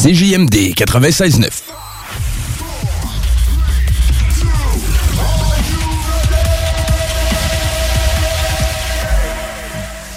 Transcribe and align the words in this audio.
CJMD 0.00 0.74
96.9. 0.76 1.50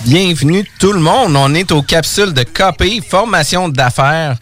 Bienvenue 0.05 0.63
tout 0.77 0.93
le 0.93 0.99
monde. 0.99 1.35
On 1.35 1.55
est 1.55 1.71
aux 1.71 1.81
capsules 1.81 2.31
de 2.31 2.43
KP, 2.43 3.03
formation 3.03 3.69
d'affaires. 3.69 4.37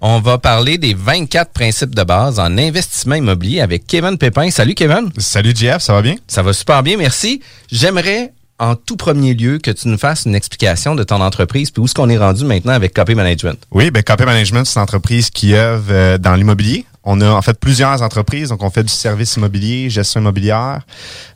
On 0.00 0.18
va 0.18 0.38
parler 0.38 0.76
des 0.76 0.94
24 0.94 1.52
principes 1.52 1.94
de 1.94 2.02
base 2.02 2.40
en 2.40 2.58
investissement 2.58 3.14
immobilier 3.14 3.60
avec 3.60 3.86
Kevin 3.86 4.18
Pépin. 4.18 4.50
Salut 4.50 4.74
Kevin. 4.74 5.12
Salut 5.18 5.52
Jeff, 5.54 5.82
ça 5.82 5.92
va 5.92 6.02
bien? 6.02 6.16
Ça 6.26 6.42
va 6.42 6.52
super 6.52 6.82
bien, 6.82 6.96
merci. 6.96 7.40
J'aimerais 7.70 8.32
en 8.60 8.76
tout 8.76 8.96
premier 8.96 9.34
lieu 9.34 9.58
que 9.58 9.72
tu 9.72 9.88
nous 9.88 9.98
fasses 9.98 10.26
une 10.26 10.36
explication 10.36 10.94
de 10.94 11.02
ton 11.02 11.20
entreprise 11.20 11.72
puis 11.72 11.82
où 11.82 11.86
est-ce 11.86 11.94
qu'on 11.94 12.08
est 12.08 12.18
rendu 12.18 12.44
maintenant 12.44 12.72
avec 12.72 12.94
KP 12.94 13.16
Management? 13.16 13.58
Oui, 13.72 13.90
ben 13.90 14.02
KP 14.02 14.20
Management, 14.20 14.64
c'est 14.64 14.78
une 14.78 14.84
entreprise 14.84 15.30
qui 15.30 15.54
œuvre 15.54 15.86
euh, 15.90 16.18
dans 16.18 16.36
l'immobilier. 16.36 16.84
On 17.02 17.20
a 17.20 17.30
en 17.30 17.42
fait 17.42 17.58
plusieurs 17.58 18.02
entreprises, 18.02 18.50
donc 18.50 18.62
on 18.62 18.70
fait 18.70 18.84
du 18.84 18.92
service 18.92 19.34
immobilier, 19.36 19.90
gestion 19.90 20.20
immobilière, 20.20 20.82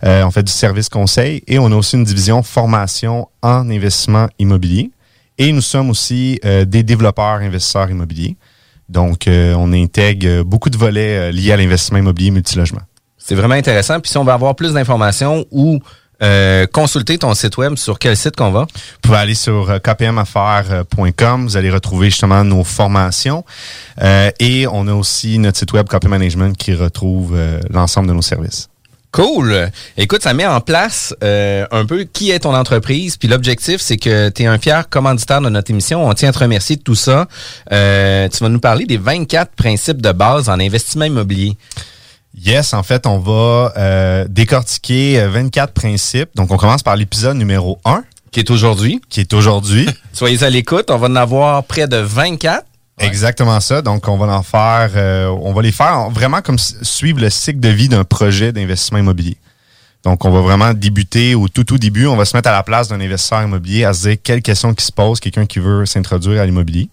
euh, 0.05 0.23
on 0.25 0.31
fait 0.31 0.43
du 0.43 0.53
service 0.53 0.89
conseil 0.89 1.43
et 1.49 1.59
on 1.59 1.67
a 1.67 1.75
aussi 1.75 1.97
une 1.97 2.05
division 2.05 2.43
formation 2.43 3.29
en 3.43 3.69
investissement 3.71 4.29
immobilier. 4.39 4.91
Et 5.39 5.53
nous 5.53 5.63
sommes 5.63 5.91
aussi 5.91 6.39
euh, 6.45 6.65
des 6.65 6.83
développeurs 6.83 7.41
investisseurs 7.41 7.91
immobiliers. 7.91 8.37
Donc, 8.89 9.27
euh, 9.27 9.55
on 9.55 9.73
intègre 9.73 10.43
beaucoup 10.43 10.71
de 10.71 10.77
volets 10.77 11.19
euh, 11.19 11.31
liés 11.33 11.53
à 11.53 11.57
l'investissement 11.57 11.99
immobilier 11.99 12.31
multilogement. 12.31 12.83
C'est 13.19 13.34
vraiment 13.34 13.55
intéressant. 13.55 13.99
Puis 14.01 14.11
si 14.11 14.19
on 14.19 14.25
veut 14.25 14.33
avoir 14.33 14.55
plus 14.55 14.75
d'informations 14.75 15.45
ou 15.51 15.81
euh, 16.23 16.67
consulter 16.67 17.19
ton 17.19 17.35
site 17.35 17.57
web, 17.57 17.77
sur 17.77 17.99
quel 17.99 18.17
site 18.17 18.37
qu'on 18.37 18.51
va? 18.51 18.63
Vous 18.63 19.01
pouvez 19.03 19.19
aller 19.19 19.35
sur 19.35 19.71
euh, 19.71 19.79
kpmaffaires.com. 19.79 21.45
Vous 21.45 21.57
allez 21.57 21.71
retrouver 21.71 22.11
justement 22.11 22.45
nos 22.45 22.65
formations. 22.65 23.45
Euh, 24.03 24.31
et 24.39 24.67
on 24.67 24.87
a 24.87 24.95
aussi 24.95 25.39
notre 25.39 25.59
site 25.59 25.73
web 25.73 25.89
KP 25.89 26.07
Management 26.07 26.57
qui 26.57 26.75
retrouve 26.75 27.35
euh, 27.35 27.61
l'ensemble 27.71 28.09
de 28.09 28.15
nos 28.15 28.23
services. 28.23 28.69
Cool. 29.15 29.71
Écoute, 29.97 30.25
ça 30.25 30.35
met 30.35 30.45
en 30.45 30.61
place 30.61 31.15
euh, 31.23 31.65
un 31.71 31.87
peu 31.87 32.03
qui 32.03 32.33
est 32.33 32.41
ton 32.41 32.53
entreprise. 32.53 33.17
Puis 33.17 33.29
l'objectif, 33.29 33.81
c'est 33.81 33.97
que 33.97 34.29
tu 34.29 34.43
es 34.43 34.47
un 34.47 34.59
fier 34.59 34.89
commanditaire 34.89 35.41
de 35.41 35.49
notre 35.49 35.71
émission. 35.71 36.05
On 36.05 36.13
tient 36.15 36.31
à 36.31 36.33
te 36.33 36.41
remercier 36.41 36.75
de 36.75 36.83
tout 36.83 36.97
ça. 36.97 37.29
Euh, 37.71 38.29
tu 38.29 38.43
vas 38.43 38.49
nous 38.49 38.59
parler 38.59 38.87
des 38.87 38.97
24 38.97 39.53
principes 39.53 40.03
de 40.03 40.11
base 40.11 40.49
en 40.49 40.59
investissement 40.59 41.05
immobilier. 41.05 41.57
Yes, 42.37 42.72
en 42.75 42.83
fait, 42.83 43.06
on 43.06 43.19
va 43.19 43.72
euh, 43.77 44.27
décortiquer 44.28 45.21
euh, 45.21 45.28
24 45.31 45.72
principes. 45.72 46.31
Donc, 46.34 46.50
on 46.50 46.56
commence 46.56 46.83
par 46.83 46.97
l'épisode 46.97 47.37
numéro 47.37 47.78
1, 47.84 48.03
Qui 48.33 48.41
est 48.41 48.50
aujourd'hui. 48.50 49.00
qui 49.09 49.21
est 49.21 49.33
aujourd'hui. 49.33 49.89
Soyez 50.12 50.43
à 50.43 50.50
l'écoute. 50.50 50.91
On 50.91 50.99
va 50.99 51.06
en 51.06 51.17
avoir 51.17 51.62
près 51.65 51.87
de 51.87 51.97
24. 51.97 52.65
Exactement 52.99 53.61
ça. 53.61 53.83
Donc, 53.83 54.09
on 54.09 54.17
va 54.17 54.27
en 54.37 54.43
faire, 54.43 54.91
euh, 54.97 55.27
on 55.28 55.53
va 55.53 55.62
les 55.62 55.72
faire 55.72 55.97
en- 55.99 56.11
vraiment 56.11 56.43
comme 56.43 56.59
suivre 56.59 57.21
le 57.21 57.31
cycle 57.31 57.61
de 57.61 57.69
vie 57.69 57.89
d'un 57.89 58.05
projet 58.05 58.53
d'investissement 58.53 58.99
immobilier. 58.99 59.37
Donc, 60.05 60.25
on 60.25 60.31
va 60.31 60.41
vraiment 60.41 60.75
débuter 60.75 61.34
au 61.34 61.49
tout, 61.49 61.65
tout 61.65 61.78
début. 61.78 62.06
On 62.06 62.16
va 62.16 62.25
se 62.25 62.37
mettre 62.37 62.49
à 62.49 62.53
la 62.53 62.62
place 62.62 62.89
d'un 62.89 63.01
investisseur 63.01 63.43
immobilier, 63.43 63.84
à 63.84 63.93
se 63.95 64.09
dire 64.09 64.16
quelles 64.22 64.43
questions 64.43 64.75
qui 64.75 64.84
se 64.84 64.93
posent, 64.93 65.19
quelqu'un 65.21 65.47
qui 65.47 65.61
veut 65.61 65.87
s'introduire 65.87 66.43
à 66.43 66.47
l'immobilier. 66.47 66.89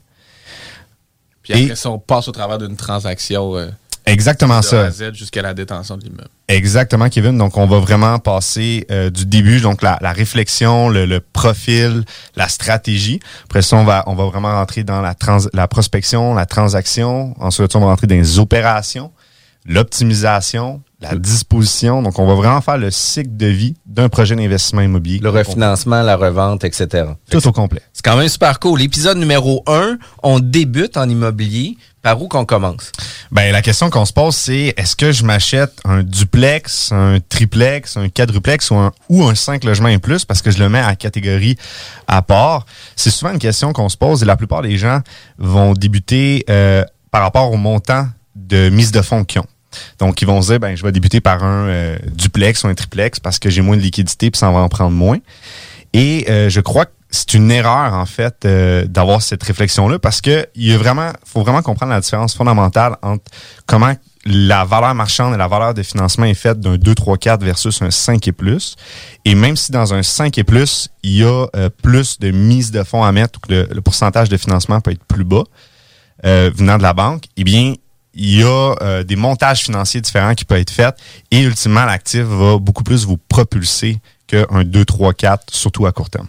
Puis 1.44 1.54
après 1.54 1.66
Et- 1.66 1.76
ça, 1.76 1.90
on 1.90 2.00
passe 2.00 2.28
au 2.28 2.32
travers 2.32 2.58
d'une 2.58 2.76
transaction 2.76 3.56
euh, 3.58 3.68
Exactement 4.12 4.60
de 4.60 4.76
A 4.76 4.92
ça. 4.92 5.12
jusqu'à 5.14 5.42
la 5.42 5.54
détention 5.54 5.98
de 5.98 6.04
l'immeuble. 6.04 6.30
Exactement, 6.48 7.10
Kevin. 7.10 7.38
Donc, 7.38 7.58
on 7.58 7.66
va 7.66 7.80
vraiment 7.80 8.20
passer 8.20 8.86
euh, 8.92 9.10
du 9.10 9.26
début, 9.26 9.62
donc 9.62 9.82
la, 9.82 9.98
la 10.02 10.12
réflexion, 10.12 10.90
le, 10.90 11.06
le 11.06 11.20
profil, 11.22 12.04
la 12.36 12.48
stratégie. 12.50 13.20
Après 13.46 13.62
ça, 13.62 13.78
on 13.78 13.84
va, 13.84 14.04
on 14.08 14.16
va 14.16 14.26
vraiment 14.26 14.52
rentrer 14.54 14.84
dans 14.84 15.02
la, 15.02 15.14
trans, 15.14 15.40
la 15.54 15.68
prospection, 15.68 16.34
la 16.34 16.46
transaction. 16.46 17.34
Ensuite, 17.40 17.76
on 17.76 17.80
va 17.80 17.88
rentrer 17.88 18.08
dans 18.08 18.16
les 18.16 18.40
opérations, 18.40 19.12
l'optimisation, 19.66 20.82
la 21.02 21.16
disposition. 21.16 22.02
Donc, 22.02 22.20
on 22.20 22.28
va 22.28 22.36
vraiment 22.36 22.62
faire 22.62 22.78
le 22.78 22.92
cycle 22.92 23.36
de 23.36 23.48
vie 23.48 23.76
d'un 23.86 24.10
projet 24.10 24.36
d'investissement 24.36 24.82
immobilier. 24.82 25.20
Le 25.20 25.30
refinancement, 25.30 26.02
la 26.04 26.16
revente, 26.16 26.64
etc. 26.64 27.06
Tout 27.30 27.46
au 27.48 27.52
complet. 27.52 27.82
C'est 27.94 28.04
quand 28.04 28.18
même 28.18 28.30
super 28.30 28.60
cool. 28.60 28.80
L'épisode 28.80 29.18
numéro 29.18 29.64
1, 29.68 29.98
on 30.24 30.40
débute 30.40 30.98
en 30.98 31.10
immobilier. 31.10 31.78
Par 32.02 32.20
où 32.20 32.28
qu'on 32.28 32.46
commence? 32.46 32.92
Ben, 33.32 33.52
la 33.52 33.62
question 33.62 33.92
qu'on 33.92 34.06
se 34.06 34.14
pose, 34.14 34.36
c'est 34.36 34.74
est-ce 34.76 34.96
que 34.96 35.12
je 35.12 35.24
m'achète 35.24 35.74
un 35.86 36.02
duplex, 36.02 36.92
un 36.92 37.20
triplex, 37.30 37.96
un 37.96 38.10
quadruplex 38.10 38.72
ou 38.72 38.76
un, 38.76 38.92
ou 39.08 39.24
un 39.24 39.36
5 39.36 39.64
logements 39.64 39.90
et 39.90 40.00
plus 40.00 40.26
parce 40.26 40.42
que 40.42 40.50
je 40.50 40.58
le 40.58 40.68
mets 40.68 40.84
en 40.84 40.96
catégorie 40.96 41.58
à 42.08 42.24
part? 42.24 42.66
C'est 42.96 43.12
souvent 43.12 43.34
une 43.34 43.40
question 43.40 43.72
qu'on 43.72 43.88
se 43.88 43.98
pose 43.98 44.24
et 44.24 44.26
la 44.26 44.36
plupart 44.36 44.64
des 44.64 44.78
gens 44.78 45.02
vont 45.38 45.74
débuter 45.74 46.44
euh, 46.50 46.84
par 47.12 47.22
rapport 47.22 47.52
au 47.52 47.58
montant 47.58 48.08
de 48.36 48.70
mise 48.70 48.92
de 48.92 49.02
fonds 49.02 49.24
qu'ils 49.24 49.42
ont. 49.42 49.48
Donc, 50.00 50.22
ils 50.22 50.26
vont 50.26 50.42
se 50.42 50.48
dire, 50.48 50.60
ben, 50.60 50.76
je 50.76 50.84
vais 50.84 50.92
débuter 50.92 51.22
par 51.22 51.44
un 51.44 51.68
euh, 51.68 51.98
duplex 52.12 52.64
ou 52.64 52.68
un 52.68 52.74
triplex 52.74 53.20
parce 53.20 53.38
que 53.38 53.50
j'ai 53.50 53.62
moins 53.62 53.78
de 53.78 53.82
liquidité 53.82 54.32
puis 54.32 54.40
ça 54.40 54.50
va 54.50 54.60
en 54.60 54.70
prendre 54.70 54.92
moins. 54.92 55.20
Et 55.94 56.26
euh, 56.30 56.50
je 56.50 56.62
crois 56.62 56.86
que 56.86 56.92
c'est 57.12 57.34
une 57.34 57.52
erreur, 57.52 57.94
en 57.94 58.06
fait, 58.06 58.46
euh, 58.46 58.86
d'avoir 58.86 59.22
cette 59.22 59.44
réflexion-là 59.44 60.00
parce 60.00 60.22
que 60.22 60.48
il 60.56 60.68
y 60.68 60.74
a 60.74 60.78
vraiment, 60.78 61.12
faut 61.26 61.42
vraiment 61.42 61.62
comprendre 61.62 61.92
la 61.92 62.00
différence 62.00 62.34
fondamentale 62.36 62.96
entre 63.02 63.26
comment 63.66 63.94
la 64.26 64.66
valeur 64.66 64.94
marchande 64.94 65.34
et 65.34 65.38
la 65.38 65.48
valeur 65.48 65.74
de 65.74 65.84
financement 65.84 66.26
est 66.26 66.36
faite 66.36 66.60
d'un 66.60 66.78
2, 66.78 66.96
3, 66.96 67.18
4 67.18 67.44
versus 67.44 67.82
un 67.82 67.92
5 67.92 68.28
et 68.28 68.32
plus. 68.32 68.76
Et 69.26 69.36
même 69.36 69.58
si 69.58 69.72
dans 69.72 69.94
un 69.94 70.04
5 70.04 70.38
et 70.38 70.44
plus, 70.44 70.90
il 71.04 71.18
y 71.18 71.24
a 71.24 71.48
euh, 71.56 71.70
plus 71.82 72.20
de 72.20 72.32
mise 72.32 72.72
de 72.72 72.84
fonds 72.84 73.04
à 73.04 73.12
mettre 73.12 73.40
ou 73.40 73.48
que 73.48 73.54
le, 73.54 73.68
le 73.72 73.82
pourcentage 73.82 74.30
de 74.30 74.38
financement 74.38 74.80
peut 74.80 74.92
être 74.92 75.04
plus 75.06 75.24
bas 75.24 75.44
euh, 76.26 76.52
venant 76.54 76.78
de 76.78 76.84
la 76.84 76.94
banque, 76.94 77.26
eh 77.36 77.44
bien, 77.44 77.74
il 78.14 78.40
y 78.40 78.44
a 78.44 78.76
euh, 78.82 79.04
des 79.04 79.16
montages 79.16 79.62
financiers 79.62 80.02
différents 80.02 80.36
qui 80.36 80.46
peuvent 80.46 80.60
être 80.60 80.72
faits 80.72 80.96
et 81.32 81.42
ultimement, 81.42 81.86
l'actif 81.86 82.22
va 82.22 82.58
beaucoup 82.58 82.84
plus 82.84 83.06
vous 83.06 83.18
propulser 83.18 84.00
qu'un 84.28 84.64
2, 84.64 84.86
3, 84.86 85.14
4, 85.14 85.46
surtout 85.52 85.86
à 85.86 85.92
court 85.92 86.10
terme. 86.10 86.28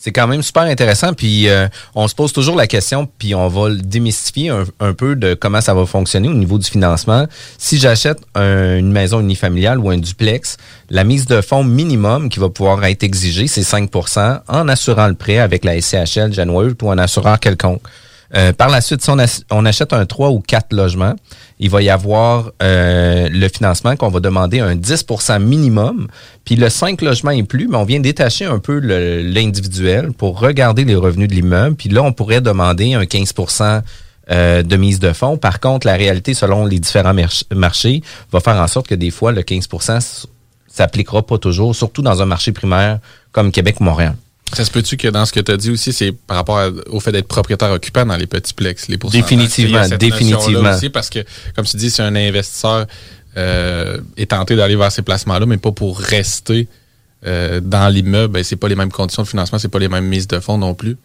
C'est 0.00 0.12
quand 0.12 0.28
même 0.28 0.42
super 0.42 0.62
intéressant. 0.62 1.12
Puis 1.12 1.48
euh, 1.48 1.66
on 1.96 2.06
se 2.06 2.14
pose 2.14 2.32
toujours 2.32 2.54
la 2.54 2.68
question, 2.68 3.08
puis 3.18 3.34
on 3.34 3.48
va 3.48 3.68
le 3.68 3.78
démystifier 3.78 4.48
un, 4.78 4.92
peu 4.92 5.16
de 5.16 5.34
comment 5.34 5.60
ça 5.60 5.74
va 5.74 5.86
fonctionner 5.86 6.28
au 6.28 6.34
niveau 6.34 6.56
du 6.56 6.70
financement. 6.70 7.26
Si 7.58 7.78
j'achète 7.78 8.18
un- 8.36 8.76
une 8.78 8.92
maison 8.92 9.18
unifamiliale 9.18 9.80
ou 9.80 9.90
un 9.90 9.98
duplex, 9.98 10.56
la 10.88 11.02
mise 11.02 11.26
de 11.26 11.40
fonds 11.40 11.64
minimum 11.64 12.28
qui 12.28 12.38
va 12.38 12.48
pouvoir 12.48 12.84
être 12.84 13.02
exigée, 13.02 13.48
c'est 13.48 13.62
5% 13.64 14.40
en 14.46 14.68
assurant 14.68 15.08
le 15.08 15.14
prêt 15.14 15.38
avec 15.38 15.64
la 15.64 15.74
SCHL, 15.80 16.32
January 16.32 16.74
ou 16.80 16.90
un 16.92 16.98
assureur 16.98 17.40
quelconque. 17.40 17.82
Euh, 18.36 18.52
par 18.52 18.68
la 18.68 18.80
suite, 18.82 19.02
si 19.02 19.08
on, 19.10 19.18
ach- 19.18 19.40
on 19.50 19.64
achète 19.64 19.92
un 19.94 20.04
3 20.04 20.28
ou 20.30 20.40
4 20.40 20.74
logements, 20.74 21.14
il 21.60 21.70
va 21.70 21.80
y 21.80 21.88
avoir 21.88 22.50
euh, 22.62 23.28
le 23.30 23.48
financement 23.48 23.96
qu'on 23.96 24.10
va 24.10 24.20
demander 24.20 24.60
un 24.60 24.74
10% 24.76 25.40
minimum. 25.42 26.08
Puis 26.44 26.56
le 26.56 26.68
5 26.68 27.00
logements 27.00 27.30
et 27.30 27.42
plus, 27.42 27.68
mais 27.68 27.76
on 27.76 27.84
vient 27.84 28.00
détacher 28.00 28.44
un 28.44 28.58
peu 28.58 28.78
l'individuel 28.80 30.12
pour 30.12 30.38
regarder 30.40 30.84
les 30.84 30.94
revenus 30.94 31.28
de 31.28 31.34
l'immeuble. 31.34 31.76
Puis 31.76 31.88
là, 31.88 32.02
on 32.02 32.12
pourrait 32.12 32.40
demander 32.40 32.94
un 32.94 33.04
15% 33.04 33.82
euh, 34.30 34.62
de 34.62 34.76
mise 34.76 35.00
de 35.00 35.12
fonds. 35.14 35.38
Par 35.38 35.58
contre, 35.60 35.86
la 35.86 35.94
réalité, 35.94 36.34
selon 36.34 36.66
les 36.66 36.78
différents 36.78 37.14
marchés, 37.54 38.02
va 38.30 38.40
faire 38.40 38.56
en 38.56 38.66
sorte 38.66 38.88
que 38.88 38.94
des 38.94 39.10
fois, 39.10 39.32
le 39.32 39.42
15 39.42 39.68
s- 39.96 40.26
s'appliquera 40.66 41.22
pas 41.26 41.38
toujours, 41.38 41.74
surtout 41.74 42.02
dans 42.02 42.20
un 42.20 42.26
marché 42.26 42.52
primaire 42.52 42.98
comme 43.32 43.50
Québec 43.52 43.80
ou 43.80 43.84
Montréal. 43.84 44.14
Ça 44.54 44.64
se 44.64 44.70
peut-tu 44.70 44.96
que 44.96 45.08
dans 45.08 45.24
ce 45.26 45.32
que 45.32 45.40
tu 45.40 45.52
as 45.52 45.56
dit 45.56 45.70
aussi, 45.70 45.92
c'est 45.92 46.12
par 46.12 46.36
rapport 46.38 46.58
à- 46.58 46.70
au 46.90 47.00
fait 47.00 47.12
d'être 47.12 47.28
propriétaire 47.28 47.70
occupant 47.70 48.06
dans 48.06 48.16
les 48.16 48.26
petits 48.26 48.54
plex, 48.54 48.88
les 48.88 48.98
pourcentages? 48.98 49.22
Définitivement, 49.28 49.78
cette 49.90 50.00
définitivement. 50.00 50.70
Aussi 50.76 50.90
parce 50.90 51.10
que, 51.10 51.20
comme 51.54 51.64
tu 51.66 51.76
dis, 51.76 51.90
c'est 51.90 52.02
un 52.02 52.14
investisseur 52.16 52.86
euh, 53.36 53.98
est 54.16 54.30
tenté 54.30 54.56
d'aller 54.56 54.74
vers 54.76 54.90
ces 54.90 55.02
placements-là, 55.02 55.46
mais 55.46 55.58
pas 55.58 55.70
pour 55.72 55.98
rester 56.00 56.66
euh, 57.26 57.60
dans 57.60 57.88
l'immeuble. 57.92 58.32
Ben, 58.34 58.42
c'est 58.44 58.56
pas 58.56 58.68
les 58.68 58.74
mêmes 58.76 58.90
conditions 58.90 59.22
de 59.22 59.28
financement, 59.28 59.58
c'est 59.58 59.68
pas 59.68 59.78
les 59.78 59.88
mêmes 59.88 60.06
mises 60.06 60.26
de 60.28 60.40
fonds 60.40 60.58
non 60.58 60.74
plus. 60.74 60.96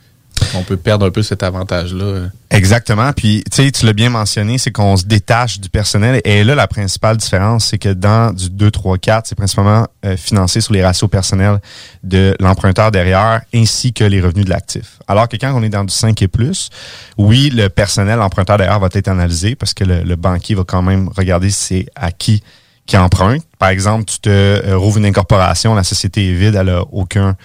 On 0.56 0.64
peut 0.64 0.78
perdre 0.78 1.06
un 1.06 1.12
peu 1.12 1.24
cet 1.24 1.44
avantage-là. 1.44 2.28
Exactement. 2.50 3.12
Puis, 3.14 3.44
tu 3.52 3.64
sais, 3.64 3.72
tu 3.72 3.86
l'as 3.86 3.94
bien 3.94 4.10
mentionné, 4.10 4.58
c'est 4.58 4.72
qu'on 4.72 4.96
se 4.96 5.06
détache 5.06 5.60
du 5.60 5.70
personnel. 5.70 6.22
Et 6.24 6.44
là, 6.44 6.56
la 6.56 6.68
principale 6.68 7.18
différence, 7.18 7.66
c'est 7.66 7.78
que 7.78 7.90
dans 7.90 8.32
du 8.34 8.50
2, 8.50 8.72
3, 8.72 8.98
4, 8.98 9.28
c'est 9.28 9.36
principalement 9.36 9.88
euh, 10.06 10.16
financé 10.18 10.62
sur 10.62 10.74
les 10.74 10.84
ratios 10.84 11.10
personnels 11.10 11.60
de 12.04 12.36
l'emprunteur 12.40 12.92
derrière, 12.92 13.42
ainsi 13.54 13.94
que 13.94 14.04
les 14.04 14.22
revenus 14.22 14.46
de 14.46 14.50
l'actif. 14.50 15.00
Alors 15.08 15.28
que 15.28 15.38
quand 15.38 15.54
on 15.54 15.64
est 15.64 15.70
dans 15.70 15.84
du 15.84 15.94
5 15.94 16.22
et 16.22 16.28
plus, 16.28 16.70
oui, 17.18 17.50
le 17.50 17.70
personnel, 17.70 18.20
l'emprunteur 18.20 18.58
derrière 18.58 18.80
va 18.80 18.90
être 18.94 19.08
analysé 19.08 19.56
parce 19.56 19.74
que 19.74 19.84
le, 19.84 20.16
banquier 20.16 20.56
va 20.56 20.64
quand 20.64 20.82
même 20.82 21.10
regarder 21.10 21.50
si 21.50 21.66
c'est 21.66 21.86
à 21.96 22.12
qui 22.12 22.44
qui 22.86 22.98
emprunte. 22.98 23.42
Par 23.60 23.70
exemple, 23.70 24.04
tu 24.06 24.20
te 24.20 24.30
euh, 24.30 24.78
rouvres 24.78 24.98
une 24.98 25.06
incorporation, 25.06 25.74
la 25.74 25.86
société 25.86 26.30
est 26.30 26.34
vide, 26.34 26.56
elle 26.56 26.70
a 26.70 26.82
aucun 26.92 27.38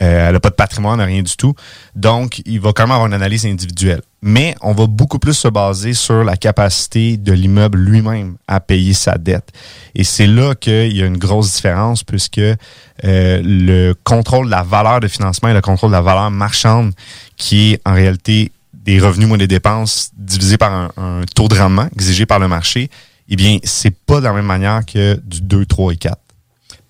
euh, 0.00 0.28
elle 0.28 0.32
n'a 0.32 0.40
pas 0.40 0.50
de 0.50 0.54
patrimoine, 0.54 1.00
rien 1.00 1.22
du 1.22 1.36
tout. 1.36 1.54
Donc, 1.94 2.40
il 2.46 2.60
va 2.60 2.72
quand 2.72 2.84
même 2.84 2.92
avoir 2.92 3.06
une 3.06 3.14
analyse 3.14 3.44
individuelle. 3.46 4.02
Mais 4.22 4.54
on 4.60 4.72
va 4.72 4.86
beaucoup 4.86 5.18
plus 5.18 5.34
se 5.34 5.48
baser 5.48 5.94
sur 5.94 6.22
la 6.24 6.36
capacité 6.36 7.16
de 7.16 7.32
l'immeuble 7.32 7.78
lui-même 7.78 8.36
à 8.46 8.60
payer 8.60 8.94
sa 8.94 9.18
dette. 9.18 9.50
Et 9.94 10.04
c'est 10.04 10.28
là 10.28 10.54
qu'il 10.54 10.96
y 10.96 11.02
a 11.02 11.06
une 11.06 11.18
grosse 11.18 11.52
différence 11.54 12.04
puisque 12.04 12.38
euh, 12.38 12.54
le 13.02 13.94
contrôle 14.04 14.46
de 14.46 14.50
la 14.52 14.62
valeur 14.62 15.00
de 15.00 15.08
financement 15.08 15.48
et 15.48 15.54
le 15.54 15.60
contrôle 15.60 15.90
de 15.90 15.96
la 15.96 16.02
valeur 16.02 16.30
marchande 16.30 16.92
qui 17.36 17.72
est 17.72 17.80
en 17.84 17.94
réalité 17.94 18.52
des 18.72 19.00
revenus 19.00 19.28
moins 19.28 19.38
des 19.38 19.48
dépenses 19.48 20.10
divisé 20.16 20.56
par 20.56 20.72
un, 20.72 20.90
un 20.96 21.22
taux 21.34 21.48
de 21.48 21.56
rendement 21.56 21.88
exigé 21.92 22.26
par 22.26 22.38
le 22.38 22.48
marché, 22.48 22.90
eh 23.28 23.36
bien, 23.36 23.58
c'est 23.64 23.94
pas 23.94 24.20
de 24.20 24.24
la 24.24 24.32
même 24.32 24.46
manière 24.46 24.84
que 24.84 25.18
du 25.24 25.40
2, 25.40 25.64
3 25.66 25.92
et 25.92 25.96
4. 25.96 26.18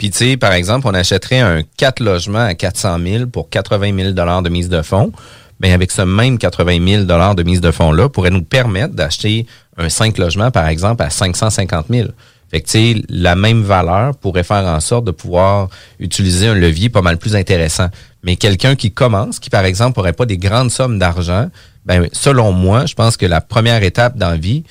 Puis, 0.03 0.11
tu 0.11 0.19
sais, 0.19 0.37
par 0.37 0.53
exemple, 0.53 0.89
on 0.89 0.95
achèterait 0.95 1.39
un 1.39 1.63
4 1.77 2.01
logements 2.01 2.45
à 2.45 2.55
400 2.55 2.99
000 3.07 3.27
pour 3.27 3.49
80 3.49 3.97
000 3.97 4.11
de 4.11 4.49
mise 4.49 4.69
de 4.69 4.83
fonds. 4.83 5.13
Bien, 5.61 5.75
avec 5.75 5.93
ce 5.93 6.03
même 6.03 6.39
80 6.39 7.05
000 7.07 7.35
de 7.35 7.43
mise 7.45 7.61
de 7.61 7.71
fonds-là, 7.71 8.09
pourrait 8.09 8.31
nous 8.31 8.43
permettre 8.43 8.95
d'acheter 8.95 9.47
un 9.77 9.89
5 9.89 10.19
logements, 10.19 10.51
par 10.51 10.67
exemple, 10.67 11.05
à 11.05 11.11
550 11.11 11.87
000. 11.89 12.09
Fait 12.51 12.63
que, 12.63 13.01
la 13.11 13.37
même 13.37 13.63
valeur 13.63 14.17
pourrait 14.17 14.43
faire 14.43 14.65
en 14.65 14.81
sorte 14.81 15.05
de 15.05 15.13
pouvoir 15.13 15.69
utiliser 16.01 16.49
un 16.49 16.55
levier 16.55 16.89
pas 16.89 17.03
mal 17.03 17.17
plus 17.17 17.37
intéressant. 17.37 17.87
Mais 18.25 18.35
quelqu'un 18.35 18.75
qui 18.75 18.91
commence, 18.91 19.39
qui, 19.39 19.51
par 19.51 19.65
exemple, 19.65 20.01
n'aurait 20.01 20.15
pas 20.15 20.27
des 20.27 20.37
grandes 20.37 20.73
sommes 20.73 20.99
d'argent, 20.99 21.49
ben, 21.87 22.09
selon 22.11 22.51
moi, 22.51 22.87
je 22.87 22.95
pense 22.95 23.17
que 23.17 23.27
la 23.27 23.41
première 23.41 23.85
étape 23.85 24.17
dans 24.19 24.31
la 24.31 24.37
vie, 24.37 24.65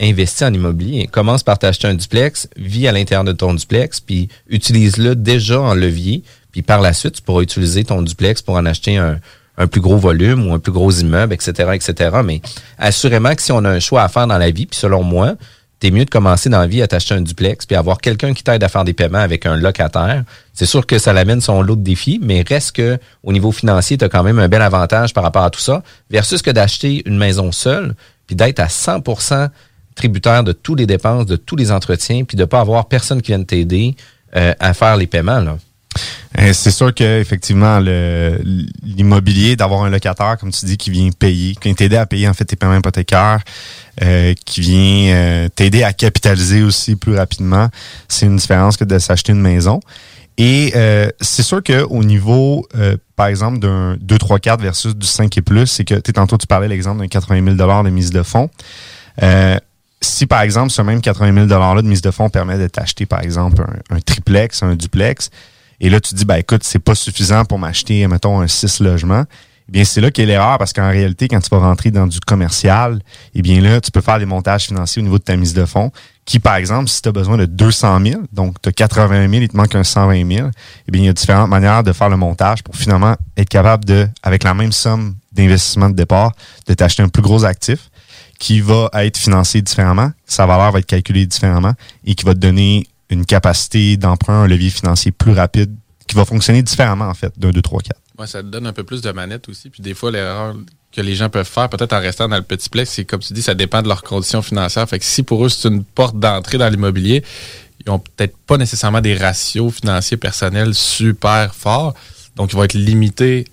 investis 0.00 0.42
en 0.42 0.52
immobilier. 0.52 1.08
Commence 1.08 1.42
par 1.42 1.58
t'acheter 1.58 1.88
un 1.88 1.94
duplex, 1.94 2.48
vis 2.56 2.86
à 2.88 2.92
l'intérieur 2.92 3.24
de 3.24 3.32
ton 3.32 3.54
duplex, 3.54 4.00
puis 4.00 4.28
utilise-le 4.48 5.16
déjà 5.16 5.60
en 5.60 5.74
levier. 5.74 6.22
Puis 6.52 6.62
par 6.62 6.80
la 6.80 6.92
suite, 6.92 7.16
tu 7.16 7.22
pourras 7.22 7.42
utiliser 7.42 7.84
ton 7.84 8.02
duplex 8.02 8.42
pour 8.42 8.54
en 8.54 8.66
acheter 8.66 8.96
un, 8.96 9.18
plus 9.70 9.80
gros 9.80 9.96
volume 9.96 10.46
ou 10.46 10.54
un 10.54 10.60
plus 10.60 10.70
gros 10.70 10.92
immeuble, 10.92 11.34
etc., 11.34 11.70
etc. 11.74 12.18
Mais 12.24 12.40
assurément 12.78 13.34
que 13.34 13.42
si 13.42 13.50
on 13.50 13.64
a 13.64 13.70
un 13.70 13.80
choix 13.80 14.04
à 14.04 14.08
faire 14.08 14.28
dans 14.28 14.38
la 14.38 14.52
vie, 14.52 14.66
puis 14.66 14.78
selon 14.78 15.02
moi, 15.02 15.34
t'es 15.80 15.90
mieux 15.90 16.04
de 16.04 16.10
commencer 16.10 16.48
dans 16.48 16.60
la 16.60 16.68
vie 16.68 16.80
à 16.80 16.86
t'acheter 16.86 17.14
un 17.14 17.20
duplex, 17.20 17.66
puis 17.66 17.76
avoir 17.76 18.00
quelqu'un 18.00 18.34
qui 18.34 18.44
t'aide 18.44 18.62
à 18.62 18.68
faire 18.68 18.84
des 18.84 18.92
paiements 18.92 19.18
avec 19.18 19.46
un 19.46 19.56
locataire. 19.56 20.22
C'est 20.52 20.66
sûr 20.66 20.86
que 20.86 20.98
ça 20.98 21.12
l'amène 21.12 21.40
son 21.40 21.60
lot 21.60 21.74
de 21.74 21.82
défis, 21.82 22.20
mais 22.22 22.44
reste 22.46 22.76
que 22.76 22.98
au 23.24 23.32
niveau 23.32 23.50
financier, 23.50 23.98
tu 23.98 24.04
as 24.04 24.08
quand 24.08 24.22
même 24.22 24.38
un 24.38 24.48
bel 24.48 24.62
avantage 24.62 25.12
par 25.12 25.24
rapport 25.24 25.44
à 25.44 25.50
tout 25.50 25.60
ça, 25.60 25.82
versus 26.08 26.40
que 26.40 26.50
d'acheter 26.50 27.02
une 27.06 27.18
maison 27.18 27.50
seule, 27.50 27.94
puis 28.28 28.36
d'être 28.36 28.60
à 28.60 28.68
100 28.68 29.02
tributaire 29.98 30.42
de 30.44 30.52
tous 30.52 30.74
les 30.74 30.86
dépenses, 30.86 31.26
de 31.26 31.36
tous 31.36 31.56
les 31.56 31.70
entretiens, 31.70 32.24
puis 32.24 32.36
de 32.36 32.44
pas 32.44 32.60
avoir 32.60 32.88
personne 32.88 33.20
qui 33.20 33.32
vienne 33.32 33.44
t'aider 33.44 33.94
euh, 34.36 34.54
à 34.58 34.72
faire 34.72 34.96
les 34.96 35.06
paiements. 35.06 35.40
Là. 35.40 35.58
C'est 36.52 36.70
sûr 36.70 36.94
que 36.94 37.20
effectivement 37.20 37.80
l'immobilier, 37.80 39.56
d'avoir 39.56 39.82
un 39.82 39.90
locataire, 39.90 40.36
comme 40.38 40.52
tu 40.52 40.66
dis, 40.66 40.76
qui 40.76 40.90
vient 40.90 41.10
payer, 41.10 41.54
qui 41.54 41.68
vient 41.68 41.74
t'aider 41.74 41.96
à 41.96 42.06
payer 42.06 42.28
en 42.28 42.34
fait 42.34 42.44
tes 42.44 42.54
paiements 42.54 42.76
hypothécaires, 42.76 43.40
euh, 44.02 44.34
qui 44.46 44.60
vient 44.60 45.14
euh, 45.14 45.48
t'aider 45.48 45.82
à 45.82 45.92
capitaliser 45.92 46.62
aussi 46.62 46.94
plus 46.94 47.16
rapidement, 47.16 47.68
c'est 48.06 48.26
une 48.26 48.36
différence 48.36 48.76
que 48.76 48.84
de 48.84 48.98
s'acheter 48.98 49.32
une 49.32 49.40
maison. 49.40 49.80
Et 50.38 50.72
euh, 50.76 51.10
c'est 51.20 51.42
sûr 51.42 51.62
que 51.64 51.82
au 51.82 52.04
niveau, 52.04 52.64
euh, 52.76 52.96
par 53.16 53.26
exemple, 53.26 53.58
d'un 53.58 53.96
2, 54.00 54.18
3, 54.18 54.38
4 54.38 54.62
versus 54.62 54.94
du 54.94 55.06
5 55.06 55.36
et 55.36 55.42
plus, 55.42 55.66
c'est 55.66 55.84
que 55.84 55.96
tantôt 56.12 56.38
tu 56.38 56.46
parlais 56.46 56.68
l'exemple 56.68 57.00
d'un 57.00 57.08
80 57.08 57.56
000 57.56 57.82
de 57.82 57.90
mise 57.90 58.12
de 58.12 58.22
fonds. 58.22 58.48
Euh, 59.20 59.56
si 60.00 60.26
par 60.26 60.42
exemple 60.42 60.70
ce 60.70 60.82
même 60.82 61.00
80 61.00 61.46
000 61.46 61.46
là 61.46 61.82
de 61.82 61.88
mise 61.88 62.02
de 62.02 62.10
fonds 62.10 62.28
permet 62.28 62.58
de 62.58 62.68
t'acheter 62.68 63.06
par 63.06 63.22
exemple 63.22 63.64
un, 63.90 64.00
triplex, 64.00 64.62
un 64.62 64.76
duplex, 64.76 65.30
et 65.80 65.90
là 65.90 66.00
tu 66.00 66.14
dis 66.14 66.24
ben 66.24 66.36
écoute 66.36 66.62
c'est 66.64 66.78
pas 66.78 66.94
suffisant 66.94 67.44
pour 67.44 67.58
m'acheter 67.58 68.06
mettons 68.06 68.40
un 68.40 68.46
6 68.46 68.80
logements, 68.80 69.24
eh 69.68 69.72
bien 69.72 69.84
c'est 69.84 70.00
là 70.00 70.10
qu'est 70.10 70.26
l'erreur 70.26 70.58
parce 70.58 70.72
qu'en 70.72 70.88
réalité 70.88 71.28
quand 71.28 71.40
tu 71.40 71.50
vas 71.50 71.58
rentrer 71.58 71.90
dans 71.90 72.06
du 72.06 72.20
commercial, 72.20 73.00
eh 73.34 73.42
bien 73.42 73.60
là 73.60 73.80
tu 73.80 73.90
peux 73.90 74.00
faire 74.00 74.18
des 74.18 74.26
montages 74.26 74.66
financiers 74.66 75.00
au 75.00 75.04
niveau 75.04 75.18
de 75.18 75.24
ta 75.24 75.36
mise 75.36 75.54
de 75.54 75.64
fonds 75.64 75.90
qui 76.24 76.38
par 76.38 76.56
exemple 76.56 76.88
si 76.88 77.02
tu 77.02 77.08
as 77.08 77.12
besoin 77.12 77.36
de 77.36 77.46
200 77.46 78.00
000, 78.04 78.22
donc 78.32 78.60
tu 78.62 78.68
as 78.68 78.72
80 78.72 79.30
000, 79.30 79.42
il 79.42 79.48
te 79.48 79.56
manque 79.56 79.74
un 79.74 79.82
120 79.82 80.30
000, 80.30 80.48
eh 80.86 80.92
bien 80.92 81.02
il 81.02 81.06
y 81.06 81.08
a 81.08 81.12
différentes 81.12 81.48
manières 81.48 81.82
de 81.82 81.92
faire 81.92 82.08
le 82.10 82.16
montage 82.16 82.62
pour 82.62 82.76
finalement 82.76 83.16
être 83.36 83.48
capable 83.48 83.84
de 83.84 84.06
avec 84.22 84.44
la 84.44 84.54
même 84.54 84.72
somme 84.72 85.16
d'investissement 85.32 85.88
de 85.88 85.94
départ 85.94 86.32
de 86.66 86.74
t'acheter 86.74 87.02
un 87.02 87.08
plus 87.08 87.22
gros 87.22 87.44
actif 87.44 87.87
qui 88.38 88.60
va 88.60 88.88
être 88.94 89.16
financé 89.16 89.62
différemment, 89.62 90.12
sa 90.26 90.46
valeur 90.46 90.72
va 90.72 90.78
être 90.78 90.86
calculée 90.86 91.26
différemment 91.26 91.74
et 92.04 92.14
qui 92.14 92.24
va 92.24 92.34
te 92.34 92.38
donner 92.38 92.86
une 93.10 93.26
capacité 93.26 93.96
d'emprunt, 93.96 94.42
un 94.42 94.46
levier 94.46 94.70
financier 94.70 95.10
plus 95.10 95.32
rapide, 95.32 95.74
qui 96.06 96.14
va 96.14 96.24
fonctionner 96.24 96.62
différemment 96.62 97.06
en 97.08 97.14
fait 97.14 97.32
d'un 97.38 97.50
2, 97.50 97.60
3, 97.60 97.82
4. 97.82 98.00
Ouais, 98.18 98.26
ça 98.26 98.42
te 98.42 98.48
donne 98.48 98.66
un 98.66 98.72
peu 98.72 98.84
plus 98.84 99.00
de 99.00 99.10
manette 99.12 99.48
aussi. 99.48 99.70
Puis 99.70 99.82
des 99.82 99.94
fois, 99.94 100.10
l'erreur 100.10 100.56
que 100.90 101.00
les 101.00 101.14
gens 101.14 101.28
peuvent 101.28 101.46
faire, 101.46 101.68
peut-être 101.68 101.92
en 101.92 102.00
restant 102.00 102.28
dans 102.28 102.36
le 102.36 102.42
petit 102.42 102.68
plex, 102.68 102.90
c'est 102.90 103.04
comme 103.04 103.20
tu 103.20 103.32
dis, 103.32 103.42
ça 103.42 103.54
dépend 103.54 103.82
de 103.82 103.88
leurs 103.88 104.02
conditions 104.02 104.42
financières. 104.42 104.88
Fait 104.88 104.98
que 104.98 105.04
si 105.04 105.22
pour 105.22 105.44
eux, 105.44 105.48
c'est 105.48 105.68
une 105.68 105.84
porte 105.84 106.18
d'entrée 106.18 106.58
dans 106.58 106.68
l'immobilier, 106.68 107.22
ils 107.84 107.90
ont 107.90 107.98
peut-être 107.98 108.36
pas 108.38 108.56
nécessairement 108.56 109.00
des 109.00 109.14
ratios 109.14 109.72
financiers 109.72 110.16
personnels 110.16 110.74
super 110.74 111.54
forts. 111.54 111.94
Donc, 112.36 112.52
ils 112.52 112.56
vont 112.56 112.64
être 112.64 112.74
limités 112.74 113.46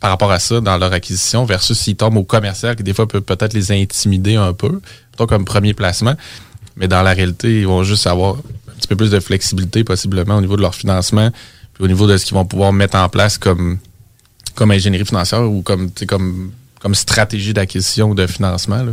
par 0.00 0.10
rapport 0.10 0.32
à 0.32 0.38
ça 0.38 0.60
dans 0.60 0.78
leur 0.78 0.92
acquisition 0.92 1.44
versus 1.44 1.78
s'ils 1.78 1.96
tombent 1.96 2.16
au 2.16 2.24
commercial 2.24 2.74
qui 2.74 2.82
des 2.82 2.94
fois 2.94 3.06
peut 3.06 3.20
peut-être 3.20 3.52
les 3.52 3.70
intimider 3.70 4.36
un 4.36 4.54
peu, 4.54 4.80
plutôt 5.12 5.26
comme 5.26 5.44
premier 5.44 5.74
placement. 5.74 6.14
Mais 6.76 6.88
dans 6.88 7.02
la 7.02 7.12
réalité, 7.12 7.60
ils 7.60 7.66
vont 7.66 7.84
juste 7.84 8.06
avoir 8.06 8.36
un 8.36 8.74
petit 8.78 8.88
peu 8.88 8.96
plus 8.96 9.10
de 9.10 9.20
flexibilité 9.20 9.84
possiblement 9.84 10.36
au 10.36 10.40
niveau 10.40 10.56
de 10.56 10.62
leur 10.62 10.74
financement, 10.74 11.30
puis 11.74 11.84
au 11.84 11.88
niveau 11.88 12.06
de 12.06 12.16
ce 12.16 12.24
qu'ils 12.24 12.34
vont 12.34 12.46
pouvoir 12.46 12.72
mettre 12.72 12.96
en 12.96 13.08
place 13.10 13.36
comme, 13.36 13.78
comme 14.54 14.70
ingénierie 14.70 15.04
financière 15.04 15.42
ou 15.42 15.60
comme, 15.60 15.90
comme, 16.08 16.50
comme 16.80 16.94
stratégie 16.94 17.52
d'acquisition 17.52 18.10
ou 18.10 18.14
de 18.14 18.26
financement. 18.26 18.82
Là. 18.82 18.92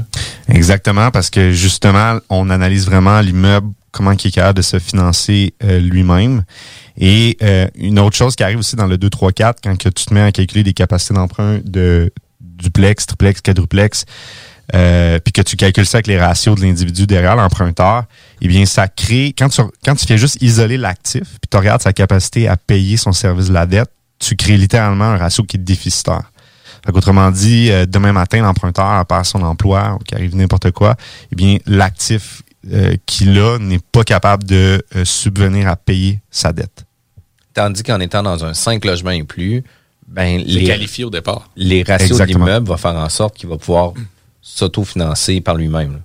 Exactement, 0.50 1.10
parce 1.12 1.30
que 1.30 1.52
justement, 1.52 2.20
on 2.30 2.50
analyse 2.50 2.86
vraiment 2.86 3.22
l'immeuble, 3.22 3.70
comment 3.92 4.12
il 4.12 4.28
est 4.28 4.32
capable 4.32 4.58
de 4.58 4.62
se 4.62 4.80
financer 4.80 5.54
euh, 5.64 5.80
lui-même. 5.80 6.44
Et 6.98 7.38
euh, 7.42 7.68
une 7.76 8.00
autre 8.00 8.16
chose 8.16 8.36
qui 8.36 8.44
arrive 8.44 8.60
aussi 8.60 8.76
dans 8.76 8.88
le 8.88 8.98
2, 8.98 9.10
3, 9.10 9.32
4, 9.32 9.60
quand 9.64 9.78
que 9.78 9.90
tu 9.90 10.06
te 10.06 10.14
mets 10.14 10.22
à 10.22 10.32
calculer 10.32 10.64
des 10.64 10.74
capacités 10.74 11.14
d'emprunt 11.14 11.60
de 11.64 12.12
duplex, 12.42 13.06
triplex, 13.06 13.42
quadruplex, 13.42 14.06
euh, 14.76 15.20
puis 15.20 15.32
que 15.32 15.42
tu 15.42 15.56
calcules 15.56 15.86
ça 15.86 15.98
avec 15.98 16.08
les 16.08 16.20
ratios 16.20 16.56
de 16.56 16.62
l'individu 16.62 17.08
derrière 17.08 17.36
l'emprunteur, 17.36 18.04
eh 18.42 18.48
bien, 18.48 18.66
ça 18.66 18.88
crée, 18.88 19.34
quand 19.38 19.50
tu, 19.50 19.62
quand 19.86 19.96
tu 19.96 20.06
fais 20.06 20.18
juste 20.18 20.42
isoler 20.42 20.78
l'actif, 20.78 21.24
puis 21.24 21.50
tu 21.50 21.58
regardes 21.58 21.82
sa 21.82 21.94
capacité 21.94 22.48
à 22.48 22.58
payer 22.58 22.98
son 22.98 23.14
service 23.14 23.48
de 23.48 23.54
la 23.54 23.66
dette, 23.66 23.90
tu 24.20 24.36
crées 24.36 24.58
littéralement 24.58 25.06
un 25.06 25.18
ratio 25.18 25.44
qui 25.44 25.58
est 25.58 25.60
déficitaire. 25.60 26.32
Autrement 26.94 27.32
dit, 27.32 27.70
euh, 27.70 27.86
demain 27.86 28.14
matin, 28.14 28.42
l'emprunteur 28.42 29.06
perd 29.06 29.26
son 29.26 29.42
emploi 29.42 29.96
ou 29.96 30.04
qu'il 30.04 30.18
arrive 30.18 30.36
n'importe 30.36 30.72
quoi, 30.72 30.96
eh 31.32 31.36
bien, 31.36 31.58
l'actif 31.66 32.42
euh, 32.72 32.96
qu'il 33.06 33.38
a 33.40 33.58
n'est 33.60 33.80
pas 33.92 34.04
capable 34.04 34.44
de 34.44 34.84
euh, 34.96 35.06
subvenir 35.06 35.68
à 35.68 35.76
payer 35.76 36.20
sa 36.32 36.54
dette. 36.54 36.86
Tandis 37.54 37.84
qu'en 37.84 38.00
étant 38.00 38.24
dans 38.24 38.44
un 38.46 38.54
5 38.54 38.84
logements 38.86 39.12
et 39.12 39.24
plus, 39.24 39.64
ben, 40.08 40.42
les, 40.46 40.64
qualifié 40.64 41.04
au 41.06 41.10
départ. 41.10 41.50
les 41.56 41.84
ratios 41.84 42.12
Exactement. 42.12 42.46
de 42.46 42.50
l'immeuble 42.50 42.68
vont 42.68 42.78
faire 42.78 42.96
en 42.96 43.10
sorte 43.10 43.36
qu'il 43.36 43.50
va 43.50 43.58
pouvoir 43.58 43.94
s'autofinancer 44.42 45.42
par 45.42 45.56
lui-même. 45.56 45.94
là. 45.94 46.00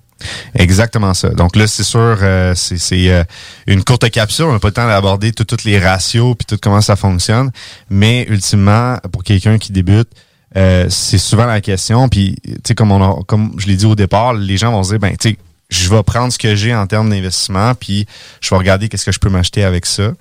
Exactement 0.55 1.13
ça. 1.13 1.29
Donc 1.29 1.55
là, 1.55 1.67
c'est 1.67 1.83
sûr, 1.83 1.99
euh, 2.21 2.53
c'est 2.55 2.77
c'est, 2.77 3.11
euh, 3.11 3.23
une 3.67 3.83
courte 3.83 4.09
capsule. 4.09 4.45
On 4.45 4.53
n'a 4.53 4.59
pas 4.59 4.69
le 4.69 4.73
temps 4.73 4.87
d'aborder 4.87 5.31
tout- 5.33 5.43
toutes 5.43 5.63
les 5.65 5.79
ratios 5.79 6.35
puis 6.37 6.45
tout 6.45 6.57
comment 6.61 6.81
ça 6.81 6.95
fonctionne. 6.95 7.51
Mais 7.89 8.25
ultimement, 8.29 8.97
pour 9.11 9.23
quelqu'un 9.23 9.57
qui 9.57 9.71
débute, 9.73 10.09
euh, 10.55 10.87
c'est 10.89 11.17
souvent 11.17 11.45
la 11.45 11.61
question. 11.61 12.07
Puis, 12.09 12.35
tu 12.43 12.53
sais, 12.67 12.75
comme 12.75 12.91
on 12.91 13.01
a, 13.03 13.23
comme 13.25 13.53
je 13.57 13.67
l'ai 13.67 13.75
dit 13.75 13.85
au 13.85 13.95
départ, 13.95 14.33
les 14.33 14.55
gens 14.55 14.71
vont 14.71 14.83
se 14.83 14.89
dire, 14.91 14.99
ben, 14.99 15.15
tu 15.17 15.29
sais, 15.31 15.37
je 15.73 15.89
vais 15.89 16.03
prendre 16.03 16.31
ce 16.31 16.37
que 16.37 16.55
j'ai 16.55 16.75
en 16.75 16.85
termes 16.87 17.09
d'investissement, 17.09 17.73
puis 17.75 18.05
je 18.41 18.49
vais 18.49 18.57
regarder 18.57 18.89
qu'est-ce 18.89 19.05
que 19.05 19.11
je 19.11 19.19
peux 19.19 19.29
m'acheter 19.29 19.63
avec 19.63 19.85
ça. 19.85 20.13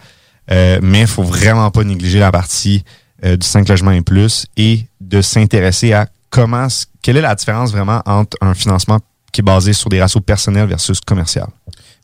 Euh, 0.51 0.79
mais 0.83 1.03
il 1.03 1.07
faut 1.07 1.23
vraiment 1.23 1.71
pas 1.71 1.85
négliger 1.85 2.19
la 2.19 2.33
partie 2.33 2.85
euh, 3.25 3.37
du 3.37 3.47
5 3.47 3.69
logements 3.69 3.93
et 3.93 4.03
plus 4.03 4.47
et 4.57 4.87
de 5.01 5.21
s'intéresser 5.21 5.93
à 5.93 6.09
comment, 6.31 6.67
quelle 7.03 7.19
est 7.19 7.23
la 7.23 7.35
différence 7.35 7.71
vraiment 7.71 8.03
entre 8.07 8.37
un 8.41 8.55
financement 8.55 8.99
qui 9.33 9.41
est 9.41 9.45
basé 9.45 9.73
sur 9.73 9.89
des 9.89 10.01
ratios 10.01 10.23
personnels 10.25 10.69
versus 10.69 11.01
commercial? 11.01 11.47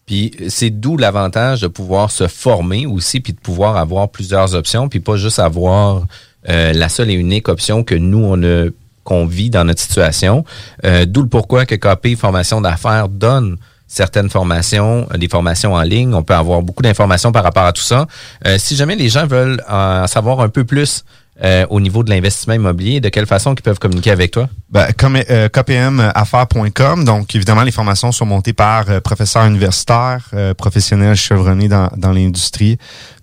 Puis 0.07 0.33
c'est 0.49 0.71
d'où 0.71 0.97
l'avantage 0.97 1.63
de 1.63 1.67
pouvoir 1.69 2.11
se 2.11 2.29
former 2.29 2.87
aussi, 2.87 3.21
puis 3.21 3.33
de 3.33 3.41
pouvoir 3.41 3.77
avoir 3.77 4.09
plusieurs 4.11 4.55
options, 4.55 4.89
puis 4.89 5.01
pas 5.01 5.17
juste 5.17 5.39
avoir 5.39 6.07
euh, 6.49 6.73
la 6.73 6.89
seule 6.89 7.11
et 7.11 7.15
unique 7.15 7.49
option 7.49 7.83
que 7.83 7.95
nous, 7.95 8.23
on 8.23 8.43
a 8.43 8.69
qu'on 9.09 9.25
vit 9.25 9.49
dans 9.49 9.65
notre 9.65 9.81
situation. 9.81 10.45
Euh, 10.85 11.07
d'où 11.07 11.23
le 11.23 11.29
pourquoi 11.29 11.65
que 11.65 11.75
KP 11.75 12.15
Formation 12.15 12.61
d'affaires 12.61 13.09
donne 13.09 13.57
certaines 13.87 14.29
formations, 14.29 15.09
euh, 15.11 15.17
des 15.17 15.29
formations 15.29 15.73
en 15.73 15.81
ligne. 15.81 16.13
On 16.13 16.23
peut 16.23 16.35
avoir 16.35 16.61
beaucoup 16.61 16.83
d'informations 16.83 17.33
par 17.33 17.43
rapport 17.43 17.65
à 17.65 17.73
tout 17.73 17.83
ça. 17.83 18.07
Euh, 18.47 18.57
si 18.59 18.77
jamais 18.77 18.97
les 18.97 19.09
gens 19.09 19.27
veulent 19.27 19.63
en 19.67 20.07
savoir 20.07 20.41
un 20.41 20.51
peu 20.51 20.65
plus 20.65 21.05
euh, 21.45 21.67
au 21.71 21.81
niveau 21.81 22.03
de 22.03 22.11
l'investissement 22.11 22.55
immobilier, 22.55 23.01
de 23.01 23.09
quelle 23.09 23.27
façon 23.27 23.55
ils 23.55 23.63
peuvent 23.63 23.79
communiquer 23.79 24.11
avec 24.11 24.33
toi? 24.33 24.49
Ben, 24.71 24.89
comme 24.97 25.19
euh, 25.31 25.49
kpmaffaires.com. 25.49 27.05
Donc, 27.05 27.35
évidemment, 27.35 27.63
les 27.63 27.71
formations 27.71 28.11
sont 28.11 28.27
montées 28.27 28.53
par 28.53 28.91
euh, 28.91 29.01
professeurs 29.01 29.47
universitaires, 29.47 30.29
euh, 30.35 30.53
professionnels 30.55 31.17
chevronnés 31.17 31.69
dans, 31.69 31.91
dans 31.97 32.13
l'industrie. 32.13 32.77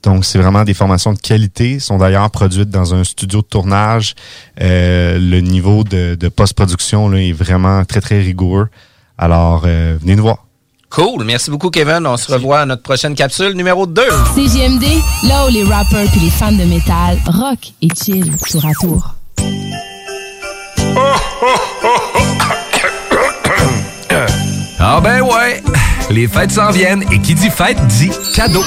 Donc, 0.04 0.24
c'est 0.24 0.40
vraiment 0.40 0.64
des 0.64 0.74
formations 0.74 1.14
de 1.14 1.20
qualité. 1.20 1.80
sont 1.80 1.98
d'ailleurs 1.98 2.30
produites 2.32 2.70
dans 2.70 2.94
un 2.94 3.04
studio 3.04 3.42
de 3.42 3.48
tournage. 3.48 4.16
Euh, 4.62 5.20
le 5.20 5.42
niveau 5.42 5.84
de, 5.84 6.16
de 6.16 6.28
post-production 6.30 7.10
là, 7.10 7.20
est 7.20 7.34
vraiment 7.34 7.84
très, 7.86 8.02
très 8.02 8.20
rigoureux. 8.20 8.70
Alors, 9.18 9.62
venez 9.62 10.16
nous 10.16 10.24
voir. 10.24 10.45
Cool. 10.90 11.24
Merci 11.26 11.52
beaucoup, 11.52 11.70
Kevin. 11.70 12.06
On 12.08 12.18
se 12.18 12.32
revoit 12.32 12.62
à 12.62 12.66
notre 12.66 12.82
prochaine 12.84 13.16
capsule 13.16 13.54
numéro 13.54 13.86
2. 13.86 14.02
CGMD, 14.36 14.86
là 15.28 15.46
où 15.46 15.50
les 15.50 15.64
rappers 15.64 16.10
puis 16.12 16.22
les 16.22 16.30
fans 16.30 16.52
de 16.52 16.64
métal 16.64 17.18
rock 17.28 17.60
et 17.82 17.88
chill 18.02 18.32
tour 18.50 18.66
à 18.66 18.74
tour. 18.80 19.16
Ah 24.80 25.02
ben 25.02 25.22
ouais, 25.22 25.64
les 26.10 26.28
fêtes 26.28 26.52
s'en 26.52 26.70
viennent 26.72 27.04
et 27.12 27.20
qui 27.20 27.34
dit 27.34 27.50
fête 27.50 27.78
dit 27.88 28.12
cadeau. 28.36 28.64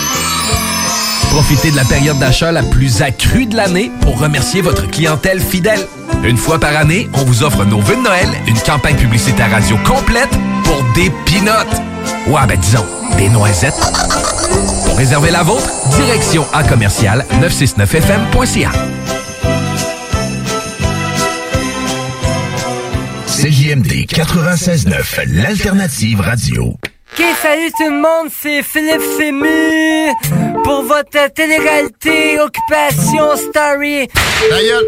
Profitez 1.31 1.71
de 1.71 1.77
la 1.77 1.85
période 1.85 2.19
d'achat 2.19 2.53
la 2.53 2.63
plus 2.63 3.03
accrue 3.03 3.47
de 3.47 3.57
l'année 3.57 3.91
pour 4.01 4.19
remercier 4.19 4.61
votre 4.61 4.89
clientèle 4.91 5.41
fidèle. 5.41 5.87
Une 6.25 6.37
fois 6.37 6.59
par 6.59 6.77
année, 6.77 7.09
on 7.15 7.25
vous 7.25 7.43
offre 7.43 7.65
nos 7.65 7.81
vœux 7.81 7.97
de 7.97 8.03
Noël, 8.03 8.29
une 8.47 8.59
campagne 8.59 8.97
publicitaire 8.97 9.51
radio 9.51 9.77
complète 9.87 10.31
pour 10.65 10.83
des 10.95 11.11
pinottes. 11.25 11.81
Ouais, 12.27 12.47
ben 12.47 12.59
disons, 12.59 12.85
des 13.17 13.29
noisettes. 13.29 13.75
Pour 14.85 14.97
réserver 14.97 15.31
la 15.31 15.43
vôtre, 15.43 15.71
direction 15.97 16.45
à 16.53 16.65
commercial 16.65 17.25
969fm.ca. 17.41 18.71
CJMD 23.27 24.07
96.9, 24.09 25.27
l'alternative 25.33 26.21
radio. 26.21 26.77
Ok, 27.13 27.25
salut 27.43 27.71
tout 27.77 27.85
le 27.91 27.97
monde, 28.01 28.31
c'est 28.41 28.63
Philippe 28.63 29.01
Fému 29.17 30.13
pour 30.63 30.83
votre 30.83 31.33
télé-réalité 31.35 32.39
Occupation 32.41 33.37
Story. 33.37 34.09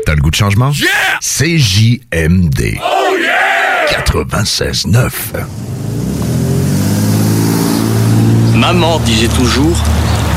T'as 0.07 0.15
le 0.15 0.21
goût 0.21 0.31
de 0.31 0.37
changement? 0.37 0.71
Yeah! 0.71 1.19
CJMD. 1.21 2.79
Oh 2.83 3.17
yeah! 3.19 3.87
96.9. 4.05 5.11
Maman 8.55 8.99
disait 9.01 9.29
toujours, 9.29 9.77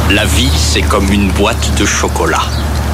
la 0.10 0.26
vie 0.26 0.50
c'est 0.56 0.82
comme 0.82 1.12
une 1.12 1.30
boîte 1.32 1.78
de 1.78 1.86
chocolat. 1.86 2.42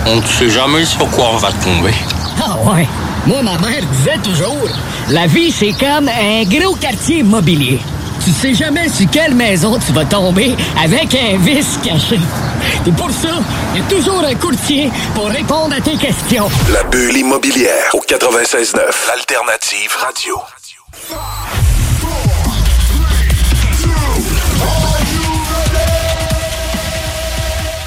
On 0.08 0.17
ne 0.17 0.25
sait 0.25 0.50
jamais 0.50 0.84
sur 0.86 1.08
quoi 1.12 1.29
on 1.34 1.38
va 1.38 1.51
tomber. 1.53 1.93
Ah 2.41 2.58
ouais. 2.72 2.88
Moi, 3.27 3.41
ma 3.43 3.58
mère 3.60 3.84
disait 3.91 4.17
toujours, 4.24 4.67
la 5.10 5.27
vie, 5.27 5.51
c'est 5.51 5.74
comme 5.74 6.08
un 6.08 6.43
gros 6.46 6.74
quartier 6.75 7.19
immobilier. 7.19 7.79
Tu 8.23 8.31
sais 8.31 8.53
jamais 8.53 8.89
sur 8.89 9.09
quelle 9.09 9.33
maison 9.33 9.79
tu 9.79 9.93
vas 9.93 10.05
tomber 10.05 10.55
avec 10.83 11.15
un 11.15 11.38
vice 11.38 11.79
caché. 11.83 12.19
Et 12.85 12.91
pour 12.91 13.09
ça, 13.11 13.29
il 13.73 13.79
y 13.79 13.83
a 13.83 13.88
toujours 13.88 14.23
un 14.23 14.35
courtier 14.35 14.91
pour 15.15 15.27
répondre 15.27 15.73
à 15.75 15.81
tes 15.81 15.95
questions. 15.95 16.49
La 16.73 16.83
bulle 16.83 17.15
immobilière 17.17 17.93
au 17.93 17.99
96.9, 17.99 18.77
l'alternative 19.07 19.95
radio. 19.99 20.35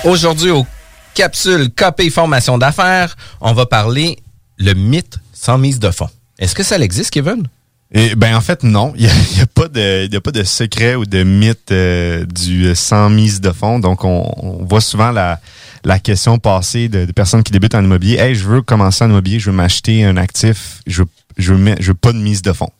Aujourd'hui, 0.04 0.50
au 0.50 0.66
capsule 1.14 1.68
KP 1.70 2.10
Formation 2.10 2.58
d'affaires, 2.58 3.14
on 3.40 3.52
va 3.52 3.66
parler 3.66 4.18
le 4.56 4.74
mythe 4.74 5.18
sans 5.32 5.58
mise 5.58 5.78
de 5.78 5.90
fonds. 5.90 6.10
Est-ce 6.38 6.54
que 6.54 6.62
ça 6.62 6.78
existe, 6.78 7.10
Kevin? 7.10 7.46
Et, 7.94 8.14
ben 8.14 8.34
en 8.34 8.40
fait 8.40 8.62
non, 8.62 8.92
il 8.96 9.04
n'y 9.04 9.10
a, 9.10 9.14
y 9.38 9.40
a 9.40 9.46
pas 9.46 9.68
de 9.68 10.10
y 10.10 10.16
a 10.16 10.20
pas 10.20 10.30
de 10.30 10.42
secret 10.42 10.94
ou 10.94 11.04
de 11.04 11.22
mythe 11.22 11.70
euh, 11.70 12.24
du 12.24 12.74
sans 12.74 13.10
mise 13.10 13.40
de 13.40 13.52
fonds. 13.52 13.78
Donc 13.78 14.04
on, 14.04 14.64
voit 14.64 14.80
souvent 14.80 15.12
la 15.12 15.98
question 15.98 16.38
passer 16.38 16.88
de, 16.88 17.10
personnes 17.12 17.42
qui 17.42 17.52
débutent 17.52 17.74
en 17.74 17.84
immobilier. 17.84 18.16
Hey, 18.16 18.34
je 18.34 18.44
veux 18.44 18.62
commencer 18.62 19.04
en 19.04 19.10
immobilier, 19.10 19.38
je 19.38 19.50
veux 19.50 19.56
m'acheter 19.56 20.04
un 20.04 20.16
actif, 20.16 20.80
je 20.86 21.02
veux, 21.02 21.08
je 21.38 21.52
veux 21.54 21.94
pas 21.94 22.12
de 22.12 22.18
mise 22.18 22.42
de 22.42 22.52
fonds. 22.52 22.72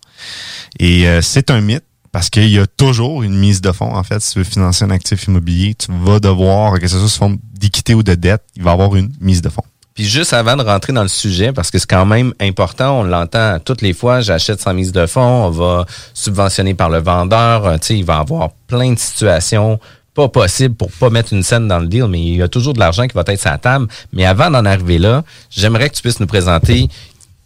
Et 0.78 1.07
euh, 1.07 1.21
c'est 1.21 1.50
un 1.50 1.61
mythe 1.61 1.85
parce 2.12 2.28
qu'il 2.28 2.49
y 2.49 2.59
a 2.59 2.66
toujours 2.66 3.23
une 3.23 3.35
mise 3.35 3.61
de 3.61 3.73
fonds. 3.73 3.95
En 3.95 4.02
fait, 4.02 4.21
si 4.21 4.33
tu 4.33 4.38
veux 4.38 4.45
financer 4.45 4.85
un 4.85 4.90
actif 4.90 5.25
immobilier, 5.25 5.75
tu 5.75 5.87
vas 5.90 6.21
devoir, 6.21 6.78
que 6.78 6.87
ce 6.87 6.99
soit 6.99 7.09
sous 7.09 7.19
forme 7.19 7.38
d'équité 7.59 7.95
ou 7.95 8.02
de 8.02 8.14
dette, 8.14 8.42
il 8.54 8.62
va 8.62 8.71
y 8.71 8.75
avoir 8.75 8.95
une 8.97 9.11
mise 9.21 9.40
de 9.40 9.49
fonds. 9.49 9.64
Puis 9.95 10.05
juste 10.05 10.33
avant 10.33 10.57
de 10.57 10.63
rentrer 10.63 10.93
dans 10.93 11.03
le 11.03 11.09
sujet, 11.09 11.53
parce 11.53 11.71
que 11.71 11.79
c'est 11.79 11.91
quand 11.91 12.07
même 12.07 12.33
important, 12.41 13.01
on 13.01 13.03
l'entend 13.03 13.59
toutes 13.59 13.83
les 13.83 13.93
fois, 13.93 14.21
j'achète 14.21 14.61
sans 14.61 14.73
mise 14.73 14.93
de 14.93 15.07
fonds, 15.07 15.47
on 15.47 15.51
va 15.51 15.87
subventionner 16.15 16.75
par 16.75 16.89
le 16.89 16.99
vendeur, 16.99 17.67
euh, 17.67 17.77
tu 17.77 17.87
sais, 17.89 17.99
il 17.99 18.05
va 18.05 18.19
avoir 18.19 18.51
plein 18.67 18.93
de 18.93 18.99
situations 18.99 19.79
pas 20.15 20.29
possibles 20.29 20.75
pour 20.75 20.91
pas 20.93 21.11
mettre 21.11 21.33
une 21.33 21.43
scène 21.43 21.69
dans 21.69 21.79
le 21.79 21.87
deal, 21.87 22.07
mais 22.07 22.21
il 22.21 22.37
y 22.37 22.43
a 22.43 22.49
toujours 22.49 22.75
de 22.75 22.79
l'argent 22.79 23.07
qui 23.07 23.15
va 23.15 23.25
être 23.27 23.45
la 23.45 23.59
table. 23.59 23.87
Mais 24.13 24.27
avant 24.27 24.51
d'en 24.51 24.65
arriver 24.65 24.99
là, 24.99 25.25
j'aimerais 25.51 25.89
que 25.89 25.95
tu 25.95 26.03
puisses 26.03 26.21
nous 26.21 26.27
présenter 26.27 26.89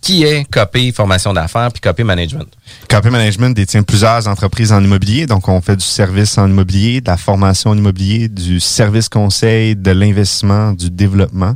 qui 0.01 0.25
est 0.25 0.45
Copé 0.45 0.93
Formation 0.93 1.33
d'affaires 1.33 1.73
puis 1.73 1.81
Copé 1.81 2.05
Management. 2.05 2.47
KP 2.89 3.07
Management 3.07 3.57
détient 3.57 3.83
plusieurs 3.83 4.29
entreprises 4.29 4.73
en 4.73 4.83
immobilier. 4.83 5.27
Donc, 5.27 5.49
on 5.49 5.61
fait 5.61 5.77
du 5.77 5.85
service 5.85 6.39
en 6.39 6.49
immobilier, 6.49 7.01
de 7.01 7.11
la 7.11 7.17
formation 7.17 7.71
en 7.71 7.77
immobilier, 7.77 8.29
du 8.29 8.61
service 8.61 9.09
conseil, 9.09 9.75
de 9.75 9.91
l'investissement, 9.91 10.73
du 10.73 10.91
développement. 10.91 11.55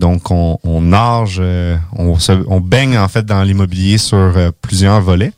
Donc, 0.00 0.30
on, 0.30 0.80
nage, 0.80 1.36
euh, 1.40 1.76
on, 1.94 2.60
baigne 2.60 2.96
en 2.96 3.06
fait 3.06 3.26
dans 3.26 3.42
l'immobilier 3.42 3.98
sur 3.98 4.16
euh, 4.16 4.50
plusieurs 4.62 5.02
volets. 5.02 5.32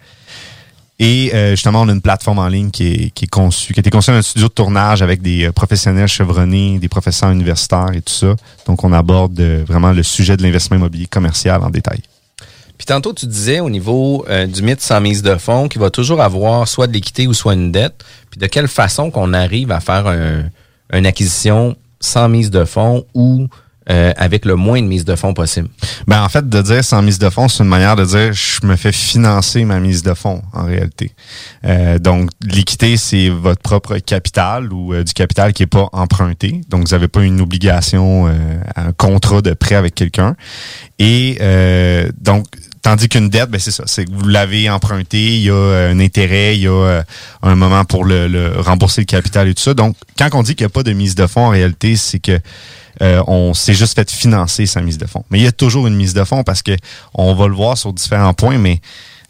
Et 1.00 1.34
euh, 1.34 1.50
justement, 1.50 1.82
on 1.82 1.88
a 1.88 1.92
une 1.92 2.00
plateforme 2.00 2.38
en 2.38 2.46
ligne 2.46 2.70
qui 2.70 3.12
est, 3.12 3.26
conçue, 3.26 3.72
qui 3.72 3.80
a 3.80 3.82
été 3.82 3.90
conçue 3.90 4.12
dans 4.12 4.18
un 4.18 4.22
studio 4.22 4.46
de 4.46 4.52
tournage 4.52 5.02
avec 5.02 5.20
des 5.20 5.50
professionnels 5.50 6.06
chevronnés, 6.06 6.78
des 6.78 6.88
professeurs 6.88 7.32
universitaires 7.32 7.90
et 7.92 8.02
tout 8.02 8.12
ça. 8.12 8.36
Donc, 8.66 8.84
on 8.84 8.92
aborde 8.92 9.40
vraiment 9.66 9.90
le 9.90 10.04
sujet 10.04 10.36
de 10.36 10.44
l'investissement 10.44 10.76
immobilier 10.76 11.06
commercial 11.06 11.60
en 11.64 11.70
détail. 11.70 11.98
Puis 12.78 12.86
tantôt, 12.86 13.12
tu 13.12 13.26
disais 13.26 13.58
au 13.58 13.68
niveau 13.68 14.24
du 14.48 14.62
mythe 14.62 14.80
sans 14.80 15.00
mise 15.00 15.22
de 15.22 15.34
fonds 15.36 15.68
qu'il 15.68 15.80
va 15.80 15.90
toujours 15.90 16.20
avoir 16.20 16.68
soit 16.68 16.86
de 16.86 16.92
l'équité 16.92 17.26
ou 17.26 17.34
soit 17.34 17.54
une 17.54 17.72
dette. 17.72 18.04
Puis 18.30 18.38
de 18.38 18.46
quelle 18.46 18.68
façon 18.68 19.10
qu'on 19.10 19.32
arrive 19.32 19.72
à 19.72 19.80
faire 19.80 20.06
un, 20.06 20.44
une 20.92 21.06
acquisition 21.06 21.76
sans 21.98 22.28
mise 22.28 22.50
de 22.50 22.64
fonds 22.64 23.04
ou 23.14 23.48
euh, 23.90 24.12
avec 24.16 24.44
le 24.44 24.56
moins 24.56 24.80
de 24.80 24.86
mise 24.86 25.04
de 25.04 25.16
fonds 25.16 25.34
possible? 25.34 25.68
Ben 26.06 26.22
en 26.22 26.28
fait, 26.28 26.48
de 26.48 26.62
dire 26.62 26.84
sans 26.84 27.02
mise 27.02 27.18
de 27.18 27.30
fonds, 27.30 27.48
c'est 27.48 27.62
une 27.62 27.68
manière 27.68 27.96
de 27.96 28.04
dire 28.04 28.32
je 28.32 28.66
me 28.66 28.76
fais 28.76 28.92
financer 28.92 29.64
ma 29.64 29.80
mise 29.80 30.02
de 30.02 30.14
fonds 30.14 30.42
en 30.52 30.64
réalité. 30.64 31.12
Euh, 31.64 31.98
donc 31.98 32.30
l'équité, 32.42 32.96
c'est 32.96 33.28
votre 33.28 33.60
propre 33.60 33.98
capital 33.98 34.72
ou 34.72 34.94
euh, 34.94 35.04
du 35.04 35.12
capital 35.12 35.52
qui 35.52 35.64
est 35.64 35.66
pas 35.66 35.88
emprunté. 35.92 36.60
Donc 36.68 36.86
vous 36.86 36.94
n'avez 36.94 37.08
pas 37.08 37.22
une 37.22 37.40
obligation, 37.40 38.28
euh, 38.28 38.32
un 38.76 38.92
contrat 38.92 39.42
de 39.42 39.52
prêt 39.52 39.74
avec 39.74 39.94
quelqu'un. 39.94 40.36
Et 40.98 41.38
euh, 41.40 42.08
donc 42.20 42.46
Tandis 42.82 43.08
qu'une 43.08 43.28
dette, 43.28 43.48
ben 43.48 43.60
c'est 43.60 43.70
ça, 43.70 43.84
c'est 43.86 44.06
que 44.06 44.10
vous 44.12 44.26
l'avez 44.26 44.68
emprunté, 44.68 45.36
il 45.36 45.42
y 45.42 45.50
a 45.50 45.54
un 45.54 46.00
intérêt, 46.00 46.56
il 46.56 46.62
y 46.62 46.66
a 46.66 47.04
un 47.44 47.54
moment 47.54 47.84
pour 47.84 48.04
le, 48.04 48.26
le 48.26 48.58
rembourser 48.58 49.02
le 49.02 49.04
capital 49.04 49.46
et 49.46 49.54
tout 49.54 49.62
ça. 49.62 49.72
Donc, 49.72 49.94
quand 50.18 50.28
on 50.32 50.42
dit 50.42 50.56
qu'il 50.56 50.64
n'y 50.64 50.72
a 50.72 50.74
pas 50.74 50.82
de 50.82 50.92
mise 50.92 51.14
de 51.14 51.28
fonds, 51.28 51.46
en 51.46 51.50
réalité, 51.50 51.94
c'est 51.94 52.18
que 52.18 52.40
euh, 53.00 53.22
on 53.26 53.54
s'est 53.54 53.74
juste 53.74 53.94
fait 53.94 54.10
financer 54.10 54.66
sa 54.66 54.82
mise 54.82 54.98
de 54.98 55.06
fonds. 55.06 55.24
Mais 55.30 55.38
il 55.38 55.44
y 55.44 55.46
a 55.46 55.52
toujours 55.52 55.86
une 55.86 55.94
mise 55.94 56.14
de 56.14 56.24
fonds 56.24 56.42
parce 56.42 56.62
que 56.62 56.72
on 57.14 57.34
va 57.34 57.48
le 57.48 57.54
voir 57.54 57.78
sur 57.78 57.92
différents 57.92 58.34
points, 58.34 58.58
mais 58.58 58.80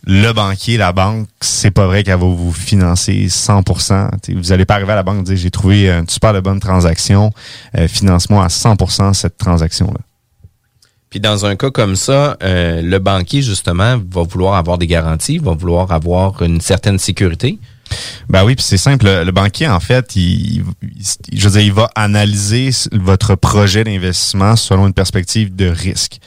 le 0.04 0.33
banquier, 0.33 0.78
la 0.78 0.92
banque, 0.92 1.28
c'est 1.40 1.71
pas 1.71 1.87
vrai 1.87 2.02
qu'elle 2.02 2.19
va 2.19 2.26
vous 2.26 2.52
financer 2.52 3.26
100%. 3.28 4.35
vous 4.35 4.52
allez 4.52 4.64
pas 4.64 4.75
arriver 4.75 4.92
à 4.92 4.97
la 4.97 5.04
banque 5.04 5.21
et 5.21 5.23
dire 5.23 5.37
j'ai 5.37 5.50
trouvé 5.50 5.88
une 5.88 6.09
super 6.09 6.40
bonne 6.42 6.59
transaction, 6.59 7.33
euh, 7.78 7.87
finance-moi 7.87 8.45
à 8.45 8.49
100% 8.49 9.14
cette 9.14 9.37
transaction-là. 9.38 10.00
Puis 11.12 11.21
dans 11.21 11.45
un 11.45 11.57
cas 11.57 11.71
comme 11.71 11.95
ça, 11.95 12.38
euh, 12.42 12.81
le 12.81 12.99
banquier, 12.99 13.42
justement, 13.42 13.99
va 14.11 14.23
vouloir 14.23 14.54
avoir 14.54 14.78
des 14.78 14.87
garanties, 14.87 15.37
va 15.37 15.52
vouloir 15.52 15.92
avoir 15.92 16.40
une 16.40 16.62
certaine 16.62 16.99
sécurité. 16.99 17.59
Ben 18.29 18.45
oui, 18.45 18.55
puis 18.55 18.65
c'est 18.65 18.79
simple. 18.79 19.07
Le, 19.07 19.31
banquier, 19.31 19.69
en 19.69 19.81
fait, 19.81 20.17
il, 20.17 20.65
je 21.33 21.49
veux 21.49 21.59
dire, 21.59 21.61
il 21.61 21.73
va 21.73 21.91
analyser 21.95 22.71
votre 22.93 23.35
projet 23.35 23.85
d'investissement 23.85 24.57
selon 24.57 24.87
une 24.87 24.95
perspective 24.95 25.55
de 25.55 25.67
risque. 25.67 26.19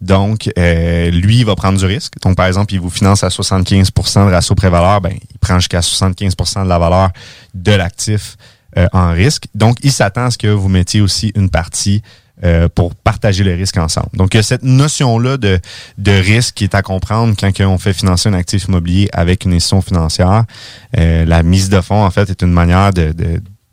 Donc, 0.00 0.50
euh, 0.58 1.10
lui, 1.10 1.38
il 1.38 1.44
va 1.44 1.54
prendre 1.56 1.78
du 1.78 1.86
risque. 1.86 2.14
Donc, 2.22 2.36
par 2.36 2.46
exemple, 2.46 2.74
il 2.74 2.80
vous 2.80 2.90
finance 2.90 3.24
à 3.24 3.28
75% 3.28 4.26
de 4.26 4.32
ratio 4.32 4.54
pré-valeur, 4.54 5.00
ben, 5.00 5.12
il 5.12 5.38
prend 5.38 5.58
jusqu'à 5.58 5.80
75% 5.80 6.64
de 6.64 6.68
la 6.68 6.78
valeur 6.78 7.10
de 7.54 7.72
l'actif 7.72 8.36
euh, 8.76 8.86
en 8.92 9.12
risque. 9.12 9.44
Donc, 9.54 9.78
il 9.82 9.92
s'attend 9.92 10.26
à 10.26 10.30
ce 10.30 10.38
que 10.38 10.48
vous 10.48 10.68
mettiez 10.68 11.00
aussi 11.00 11.32
une 11.34 11.50
partie 11.50 12.02
euh, 12.44 12.68
pour 12.72 12.94
partager 12.94 13.42
le 13.42 13.52
risque 13.54 13.76
ensemble. 13.78 14.10
Donc, 14.14 14.32
il 14.32 14.36
y 14.36 14.40
a 14.40 14.44
cette 14.44 14.62
notion-là 14.62 15.38
de, 15.38 15.58
de 15.98 16.12
risque 16.12 16.54
qui 16.54 16.64
est 16.64 16.74
à 16.76 16.82
comprendre 16.82 17.34
quand 17.36 17.50
on 17.66 17.78
fait 17.78 17.92
financer 17.92 18.28
un 18.28 18.34
actif 18.34 18.66
immobilier 18.66 19.08
avec 19.12 19.44
une 19.44 19.54
institution 19.54 19.82
financière. 19.82 20.44
Euh, 20.96 21.24
la 21.24 21.42
mise 21.42 21.68
de 21.68 21.80
fonds, 21.80 22.04
en 22.04 22.10
fait, 22.12 22.30
est 22.30 22.42
une 22.42 22.52
manière 22.52 22.92
de, 22.92 23.12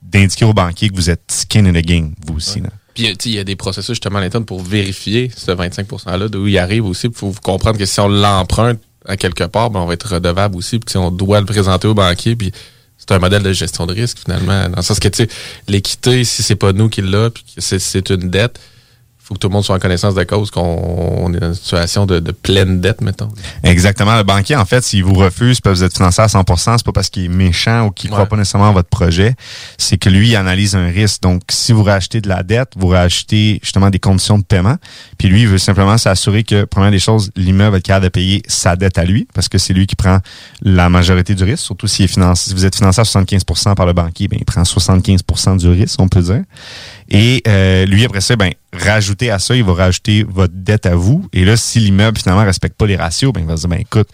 d'indiquer 0.01 0.45
aux 0.45 0.53
banquiers 0.53 0.89
que 0.89 0.95
vous 0.95 1.11
êtes 1.11 1.31
skin 1.31 1.65
in 1.65 1.73
the 1.73 1.85
game, 1.85 2.13
vous 2.25 2.37
aussi. 2.37 2.63
Puis, 2.95 3.13
il 3.25 3.33
y 3.33 3.39
a 3.39 3.43
des 3.43 3.55
processus 3.55 3.93
justement 3.93 4.17
à 4.17 4.21
l'interne 4.21 4.45
pour 4.45 4.63
vérifier 4.63 5.29
ce 5.35 5.51
25 5.51 5.87
$-là, 5.87 6.27
d'où 6.27 6.47
il 6.47 6.57
arrive 6.57 6.85
aussi. 6.85 7.07
Il 7.07 7.13
faut 7.13 7.33
comprendre 7.43 7.77
que 7.77 7.85
si 7.85 7.99
on 7.99 8.07
l'emprunte 8.07 8.79
à 9.05 9.15
quelque 9.15 9.43
part, 9.43 9.69
ben, 9.69 9.81
on 9.81 9.85
va 9.85 9.93
être 9.93 10.13
redevable 10.15 10.55
aussi. 10.55 10.79
Puis, 10.79 10.97
on 10.97 11.11
doit 11.11 11.39
le 11.39 11.45
présenter 11.45 11.87
au 11.87 11.93
banquier. 11.93 12.35
Puis, 12.35 12.51
c'est 12.97 13.11
un 13.11 13.19
modèle 13.19 13.43
de 13.43 13.53
gestion 13.53 13.85
de 13.85 13.93
risque 13.93 14.19
finalement. 14.19 14.69
Dans 14.69 14.77
le 14.77 14.81
sens 14.81 14.99
que 14.99 15.07
tu 15.07 15.23
sais, 15.23 15.29
l'équité, 15.67 16.23
si 16.23 16.43
c'est 16.43 16.55
pas 16.55 16.73
nous 16.73 16.89
qui 16.89 17.01
l'a, 17.01 17.29
puis 17.29 17.43
c'est 17.57 18.09
une 18.09 18.29
dette, 18.29 18.59
faut 19.25 19.33
que 19.33 19.39
tout 19.39 19.47
le 19.47 19.53
monde 19.53 19.65
soit 19.65 19.75
en 19.75 19.79
connaissance 19.79 20.13
de 20.13 20.23
cause 20.23 20.51
qu'on 20.51 21.33
est 21.33 21.39
dans 21.39 21.47
une 21.47 21.55
situation 21.55 22.05
de, 22.05 22.19
pleine 22.19 22.79
dette, 22.79 23.01
mettons. 23.01 23.29
Exactement. 23.63 24.15
Le 24.15 24.21
banquier, 24.21 24.55
en 24.55 24.65
fait, 24.65 24.83
s'il 24.83 25.03
vous 25.03 25.15
refuse 25.15 25.59
que 25.61 25.69
vous 25.69 25.83
êtes 25.83 25.95
financé 25.95 26.21
à 26.21 26.27
100% 26.27 26.77
c'est 26.77 26.85
pas 26.85 26.91
parce 26.91 27.09
qu'il 27.09 27.25
est 27.25 27.27
méchant 27.27 27.87
ou 27.87 27.91
qu'il 27.91 28.11
croit 28.11 28.27
pas 28.27 28.35
nécessairement 28.35 28.69
à 28.69 28.71
votre 28.71 28.89
projet. 28.89 29.33
C'est 29.79 29.97
que 29.97 30.09
lui, 30.09 30.29
il 30.29 30.35
analyse 30.35 30.75
un 30.75 30.89
risque. 30.89 31.23
Donc, 31.23 31.41
si 31.49 31.71
vous 31.71 31.81
rachetez 31.81 32.21
de 32.21 32.29
la 32.29 32.43
dette, 32.43 32.73
vous 32.77 32.89
rachetez 32.89 33.59
justement 33.63 33.89
des 33.89 33.97
conditions 33.97 34.37
de 34.37 34.43
paiement. 34.43 34.75
Puis 35.17 35.27
lui, 35.27 35.41
il 35.41 35.47
veut 35.47 35.57
simplement 35.57 35.97
s'assurer 35.97 36.43
que, 36.43 36.65
première 36.65 36.91
des 36.91 36.99
choses, 36.99 37.31
l'immeuble 37.35 37.77
est 37.77 37.81
capable 37.81 38.05
de 38.05 38.09
payer 38.09 38.43
sa 38.47 38.75
dette 38.75 38.99
à 38.99 39.05
lui, 39.05 39.27
parce 39.33 39.49
que 39.49 39.57
c'est 39.57 39.73
lui 39.73 39.87
qui 39.87 39.95
prend 39.95 40.19
la 40.61 40.87
majorité 40.89 41.33
du 41.33 41.43
risque. 41.43 41.63
Surtout 41.63 41.87
s'il 41.87 42.05
est 42.05 42.09
financé, 42.09 42.49
si 42.49 42.53
vous 42.53 42.65
êtes 42.65 42.75
financé 42.75 43.01
à 43.01 43.05
75% 43.05 43.73
par 43.73 43.87
le 43.87 43.93
banquier, 43.93 44.27
ben, 44.27 44.37
il 44.39 44.45
prend 44.45 44.61
75% 44.61 45.57
du 45.57 45.67
risque, 45.69 45.99
on 45.99 46.09
peut 46.09 46.21
dire. 46.21 46.43
Et 47.09 47.43
euh, 47.47 47.85
lui, 47.85 48.03
après 48.03 48.21
ça, 48.21 48.35
ben, 48.35 48.51
rajouter 48.73 49.29
à 49.29 49.39
ça, 49.39 49.55
il 49.55 49.63
va 49.63 49.73
rajouter 49.73 50.23
votre 50.23 50.53
dette 50.55 50.85
à 50.85 50.95
vous. 50.95 51.27
Et 51.33 51.45
là, 51.45 51.55
si 51.55 51.79
l'immeuble, 51.79 52.17
finalement, 52.17 52.43
respecte 52.43 52.77
pas 52.77 52.87
les 52.87 52.95
ratios, 52.95 53.31
ben, 53.31 53.41
il 53.41 53.47
va 53.47 53.55
se 53.55 53.61
dire, 53.61 53.69
ben, 53.69 53.79
écoute, 53.79 54.09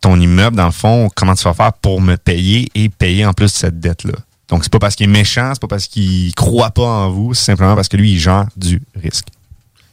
ton 0.00 0.18
immeuble, 0.18 0.56
dans 0.56 0.66
le 0.66 0.72
fond, 0.72 1.10
comment 1.14 1.34
tu 1.34 1.44
vas 1.44 1.54
faire 1.54 1.72
pour 1.74 2.00
me 2.00 2.16
payer 2.16 2.68
et 2.74 2.88
payer 2.88 3.26
en 3.26 3.32
plus 3.32 3.48
cette 3.48 3.78
dette-là? 3.78 4.14
Donc, 4.48 4.64
c'est 4.64 4.72
pas 4.72 4.78
parce 4.78 4.96
qu'il 4.96 5.04
est 5.04 5.12
méchant, 5.12 5.50
c'est 5.52 5.60
pas 5.60 5.68
parce 5.68 5.86
qu'il 5.86 6.34
croit 6.34 6.70
pas 6.70 6.86
en 6.86 7.10
vous, 7.10 7.34
c'est 7.34 7.44
simplement 7.44 7.76
parce 7.76 7.88
que 7.88 7.96
lui, 7.96 8.12
il 8.12 8.18
gère 8.18 8.46
du 8.56 8.82
risque. 9.00 9.26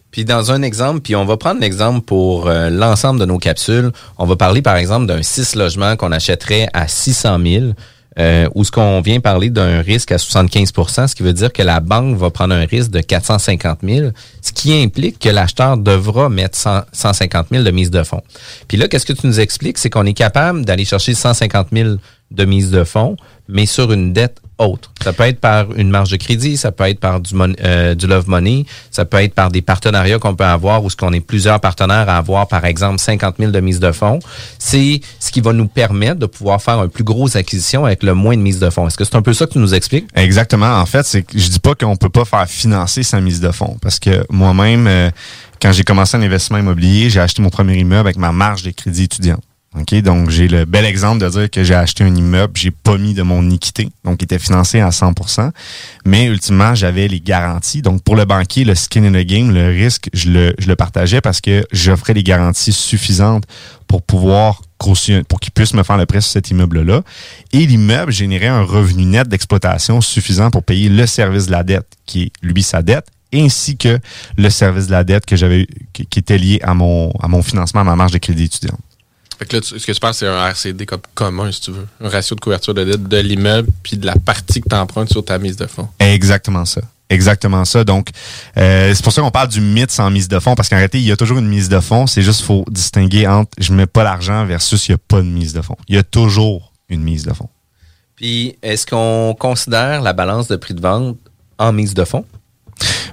Puis 0.09 0.25
dans 0.25 0.51
un 0.51 0.61
exemple, 0.61 1.01
puis 1.01 1.15
on 1.15 1.25
va 1.25 1.37
prendre 1.37 1.59
l'exemple 1.59 2.01
pour 2.01 2.47
euh, 2.47 2.69
l'ensemble 2.69 3.19
de 3.19 3.25
nos 3.25 3.37
capsules. 3.37 3.91
On 4.17 4.25
va 4.25 4.35
parler 4.35 4.61
par 4.61 4.77
exemple 4.77 5.05
d'un 5.05 5.21
6 5.21 5.55
logements 5.55 5.95
qu'on 5.95 6.11
achèterait 6.11 6.67
à 6.73 6.87
600 6.87 7.37
000 7.45 7.65
euh, 8.19 8.49
où 8.55 8.63
ce 8.63 8.71
qu'on 8.71 9.01
vient 9.01 9.19
parler 9.19 9.49
d'un 9.49 9.81
risque 9.81 10.11
à 10.11 10.17
75% 10.17 11.07
ce 11.07 11.15
qui 11.15 11.23
veut 11.23 11.33
dire 11.33 11.53
que 11.53 11.61
la 11.61 11.79
banque 11.79 12.17
va 12.17 12.29
prendre 12.29 12.55
un 12.55 12.65
risque 12.65 12.91
de 12.91 13.01
450 13.01 13.79
000, 13.83 14.09
ce 14.41 14.51
qui 14.51 14.73
implique 14.73 15.19
que 15.19 15.29
l'acheteur 15.29 15.77
devra 15.77 16.29
mettre 16.29 16.57
150 16.91 17.47
000 17.51 17.63
de 17.63 17.71
mise 17.71 17.91
de 17.91 18.03
fonds. 18.03 18.23
Puis 18.67 18.77
là, 18.77 18.87
qu'est-ce 18.87 19.05
que 19.05 19.13
tu 19.13 19.27
nous 19.27 19.39
expliques? 19.39 19.77
C'est 19.77 19.89
qu'on 19.89 20.05
est 20.05 20.13
capable 20.13 20.65
d'aller 20.65 20.85
chercher 20.85 21.13
150 21.13 21.67
000 21.71 21.95
de 22.31 22.45
mise 22.45 22.71
de 22.71 22.83
fonds, 22.83 23.15
mais 23.47 23.65
sur 23.65 23.91
une 23.91 24.13
dette 24.13 24.41
autre. 24.57 24.91
Ça 25.03 25.13
peut 25.13 25.23
être 25.23 25.39
par 25.39 25.71
une 25.75 25.89
marge 25.89 26.09
de 26.09 26.17
crédit, 26.17 26.57
ça 26.57 26.71
peut 26.71 26.85
être 26.85 26.99
par 26.99 27.19
du, 27.19 27.33
euh, 27.63 27.95
du 27.95 28.07
love 28.07 28.27
money, 28.27 28.65
ça 28.91 29.05
peut 29.05 29.17
être 29.17 29.33
par 29.33 29.51
des 29.51 29.61
partenariats 29.61 30.19
qu'on 30.19 30.35
peut 30.35 30.43
avoir 30.43 30.83
ou 30.83 30.89
ce 30.89 30.95
qu'on 30.95 31.13
est 31.13 31.19
plusieurs 31.19 31.59
partenaires 31.59 32.09
à 32.09 32.17
avoir, 32.17 32.47
par 32.47 32.65
exemple 32.65 32.99
50 32.99 33.35
000 33.39 33.51
de 33.51 33.59
mise 33.59 33.79
de 33.79 33.91
fonds. 33.91 34.19
C'est 34.59 35.01
ce 35.19 35.31
qui 35.31 35.41
va 35.41 35.53
nous 35.53 35.67
permettre 35.67 36.19
de 36.19 36.25
pouvoir 36.25 36.61
faire 36.61 36.79
un 36.79 36.87
plus 36.87 37.03
gros 37.03 37.35
acquisition 37.37 37.85
avec 37.85 38.03
le 38.03 38.13
moins 38.13 38.35
de 38.35 38.41
mise 38.41 38.59
de 38.59 38.69
fonds. 38.69 38.87
Est-ce 38.87 38.97
que 38.97 39.03
c'est 39.03 39.15
un 39.15 39.21
peu 39.21 39.33
ça 39.33 39.45
que 39.45 39.53
tu 39.53 39.59
nous 39.59 39.73
expliques? 39.73 40.07
Exactement. 40.15 40.79
En 40.79 40.85
fait, 40.85 41.05
c'est 41.05 41.23
que 41.23 41.37
je 41.37 41.49
dis 41.49 41.59
pas 41.59 41.75
qu'on 41.75 41.95
peut 41.95 42.09
pas 42.09 42.25
faire 42.25 42.47
financer 42.47 43.03
sa 43.03 43.21
mise 43.21 43.39
de 43.39 43.51
fonds 43.51 43.77
parce 43.81 43.99
que 43.99 44.25
moi-même, 44.29 44.87
euh, 44.87 45.09
quand 45.61 45.71
j'ai 45.71 45.83
commencé 45.83 46.17
un 46.17 46.21
investissement 46.21 46.57
immobilier, 46.59 47.09
j'ai 47.09 47.19
acheté 47.19 47.41
mon 47.41 47.49
premier 47.49 47.77
immeuble 47.77 48.07
avec 48.07 48.17
ma 48.17 48.31
marge 48.31 48.63
de 48.63 48.71
crédit 48.71 49.03
étudiant. 49.03 49.39
Donc 50.01 50.29
j'ai 50.29 50.47
le 50.47 50.65
bel 50.65 50.85
exemple 50.85 51.19
de 51.23 51.29
dire 51.29 51.49
que 51.49 51.63
j'ai 51.63 51.75
acheté 51.75 52.03
un 52.03 52.15
immeuble, 52.15 52.53
j'ai 52.55 52.71
pas 52.71 52.97
mis 52.97 53.13
de 53.13 53.21
mon 53.21 53.49
équité, 53.49 53.89
donc 54.03 54.21
il 54.21 54.25
était 54.25 54.39
financé 54.39 54.79
à 54.79 54.89
100% 54.89 55.51
mais 56.05 56.25
ultimement, 56.25 56.73
j'avais 56.73 57.07
les 57.07 57.19
garanties. 57.19 57.81
Donc 57.81 58.03
pour 58.03 58.15
le 58.15 58.25
banquier, 58.25 58.63
le 58.63 58.75
skin 58.75 59.03
in 59.03 59.11
the 59.11 59.25
game, 59.25 59.51
le 59.51 59.67
risque, 59.67 60.09
je 60.13 60.29
le, 60.29 60.55
je 60.57 60.67
le 60.67 60.75
partageais 60.75 61.21
parce 61.21 61.41
que 61.41 61.65
j'offrais 61.71 62.13
les 62.13 62.23
garanties 62.23 62.73
suffisantes 62.73 63.43
pour 63.87 64.01
pouvoir 64.01 64.61
pour 64.79 64.95
qu'il 65.39 65.51
puisse 65.51 65.73
me 65.73 65.81
faire 65.81 65.97
le 65.97 66.05
prêt 66.05 66.21
sur 66.21 66.31
cet 66.31 66.51
immeuble-là. 66.51 67.01
Et 67.51 67.65
l'immeuble 67.65 68.11
générait 68.11 68.47
un 68.47 68.61
revenu 68.61 69.05
net 69.05 69.27
d'exploitation 69.27 70.01
suffisant 70.01 70.51
pour 70.51 70.63
payer 70.63 70.87
le 70.87 71.07
service 71.07 71.47
de 71.47 71.51
la 71.51 71.63
dette, 71.63 71.87
qui 72.05 72.23
est 72.23 72.31
lui 72.43 72.61
sa 72.61 72.83
dette, 72.83 73.07
ainsi 73.33 73.75
que 73.75 73.97
le 74.37 74.49
service 74.51 74.85
de 74.85 74.91
la 74.91 75.03
dette 75.03 75.25
que 75.25 75.35
j'avais 75.35 75.67
qui, 75.93 76.05
qui 76.05 76.19
était 76.19 76.37
lié 76.37 76.59
à 76.61 76.75
mon 76.75 77.11
à 77.19 77.27
mon 77.27 77.41
financement, 77.41 77.81
à 77.81 77.85
ma 77.85 77.95
marge 77.95 78.11
de 78.11 78.19
crédit 78.19 78.43
étudiant. 78.43 78.77
Fait 79.37 79.45
que 79.45 79.57
là, 79.57 79.61
ce 79.63 79.75
que 79.75 79.91
tu 79.91 79.99
penses, 79.99 80.17
c'est 80.17 80.27
un 80.27 80.47
RCD 80.47 80.85
comme 80.85 81.01
commun, 81.13 81.51
si 81.51 81.61
tu 81.61 81.71
veux. 81.71 81.87
Un 82.01 82.09
ratio 82.09 82.35
de 82.35 82.41
couverture 82.41 82.73
de 82.73 82.83
dette 82.83 83.07
de 83.07 83.17
l'immeuble 83.17 83.69
puis 83.83 83.97
de 83.97 84.05
la 84.05 84.15
partie 84.15 84.61
que 84.61 84.69
tu 84.69 84.75
empruntes 84.75 85.11
sur 85.11 85.23
ta 85.23 85.37
mise 85.37 85.57
de 85.57 85.67
fonds. 85.67 85.87
Exactement 85.99 86.65
ça. 86.65 86.81
Exactement 87.09 87.63
ça. 87.63 87.83
Donc, 87.83 88.09
euh, 88.57 88.93
c'est 88.93 89.03
pour 89.03 89.13
ça 89.13 89.21
qu'on 89.21 89.31
parle 89.31 89.47
du 89.47 89.61
mythe 89.61 89.91
sans 89.91 90.09
mise 90.09 90.27
de 90.27 90.39
fonds, 90.39 90.55
parce 90.55 90.67
qu'en 90.69 90.75
réalité, 90.75 90.97
il 90.97 91.05
y 91.05 91.11
a 91.11 91.17
toujours 91.17 91.37
une 91.37 91.47
mise 91.47 91.69
de 91.69 91.79
fonds. 91.79 92.07
C'est 92.07 92.21
juste 92.21 92.41
faut 92.41 92.65
distinguer 92.69 93.27
entre 93.27 93.51
je 93.59 93.71
mets 93.73 93.85
pas 93.85 94.03
l'argent 94.03 94.45
versus 94.45 94.87
il 94.87 94.91
n'y 94.91 94.95
a 94.95 94.99
pas 95.07 95.21
de 95.21 95.27
mise 95.27 95.53
de 95.53 95.61
fonds. 95.61 95.77
Il 95.87 95.95
y 95.95 95.99
a 95.99 96.03
toujours 96.03 96.73
une 96.89 97.03
mise 97.03 97.23
de 97.23 97.33
fonds. 97.33 97.49
Puis, 98.15 98.57
est-ce 98.63 98.87
qu'on 98.87 99.35
considère 99.39 100.01
la 100.01 100.13
balance 100.13 100.47
de 100.47 100.55
prix 100.55 100.73
de 100.73 100.81
vente 100.81 101.17
en 101.59 101.71
mise 101.71 101.93
de 101.93 102.03
fonds? 102.03 102.25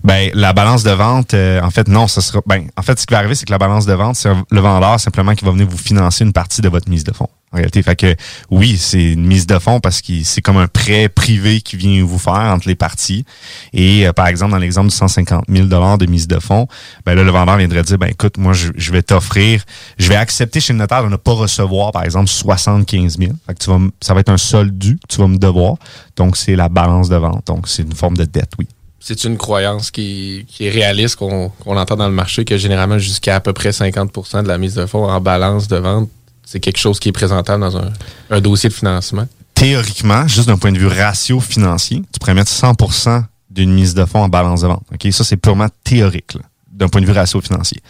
Ben 0.02 0.30
la 0.34 0.52
balance 0.52 0.82
de 0.82 0.90
vente, 0.90 1.34
euh, 1.34 1.60
en 1.62 1.70
fait 1.70 1.88
non, 1.88 2.08
ce 2.08 2.20
sera. 2.20 2.40
Ben 2.46 2.66
en 2.76 2.82
fait, 2.82 2.98
ce 2.98 3.06
qui 3.06 3.12
va 3.12 3.18
arriver, 3.18 3.34
c'est 3.34 3.46
que 3.46 3.52
la 3.52 3.58
balance 3.58 3.86
de 3.86 3.94
vente, 3.94 4.16
c'est 4.16 4.30
le 4.50 4.60
vendeur 4.60 5.00
simplement 5.00 5.34
qui 5.34 5.44
va 5.44 5.50
venir 5.50 5.66
vous 5.68 5.78
financer 5.78 6.24
une 6.24 6.32
partie 6.32 6.60
de 6.60 6.68
votre 6.68 6.88
mise 6.88 7.04
de 7.04 7.12
fonds. 7.12 7.28
En 7.54 7.56
réalité, 7.56 7.82
fait 7.84 7.94
que 7.94 8.16
oui, 8.50 8.76
c'est 8.76 9.12
une 9.12 9.24
mise 9.24 9.46
de 9.46 9.58
fonds 9.60 9.78
parce 9.78 10.02
que 10.02 10.24
c'est 10.24 10.40
comme 10.40 10.56
un 10.56 10.66
prêt 10.66 11.08
privé 11.08 11.60
qui 11.60 11.76
vient 11.76 12.04
vous 12.04 12.18
faire 12.18 12.34
entre 12.34 12.66
les 12.66 12.74
parties. 12.74 13.24
Et 13.72 14.08
euh, 14.08 14.12
par 14.12 14.26
exemple, 14.26 14.50
dans 14.50 14.58
l'exemple 14.58 14.88
du 14.88 14.94
150 14.96 15.44
000 15.48 15.66
dollars 15.68 15.96
de 15.96 16.06
mise 16.06 16.26
de 16.26 16.40
fonds, 16.40 16.66
ben 17.06 17.14
là 17.14 17.22
le 17.22 17.30
vendeur 17.30 17.56
viendrait 17.56 17.84
dire, 17.84 17.96
ben 17.96 18.08
écoute, 18.08 18.38
moi 18.38 18.54
je, 18.54 18.90
vais 18.90 19.02
t'offrir, 19.02 19.62
je 19.98 20.08
vais 20.08 20.16
accepter 20.16 20.58
chez 20.58 20.72
le 20.72 20.80
notaire 20.80 21.04
de 21.04 21.08
ne 21.08 21.16
pas 21.16 21.32
recevoir 21.32 21.92
par 21.92 22.02
exemple 22.02 22.28
75 22.28 23.18
000. 23.18 23.32
Fait 23.46 23.54
que 23.54 23.62
tu 23.62 23.70
vas, 23.70 23.78
ça 24.00 24.14
va 24.14 24.20
être 24.20 24.30
un 24.30 24.36
solde 24.36 24.76
dû 24.76 24.96
que 24.96 25.14
tu 25.14 25.20
vas 25.20 25.28
me 25.28 25.38
devoir. 25.38 25.76
Donc 26.16 26.36
c'est 26.36 26.56
la 26.56 26.68
balance 26.68 27.08
de 27.08 27.16
vente. 27.16 27.46
Donc 27.46 27.68
c'est 27.68 27.82
une 27.82 27.94
forme 27.94 28.16
de 28.16 28.24
dette, 28.24 28.50
oui 28.58 28.66
c'est 29.06 29.24
une 29.24 29.36
croyance 29.36 29.90
qui, 29.90 30.46
est 30.60 30.70
réaliste, 30.70 31.16
qu'on 31.16 31.52
entend 31.66 31.96
dans 31.96 32.08
le 32.08 32.14
marché, 32.14 32.46
que 32.46 32.56
généralement 32.56 32.98
jusqu'à 32.98 33.36
à 33.36 33.40
peu 33.40 33.52
près 33.52 33.68
50% 33.68 34.42
de 34.42 34.48
la 34.48 34.56
mise 34.56 34.76
de 34.76 34.86
fonds 34.86 35.04
en 35.04 35.20
balance 35.20 35.68
de 35.68 35.76
vente, 35.76 36.08
c'est 36.42 36.58
quelque 36.58 36.78
chose 36.78 36.98
qui 36.98 37.10
est 37.10 37.12
présentable 37.12 37.60
dans 37.60 37.76
un, 37.76 38.40
dossier 38.40 38.70
de 38.70 38.74
financement. 38.74 39.28
Théoriquement, 39.52 40.26
juste 40.26 40.48
d'un 40.48 40.56
point 40.56 40.72
de 40.72 40.78
vue 40.78 40.86
ratio 40.86 41.38
financier, 41.38 42.02
tu 42.14 42.18
pourrais 42.18 42.32
mettre 42.32 42.50
100% 42.50 43.24
d'une 43.50 43.74
mise 43.74 43.92
de 43.92 44.06
fonds 44.06 44.22
en 44.22 44.30
balance 44.30 44.62
de 44.62 44.68
vente. 44.68 44.84
Ça, 45.10 45.22
c'est 45.22 45.36
purement 45.36 45.68
théorique. 45.84 46.32
là, 46.34 46.40
d'un 46.74 46.88
point 46.88 47.00
de 47.00 47.06
vue 47.06 47.12
ratio 47.12 47.40
financier. 47.40 47.80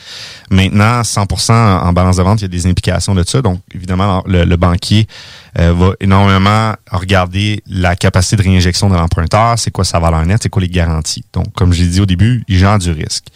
Maintenant, 0.50 1.00
100% 1.00 1.52
en 1.52 1.92
balance 1.92 2.16
de 2.16 2.22
vente, 2.22 2.40
il 2.40 2.42
y 2.42 2.44
a 2.44 2.48
des 2.48 2.66
implications 2.66 3.14
de 3.14 3.24
ça. 3.26 3.40
Donc, 3.42 3.60
évidemment, 3.74 4.22
le, 4.26 4.44
le 4.44 4.56
banquier 4.56 5.06
euh, 5.58 5.72
va 5.72 5.92
énormément 6.00 6.74
regarder 6.90 7.62
la 7.66 7.96
capacité 7.96 8.36
de 8.36 8.42
réinjection 8.42 8.90
de 8.90 8.94
l'emprunteur, 8.94 9.58
c'est 9.58 9.70
quoi 9.70 9.84
sa 9.84 10.00
valeur 10.00 10.24
nette, 10.26 10.42
c'est 10.42 10.48
quoi 10.48 10.60
les 10.60 10.68
garanties? 10.68 11.24
Donc, 11.32 11.52
comme 11.54 11.72
j'ai 11.72 11.86
dit 11.86 12.00
au 12.00 12.06
début, 12.06 12.44
il 12.48 12.58
gère 12.58 12.78
du 12.78 12.90
risque. 12.90 13.26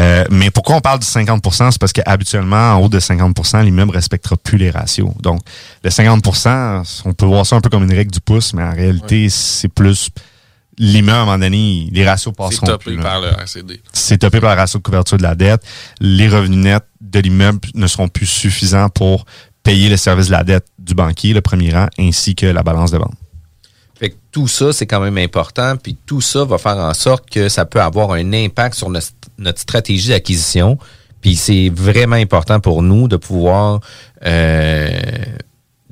Euh, 0.00 0.24
mais 0.30 0.50
pourquoi 0.50 0.76
on 0.76 0.80
parle 0.80 0.98
du 0.98 1.06
50% 1.06 1.70
C'est 1.70 1.78
parce 1.78 1.92
qu'habituellement, 1.92 2.74
en 2.74 2.80
haut 2.80 2.88
de 2.88 2.98
50% 2.98 3.64
l'immeuble 3.64 3.92
respectera 3.92 4.36
plus 4.36 4.58
les 4.58 4.70
ratios. 4.70 5.10
Donc, 5.20 5.40
le 5.82 5.90
50% 5.90 7.02
on 7.04 7.12
peut 7.12 7.26
voir 7.26 7.46
ça 7.46 7.56
un 7.56 7.60
peu 7.60 7.70
comme 7.70 7.84
une 7.84 7.94
règle 7.94 8.10
du 8.10 8.20
pouce, 8.20 8.52
mais 8.52 8.62
en 8.62 8.72
réalité, 8.72 9.28
c'est 9.28 9.68
plus 9.68 10.10
l'immeuble, 10.78 11.16
à 11.18 11.22
un 11.22 11.24
moment 11.24 11.38
donné, 11.38 11.88
les 11.92 12.08
ratios 12.08 12.32
C'est 12.34 12.42
passeront 12.44 12.66
topé 12.66 12.84
plus. 12.84 12.96
là 12.96 13.02
par 13.02 13.20
le 13.20 13.28
RCD. 13.28 13.80
c'est 13.92 14.18
topé 14.18 14.40
par 14.40 14.54
le 14.54 14.60
ratio 14.60 14.78
de 14.78 14.82
couverture 14.82 15.18
de 15.18 15.22
la 15.22 15.34
dette. 15.34 15.62
Les 16.00 16.28
revenus 16.28 16.58
nets 16.58 16.84
de 17.00 17.18
l'immeuble 17.20 17.60
ne 17.74 17.86
seront 17.86 18.08
plus 18.08 18.26
suffisants 18.26 18.88
pour 18.88 19.24
payer 19.62 19.88
le 19.88 19.96
service 19.96 20.26
de 20.26 20.32
la 20.32 20.44
dette 20.44 20.66
du 20.78 20.94
banquier, 20.94 21.32
le 21.32 21.40
premier 21.40 21.72
rang, 21.72 21.88
ainsi 21.98 22.34
que 22.34 22.46
la 22.46 22.62
balance 22.62 22.90
de 22.90 22.98
vente. 22.98 23.14
Fait 23.98 24.10
que 24.10 24.16
tout 24.30 24.46
ça, 24.46 24.72
c'est 24.72 24.86
quand 24.86 25.00
même 25.00 25.16
important. 25.18 25.76
Puis 25.76 25.96
tout 26.06 26.20
ça 26.20 26.44
va 26.44 26.58
faire 26.58 26.76
en 26.76 26.92
sorte 26.94 27.28
que 27.30 27.48
ça 27.48 27.64
peut 27.64 27.80
avoir 27.80 28.12
un 28.12 28.32
impact 28.32 28.74
sur 28.76 28.90
notre, 28.90 29.08
notre 29.38 29.58
stratégie 29.60 30.10
d'acquisition. 30.10 30.78
Puis 31.22 31.34
c'est 31.34 31.70
vraiment 31.74 32.16
important 32.16 32.60
pour 32.60 32.82
nous 32.82 33.08
de 33.08 33.16
pouvoir 33.16 33.80
euh, 34.24 34.88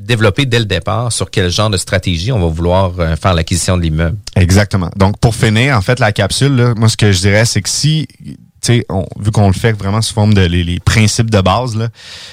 développer 0.05 0.47
dès 0.47 0.59
le 0.59 0.65
départ 0.67 1.13
sur 1.13 1.31
quel 1.31 1.51
genre 1.51 1.71
de 1.71 1.77
stratégie 1.77 2.31
on 2.33 2.39
va 2.41 2.47
vouloir 2.47 2.93
euh, 2.99 3.17
faire 3.17 3.35
l'acquisition 3.35 3.77
de 3.77 3.83
l'immeuble? 3.83 4.17
Exactement. 4.37 4.91
Donc, 4.97 5.19
pour 5.19 5.35
finir, 5.35 5.77
en 5.77 5.81
fait, 5.81 5.99
la 5.99 6.13
capsule, 6.13 6.55
là, 6.55 6.75
moi, 6.77 6.89
ce 6.89 6.97
que 6.97 7.11
je 7.13 7.21
dirais, 7.21 7.45
c'est 7.45 7.63
que 7.63 7.69
si, 7.69 8.07
tu 8.25 8.35
sais, 8.61 8.87
on- 8.89 9.07
vu 9.21 9.31
qu'on 9.31 9.47
le 9.49 9.53
fait 9.53 9.73
vraiment 9.73 10.01
sous 10.01 10.15
forme 10.15 10.33
de 10.35 10.41
les, 10.43 10.65
les 10.65 10.81
principes 10.81 11.31
de 11.31 11.41
base, 11.41 11.77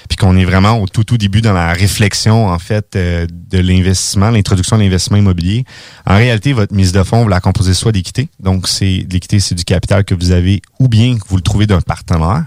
puis 0.07 0.17
qu'on 0.17 0.38
est 0.38 0.45
vraiment 0.45 0.77
au 0.79 0.88
tout, 0.88 1.03
tout 1.03 1.17
début 1.17 1.41
dans 1.41 1.51
la 1.53 1.73
réflexion, 1.73 2.47
en 2.47 2.60
fait, 2.60 2.95
euh, 2.95 3.27
de 3.29 3.60
l'investissement, 3.60 4.29
l'introduction 4.29 4.77
de 4.77 4.84
l'investissement 4.84 5.17
immobilier, 5.17 5.65
en 6.05 6.15
réalité, 6.15 6.53
votre 6.53 6.73
mise 6.73 6.91
de 6.93 7.03
fonds, 7.03 7.23
vous 7.23 7.27
la 7.29 7.41
composez 7.41 7.73
soit 7.73 7.91
d'équité. 7.91 8.29
Donc, 8.39 8.67
c'est 8.67 9.05
l'équité, 9.12 9.39
c'est 9.41 9.55
du 9.55 9.65
capital 9.65 10.05
que 10.05 10.15
vous 10.15 10.31
avez, 10.31 10.62
ou 10.79 10.88
bien 10.88 11.17
que 11.17 11.23
vous 11.27 11.36
le 11.36 11.41
trouvez 11.43 11.67
d'un 11.67 11.81
partenaire, 11.81 12.45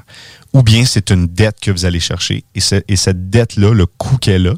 ou 0.55 0.63
bien 0.63 0.85
c'est 0.87 1.11
une 1.11 1.27
dette 1.27 1.61
que 1.61 1.71
vous 1.71 1.85
allez 1.85 2.01
chercher. 2.01 2.45
Et, 2.55 2.61
ce- 2.61 2.83
et 2.89 2.97
cette 2.97 3.29
dette-là, 3.29 3.75
le 3.75 3.85
coût 3.87 4.17
qu'elle 4.17 4.47
a, 4.49 4.55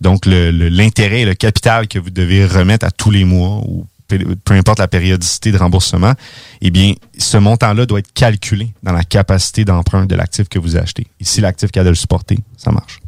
donc 0.00 0.26
le- 0.26 0.50
le- 0.50 0.68
l'intérêt 0.68 1.20
et 1.22 1.24
le 1.24 1.34
capital 1.34 1.88
que 1.88 1.98
vous 1.98 2.10
devez 2.10 2.44
remettre 2.44 2.84
à 2.84 2.90
tous 2.90 3.10
les 3.10 3.24
mois, 3.24 3.62
ou 3.66 3.86
peu, 4.08 4.18
peu 4.44 4.54
importe 4.54 4.78
la 4.78 4.88
périodicité 4.88 5.50
de 5.52 5.56
remboursement, 5.58 6.12
eh 6.60 6.70
bien, 6.70 6.92
ce 7.18 7.36
montant-là 7.38 7.86
doit 7.86 8.00
être 8.00 8.12
calculé 8.12 8.72
dans 8.82 8.92
la 8.92 9.02
capacité 9.04 9.64
d'emprunt 9.64 10.04
de 10.06 10.14
l'actif 10.14 10.48
que 10.48 10.58
vous 10.58 10.76
achetez. 10.76 11.06
Et 11.20 11.24
si 11.24 11.40
l'actif 11.40 11.70
qui 11.70 11.78
a 11.78 11.84
de 11.84 11.88
le 11.88 11.94
supporter, 11.94 12.38
ça 12.56 12.70
marche. 12.72 13.00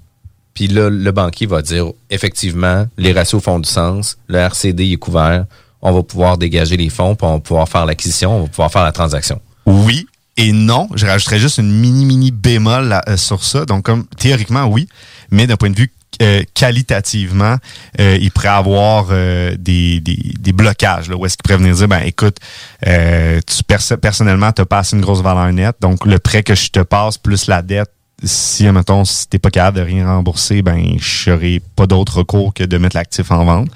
Puis 0.55 0.67
là, 0.67 0.91
le 0.91 1.13
banquier 1.13 1.47
va 1.47 1.63
dire 1.63 1.87
effectivement, 2.11 2.87
les 2.97 3.13
ratios 3.13 3.41
font 3.43 3.61
du 3.61 3.69
sens, 3.69 4.19
le 4.27 4.39
RCD 4.39 4.91
est 4.93 4.97
couvert, 4.97 5.45
on 5.83 5.93
va 5.93 6.03
pouvoir 6.03 6.37
dégager 6.39 6.77
les 6.77 6.89
fonds, 6.89 7.15
puis 7.15 7.27
on 7.29 7.35
va 7.35 7.41
pouvoir 7.41 7.69
faire 7.69 7.87
l'acquisition, 7.87 8.37
on 8.37 8.43
va 8.43 8.49
pouvoir 8.49 8.73
faire 8.73 8.83
la 8.83 8.91
transaction. 8.93 9.41
Oui 9.67 10.07
et 10.39 10.53
non. 10.53 10.89
Je 10.95 11.05
rajouterais 11.05 11.39
juste 11.39 11.59
une 11.59 11.71
mini, 11.71 12.07
mini 12.07 12.31
bémol 12.31 12.99
euh, 13.07 13.19
sur 13.19 13.45
ça. 13.45 13.67
Donc, 13.67 13.85
comme 13.85 14.07
théoriquement, 14.17 14.65
oui, 14.65 14.89
mais 15.31 15.47
d'un 15.47 15.57
point 15.57 15.69
de 15.69 15.77
vue 15.77 15.93
euh, 16.23 16.43
qualitativement, 16.55 17.57
euh, 18.01 18.19
il 18.21 18.31
pourrait 18.31 18.49
avoir 18.49 19.09
euh, 19.11 19.55
des, 19.59 20.01
des, 20.01 20.33
des 20.39 20.53
blocages. 20.53 21.09
Là, 21.11 21.17
où 21.17 21.27
est-ce 21.27 21.37
qu'il 21.37 21.43
pourrait 21.43 21.59
venir 21.59 21.75
dire, 21.75 21.87
ben 21.87 22.01
écoute, 22.01 22.39
euh, 22.87 23.41
tu 23.47 23.63
perso- 23.63 23.99
personnellement, 23.99 24.51
tu 24.51 24.63
as 24.63 24.67
passé 24.67 24.97
une 24.97 25.03
grosse 25.03 25.21
valeur 25.21 25.53
nette. 25.53 25.77
Donc, 25.81 26.07
le 26.07 26.19
prêt 26.19 26.43
que 26.43 26.55
je 26.55 26.71
te 26.71 26.81
passe 26.81 27.19
plus 27.19 27.47
la 27.47 27.63
dette, 27.63 27.91
si, 28.25 28.69
mettons, 28.71 29.05
si 29.05 29.29
t'es 29.29 29.39
pas 29.39 29.51
capable 29.51 29.77
de 29.77 29.83
rien 29.83 30.07
rembourser, 30.07 30.63
ben 30.63 30.97
je 30.99 31.31
n'aurai 31.31 31.63
pas 31.77 31.87
d'autre 31.87 32.19
recours 32.19 32.53
que 32.53 32.65
de 32.65 32.79
mettre 32.79 32.97
l'actif 32.97 33.31
en 33.31 33.45
vente. 33.45 33.69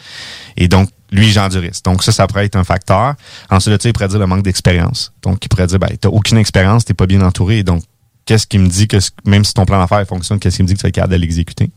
Et 0.56 0.66
donc, 0.66 0.88
lui, 1.12 1.30
risque. 1.58 1.84
Donc, 1.84 2.02
ça, 2.02 2.10
ça 2.10 2.26
pourrait 2.26 2.46
être 2.46 2.56
un 2.56 2.64
facteur. 2.64 3.14
Ensuite, 3.50 3.74
de 3.76 3.82
ça, 3.82 3.88
il 3.88 3.92
pourrait 3.92 4.08
dire 4.08 4.18
le 4.18 4.26
manque 4.26 4.42
d'expérience. 4.42 5.12
Donc, 5.22 5.44
il 5.44 5.48
pourrait 5.48 5.66
dire, 5.68 5.78
ben, 5.78 5.90
t'as 6.00 6.08
aucune 6.08 6.38
expérience, 6.38 6.84
t'es 6.84 6.94
pas 6.94 7.06
bien 7.06 7.20
entouré. 7.20 7.62
Donc, 7.62 7.82
qu'est-ce 8.24 8.46
qui 8.46 8.58
me 8.58 8.66
dit 8.68 8.88
que, 8.88 8.98
ce- 8.98 9.10
même 9.24 9.44
si 9.44 9.52
ton 9.54 9.64
plan 9.64 9.78
d'affaires 9.78 10.06
fonctionne, 10.06 10.38
qu'est-ce 10.40 10.56
qui 10.56 10.62
me 10.62 10.68
dit 10.68 10.74
que 10.74 10.80
tu 10.80 10.86
être 10.86 10.94
capable 10.94 11.12
de 11.12 11.18
l'exécuter? 11.18 11.70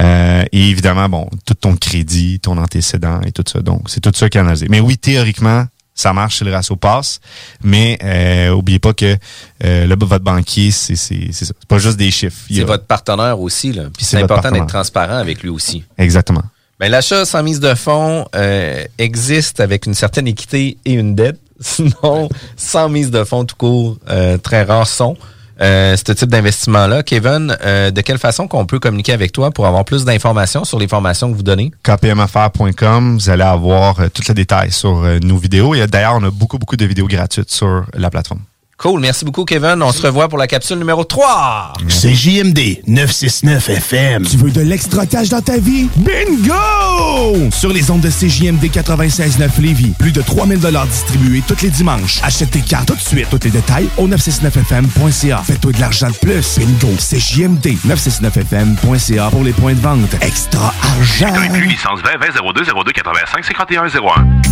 Euh, 0.00 0.44
et 0.52 0.68
évidemment, 0.70 1.08
bon, 1.08 1.28
tout 1.44 1.54
ton 1.54 1.76
crédit, 1.76 2.40
ton 2.40 2.56
antécédent 2.56 3.20
et 3.26 3.32
tout 3.32 3.44
ça. 3.46 3.60
Donc, 3.60 3.90
c'est 3.90 4.00
tout 4.00 4.12
ça 4.14 4.28
qui 4.28 4.38
est 4.38 4.40
analysé. 4.40 4.66
Mais 4.70 4.80
oui, 4.80 4.96
théoriquement, 4.96 5.66
ça 5.94 6.12
marche 6.14 6.38
si 6.38 6.44
le 6.44 6.52
ratio 6.52 6.74
passe, 6.76 7.20
mais 7.62 7.98
euh, 8.02 8.50
oubliez 8.50 8.78
pas 8.78 8.94
que 8.94 9.16
euh, 9.64 9.86
là, 9.86 9.94
votre 9.98 10.24
banquier, 10.24 10.70
c'est 10.70 10.96
c'est 10.96 11.28
c'est 11.32 11.44
ça. 11.44 11.52
C'est 11.58 11.68
pas 11.68 11.78
juste 11.78 11.98
des 11.98 12.10
chiffres. 12.10 12.36
C'est 12.50 12.62
a- 12.62 12.64
votre 12.64 12.86
partenaire 12.86 13.38
aussi, 13.38 13.72
là. 13.72 13.84
Puis 13.94 14.06
C'est 14.06 14.22
important 14.22 14.50
d'être 14.50 14.66
transparent 14.68 15.18
avec 15.18 15.42
lui 15.42 15.50
aussi. 15.50 15.84
Exactement. 15.98 16.42
Ben, 16.82 16.90
l'achat 16.90 17.24
sans 17.24 17.44
mise 17.44 17.60
de 17.60 17.76
fonds 17.76 18.26
euh, 18.34 18.84
existe 18.98 19.60
avec 19.60 19.86
une 19.86 19.94
certaine 19.94 20.26
équité 20.26 20.78
et 20.84 20.94
une 20.94 21.14
dette. 21.14 21.38
Sinon, 21.60 22.28
sans 22.56 22.88
mise 22.88 23.12
de 23.12 23.22
fonds 23.22 23.44
tout 23.44 23.54
court, 23.54 23.98
euh, 24.10 24.36
très 24.36 24.64
rares 24.64 24.88
sont. 24.88 25.16
Euh, 25.60 25.96
ce 25.96 26.10
type 26.10 26.28
d'investissement-là. 26.28 27.04
Kevin, 27.04 27.56
de 27.64 28.00
quelle 28.00 28.18
façon 28.18 28.48
qu'on 28.48 28.66
peut 28.66 28.80
communiquer 28.80 29.12
avec 29.12 29.30
toi 29.30 29.52
pour 29.52 29.68
avoir 29.68 29.84
plus 29.84 30.04
d'informations 30.04 30.64
sur 30.64 30.80
les 30.80 30.88
formations 30.88 31.30
que 31.30 31.36
vous 31.36 31.44
donnez? 31.44 31.70
kpmaffaires.com, 31.84 33.16
vous 33.16 33.30
allez 33.30 33.44
avoir 33.44 34.00
euh, 34.00 34.08
tous 34.12 34.26
les 34.26 34.34
détails 34.34 34.72
sur 34.72 35.04
nos 35.22 35.36
vidéos. 35.36 35.76
Et 35.76 35.86
d'ailleurs, 35.86 36.16
on 36.16 36.24
a 36.24 36.32
beaucoup, 36.32 36.58
beaucoup 36.58 36.76
de 36.76 36.84
vidéos 36.84 37.06
gratuites 37.06 37.52
sur 37.52 37.86
la 37.94 38.10
plateforme. 38.10 38.40
Cool, 38.82 39.00
merci 39.00 39.24
beaucoup 39.24 39.44
Kevin. 39.44 39.80
On 39.80 39.92
se 39.92 40.02
revoit 40.02 40.28
pour 40.28 40.38
la 40.38 40.48
capsule 40.48 40.76
numéro 40.78 41.04
3. 41.04 41.74
C'est 41.86 42.14
JMD 42.14 42.82
969 42.88 43.68
FM. 43.68 44.26
Tu 44.26 44.36
veux 44.36 44.50
de 44.50 44.60
l'extra 44.60 45.06
cash 45.06 45.28
dans 45.28 45.40
ta 45.40 45.56
vie? 45.56 45.88
Bingo! 45.98 47.48
Sur 47.52 47.72
les 47.72 47.92
ondes 47.92 48.00
de 48.00 48.10
CJMD 48.10 48.64
96.9 48.64 49.60
Lévis, 49.60 49.92
plus 49.96 50.10
de 50.10 50.20
3000 50.20 50.58
distribués 50.90 51.44
tous 51.46 51.62
les 51.62 51.70
dimanches. 51.70 52.18
Achète 52.24 52.50
tes 52.50 52.60
cartes 52.60 52.88
tout 52.88 52.96
de 52.96 53.00
suite. 53.00 53.28
Tous 53.30 53.38
les 53.44 53.50
détails 53.50 53.86
au 53.98 54.08
969FM.ca. 54.08 55.42
Fais-toi 55.46 55.70
de 55.70 55.80
l'argent 55.80 56.08
de 56.08 56.16
plus. 56.16 56.58
Bingo! 56.58 56.92
CJMD 56.98 57.76
969FM.ca 57.86 59.30
pour 59.30 59.44
les 59.44 59.52
points 59.52 59.74
de 59.74 59.80
vente. 59.80 60.16
Extra 60.22 60.74
argent! 60.82 61.32
Inclus 61.36 61.68
licence 61.68 62.00
20 62.02 62.18
20 62.18 62.52
02 62.52 62.64
02 62.64 62.92
85 62.92 63.44
51 63.44 63.84
01. 63.86 64.51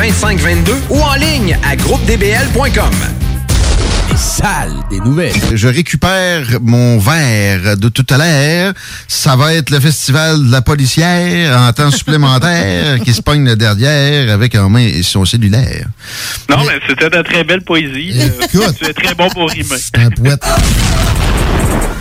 2522 0.01 0.73
ou 0.89 0.99
en 0.99 1.13
ligne 1.13 1.55
à 1.63 1.75
groupedbl.com. 1.75 2.89
Les 4.09 4.17
salles 4.17 4.73
des 4.89 4.99
nouvelles. 4.99 5.31
Je 5.53 5.67
récupère 5.67 6.59
mon 6.59 6.97
verre 6.97 7.77
de 7.77 7.87
tout 7.87 8.07
à 8.09 8.17
l'heure. 8.17 8.73
Ça 9.07 9.35
va 9.35 9.53
être 9.53 9.69
le 9.69 9.79
festival 9.79 10.47
de 10.47 10.51
la 10.51 10.63
policière 10.63 11.55
en 11.55 11.71
temps 11.71 11.91
supplémentaire 11.91 12.99
qui 13.05 13.13
se 13.13 13.21
pogne 13.21 13.45
le 13.45 13.55
derrière 13.55 14.33
avec 14.33 14.55
en 14.55 14.71
main 14.71 14.89
son 15.03 15.23
cellulaire. 15.23 15.85
Non, 16.49 16.65
mais 16.65 16.79
c'était 16.87 17.11
de 17.11 17.21
très 17.21 17.43
belle 17.43 17.61
poésie. 17.61 18.13
Euh, 18.15 18.45
Écoute. 18.51 18.77
tu 18.79 18.85
es 18.85 18.93
très 18.93 19.13
bon 19.13 19.29
pour 19.29 19.51
rimer. 19.51 19.77
Un 19.93 20.09
poète. 20.09 20.43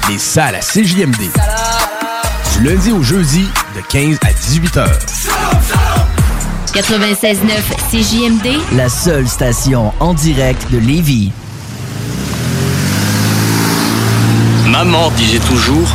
Les 0.08 0.18
salles 0.18 0.54
à 0.54 0.60
CJMD. 0.60 1.20
Du 2.56 2.66
lundi 2.66 2.92
au 2.92 3.02
jeudi, 3.02 3.46
de 3.76 3.82
15 3.90 4.16
à 4.22 4.32
18 4.32 4.76
heures. 4.78 4.98
96.9 6.72 7.40
CJMD, 7.90 8.76
La 8.76 8.88
seule 8.88 9.26
station 9.26 9.92
en 9.98 10.14
direct 10.14 10.70
de 10.70 10.78
Lévis. 10.78 11.32
Maman 14.68 15.10
disait 15.16 15.40
toujours, 15.40 15.88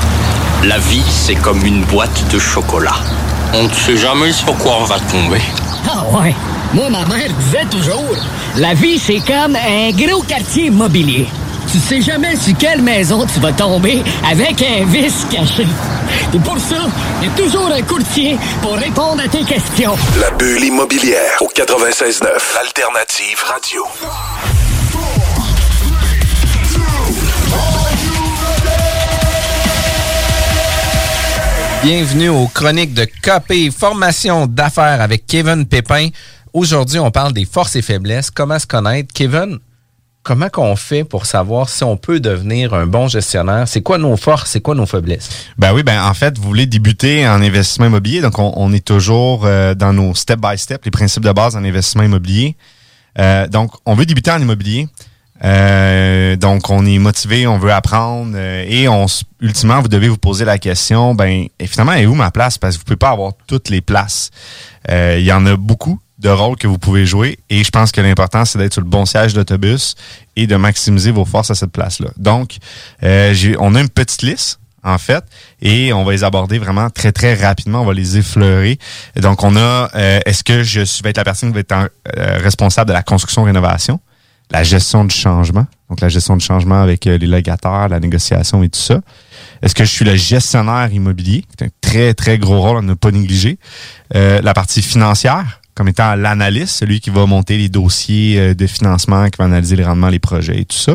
la 0.66 0.78
vie 0.78 1.04
c'est 1.08 1.36
comme 1.36 1.66
une 1.66 1.84
boîte 1.86 2.26
de 2.32 2.40
chocolat. 2.40 2.96
On 3.54 3.64
ne 3.64 3.74
sait 3.74 3.96
jamais 3.96 4.34
sur 4.34 4.54
quoi 4.58 4.74
on 4.82 4.84
va 4.86 5.00
tomber. 5.00 5.42
Ah 5.90 6.04
ouais. 6.18 6.36
Moi, 6.74 6.90
ma 6.90 7.06
mère 7.06 7.30
disait 7.40 7.66
toujours, 7.72 8.16
la 8.58 8.74
vie, 8.74 9.00
c'est 9.00 9.20
comme 9.20 9.56
un 9.56 9.92
gros 9.92 10.24
quartier 10.24 10.66
immobilier. 10.66 11.28
Tu 11.72 11.80
sais 11.80 12.02
jamais 12.02 12.36
sur 12.36 12.56
quelle 12.58 12.82
maison 12.82 13.26
tu 13.26 13.40
vas 13.40 13.52
tomber 13.52 14.04
avec 14.30 14.62
un 14.62 14.86
vice 14.86 15.26
caché. 15.32 15.66
Et 16.34 16.40
pour 16.40 16.60
ça, 16.60 16.88
il 17.22 17.28
y 17.28 17.32
a 17.32 17.36
toujours 17.36 17.72
un 17.72 17.82
courtier 17.82 18.38
pour 18.62 18.74
répondre 18.76 19.22
à 19.24 19.28
tes 19.28 19.44
questions. 19.44 19.96
La 20.20 20.32
bulle 20.32 20.64
immobilière 20.64 21.42
au 21.42 21.48
96.9. 21.48 22.28
Alternative 22.62 23.44
Radio. 23.48 23.84
Bienvenue 31.84 32.30
aux 32.30 32.48
chroniques 32.48 32.94
de 32.94 33.06
KP 33.06 33.72
Formation 33.72 34.48
d'affaires 34.48 35.02
avec 35.02 35.28
Kevin 35.28 35.66
Pépin. 35.66 36.10
Aujourd'hui, 36.52 37.00
on 37.00 37.12
parle 37.12 37.34
des 37.34 37.46
forces 37.46 37.76
et 37.76 37.82
faiblesses, 37.82 38.32
comment 38.32 38.58
se 38.58 38.66
connaître. 38.66 39.14
Kevin, 39.14 39.60
comment 40.26 40.50
qu'on 40.50 40.76
fait 40.76 41.04
pour 41.04 41.26
savoir 41.26 41.70
si 41.70 41.84
on 41.84 41.96
peut 41.96 42.20
devenir 42.20 42.74
un 42.74 42.88
bon 42.88 43.08
gestionnaire? 43.08 43.68
C'est 43.68 43.82
quoi 43.82 43.98
nos 43.98 44.18
forces, 44.18 44.50
c'est 44.52 44.60
quoi 44.60 44.76
nos 44.76 44.88
faiblesses? 44.88 45.30
Ben 45.58 45.72
oui, 45.72 45.84
ben 45.84 46.04
en 46.04 46.14
fait, 46.14 46.38
vous 46.38 46.44
voulez 46.44 46.66
débuter 46.66 47.26
en 47.28 47.42
investissement 47.42 47.86
immobilier, 47.86 48.22
donc 48.22 48.38
on, 48.40 48.74
est 48.74 48.84
toujours 48.84 49.46
euh, 49.46 49.76
dans 49.76 49.94
nos 49.94 50.16
step 50.16 50.40
by 50.42 50.58
step, 50.58 50.84
les 50.84 50.92
principes 50.92 51.24
de 51.24 51.32
base 51.32 51.56
en 51.56 51.64
investissement 51.64 52.04
immobilier. 52.04 52.58
Euh, 53.20 53.48
donc, 53.48 53.72
on 53.86 53.94
veut 53.94 54.06
débuter 54.06 54.32
en 54.32 54.42
immobilier. 54.42 54.90
Euh, 55.44 56.36
donc, 56.38 56.70
on 56.72 56.86
est 56.86 56.98
motivé, 56.98 57.46
on 57.46 57.60
veut 57.60 57.72
apprendre 57.72 58.36
et 58.38 58.88
on, 58.88 59.06
ultimement, 59.42 59.80
vous 59.80 59.90
devez 59.90 60.10
vous 60.10 60.18
poser 60.18 60.44
la 60.44 60.58
question, 60.58 61.14
ben, 61.14 61.46
et 61.60 61.68
finalement, 61.68 61.94
est 61.94 62.08
où 62.08 62.16
ma 62.16 62.32
place? 62.32 62.58
Parce 62.58 62.76
que 62.76 62.80
vous 62.80 62.86
pouvez 62.86 62.98
pas 62.98 63.12
avoir 63.12 63.34
toutes 63.46 63.70
les 63.70 63.82
places. 63.82 64.32
Il 64.90 65.22
y 65.22 65.32
en 65.32 65.46
a 65.46 65.56
beaucoup 65.56 66.00
de 66.20 66.30
rôles 66.30 66.56
que 66.56 66.68
vous 66.68 66.78
pouvez 66.78 67.06
jouer 67.06 67.40
et 67.50 67.64
je 67.64 67.70
pense 67.70 67.92
que 67.92 68.02
l'important, 68.02 68.46
c'est 68.46 68.58
d'être 68.58 68.74
sur 68.74 68.82
le 68.82 68.88
bon 68.88 69.06
siège 69.06 69.34
d'autobus 69.34 69.96
et 70.36 70.48
de 70.48 70.56
maximiser 70.56 71.12
vos 71.12 71.26
forces 71.26 71.52
à 71.52 71.56
cette 71.56 71.72
place-là. 71.72 72.10
Donc, 72.18 72.58
euh, 73.04 73.34
on 73.60 73.76
a 73.76 73.82
une 73.82 73.90
petite 73.90 74.22
liste 74.22 74.60
en 74.86 75.00
fait, 75.00 75.24
et 75.62 75.92
on 75.94 76.04
va 76.04 76.12
les 76.12 76.24
aborder 76.24 76.60
vraiment 76.60 76.92
très, 76.92 77.12
très 77.12 77.34
rapidement. 77.34 77.82
On 77.82 77.86
va 77.86 77.94
les 77.94 78.18
effleurer. 78.18 78.78
Donc, 79.16 79.44
on 79.44 79.56
a, 79.56 79.90
euh, 79.96 80.20
est-ce 80.26 80.44
que 80.44 80.62
je 80.62 80.82
vais 81.04 81.10
être 81.10 81.18
la 81.18 81.24
personne 81.24 81.50
qui 81.50 81.56
va 81.56 81.62
être 81.62 81.72
euh, 81.74 82.38
responsable 82.38 82.90
de 82.90 82.94
la 82.94 83.02
construction-rénovation, 83.02 84.00
la 84.52 84.64
gestion 84.64 85.04
du 85.04 85.16
changement, 85.16 85.66
donc 85.90 86.02
la 86.02 86.10
gestion 86.10 86.38
du 86.38 86.46
changement 86.46 86.82
avec 86.82 87.08
euh, 87.08 87.18
les 87.18 87.28
locataires, 87.28 87.90
la 87.90 88.00
négociation 88.00 88.62
et 88.64 88.70
tout 88.70 88.80
ça. 88.80 89.02
Est-ce 89.62 89.74
que 89.74 89.84
je 89.84 89.90
suis 89.90 90.06
le 90.06 90.16
gestionnaire 90.16 90.92
immobilier, 90.92 91.42
qui 91.42 91.64
est 91.64 91.68
un 91.68 91.70
très, 91.82 92.14
très 92.14 92.38
gros 92.38 92.62
rôle 92.62 92.78
à 92.78 92.82
ne 92.82 92.94
pas 92.94 93.12
négliger. 93.12 93.58
Euh, 94.16 94.42
la 94.42 94.54
partie 94.54 94.84
financière, 94.84 95.62
comme 95.76 95.90
étant 95.90 96.16
l'analyste, 96.16 96.76
celui 96.78 97.02
qui 97.02 97.10
va 97.10 97.26
monter 97.26 97.58
les 97.58 97.70
dossiers 97.70 98.40
euh, 98.40 98.54
de 98.54 98.66
financement, 98.66 99.30
qui 99.30 99.38
va 99.38 99.46
analyser 99.46 99.76
les 99.76 99.84
rendements, 99.84 100.10
les 100.10 100.20
projets 100.20 100.62
et 100.62 100.66
tout 100.66 100.78
ça. 100.78 100.94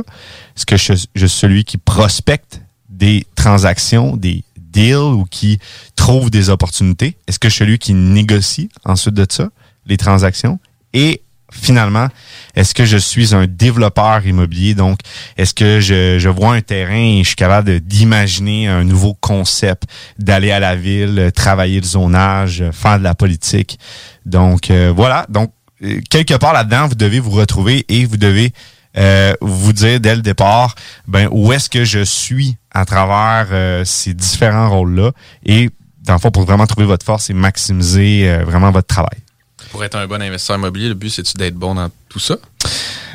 Est-ce 0.57 0.67
que 0.67 0.77
je, 0.77 0.95
je 1.15 1.27
suis 1.27 1.39
celui 1.39 1.65
qui 1.65 1.77
prospecte 1.77 2.63
des 2.89 3.27
transactions, 3.35 4.17
des 4.17 4.43
deals 4.57 4.97
ou 4.97 5.27
qui 5.31 5.59
trouve 5.97 6.31
des 6.31 6.49
opportunités? 6.49 7.17
Est-ce 7.27 7.39
que 7.39 7.49
je 7.49 7.55
suis 7.55 7.65
celui 7.65 7.79
qui 7.79 7.93
négocie 7.93 8.71
ensuite 8.85 9.15
de 9.15 9.27
ça, 9.29 9.51
les 9.87 9.99
transactions? 9.99 10.59
Et 10.95 11.23
finalement, 11.53 12.09
est-ce 12.55 12.75
que 12.75 12.85
je 12.85 12.97
suis 12.97 13.35
un 13.35 13.47
développeur 13.47 14.27
immobilier? 14.27 14.75
Donc, 14.75 14.99
est-ce 15.37 15.55
que 15.55 15.81
je, 15.81 16.19
je 16.19 16.29
vois 16.29 16.55
un 16.55 16.61
terrain 16.61 16.95
et 16.95 17.21
je 17.23 17.29
suis 17.29 17.37
capable 17.37 17.81
d'imaginer 17.81 18.69
un 18.69 18.85
nouveau 18.85 19.15
concept, 19.15 19.85
d'aller 20.19 20.51
à 20.51 20.61
la 20.61 20.77
ville, 20.77 21.19
euh, 21.19 21.31
travailler 21.31 21.81
le 21.81 21.87
zonage, 21.87 22.63
euh, 22.63 22.73
faire 22.73 22.99
de 22.99 23.05
la 23.05 23.15
politique? 23.15 23.79
Donc, 24.27 24.71
euh, 24.71 24.93
voilà. 24.95 25.27
Donc, 25.29 25.53
euh, 25.83 26.01
quelque 26.11 26.35
part 26.35 26.53
là-dedans, 26.53 26.89
vous 26.89 26.95
devez 26.95 27.21
vous 27.21 27.31
retrouver 27.31 27.85
et 27.89 28.05
vous 28.05 28.17
devez 28.17 28.53
euh, 28.97 29.33
vous 29.41 29.73
dire 29.73 30.01
dès 30.01 30.17
le 30.17 30.23
départ, 30.23 30.75
ben 31.07 31.29
où 31.31 31.53
est-ce 31.53 31.71
que 31.71 31.85
je 31.85 32.03
suis 32.05 32.57
à 32.73 32.85
travers 32.85 33.49
euh, 33.53 33.85
ces 33.85 34.15
différents 34.15 34.69
rôles-là? 34.69 35.13
Et 35.45 35.71
dans 36.03 36.15
le 36.15 36.19
fond, 36.19 36.31
pour 36.31 36.45
vraiment 36.45 36.67
trouver 36.67 36.87
votre 36.87 37.07
force 37.07 37.31
et 37.31 37.35
maximiser 37.35 38.41
vraiment 38.45 38.71
votre 38.71 38.89
travail. 38.89 39.21
Pour 39.71 39.85
être 39.85 39.97
un 39.97 40.07
bon 40.07 40.21
investisseur 40.21 40.57
immobilier, 40.57 40.89
le 40.89 40.95
but, 40.95 41.11
c'est-tu 41.11 41.37
d'être 41.37 41.55
bon 41.55 41.75
dans 41.75 41.89
tout 42.09 42.19
ça? 42.19 42.37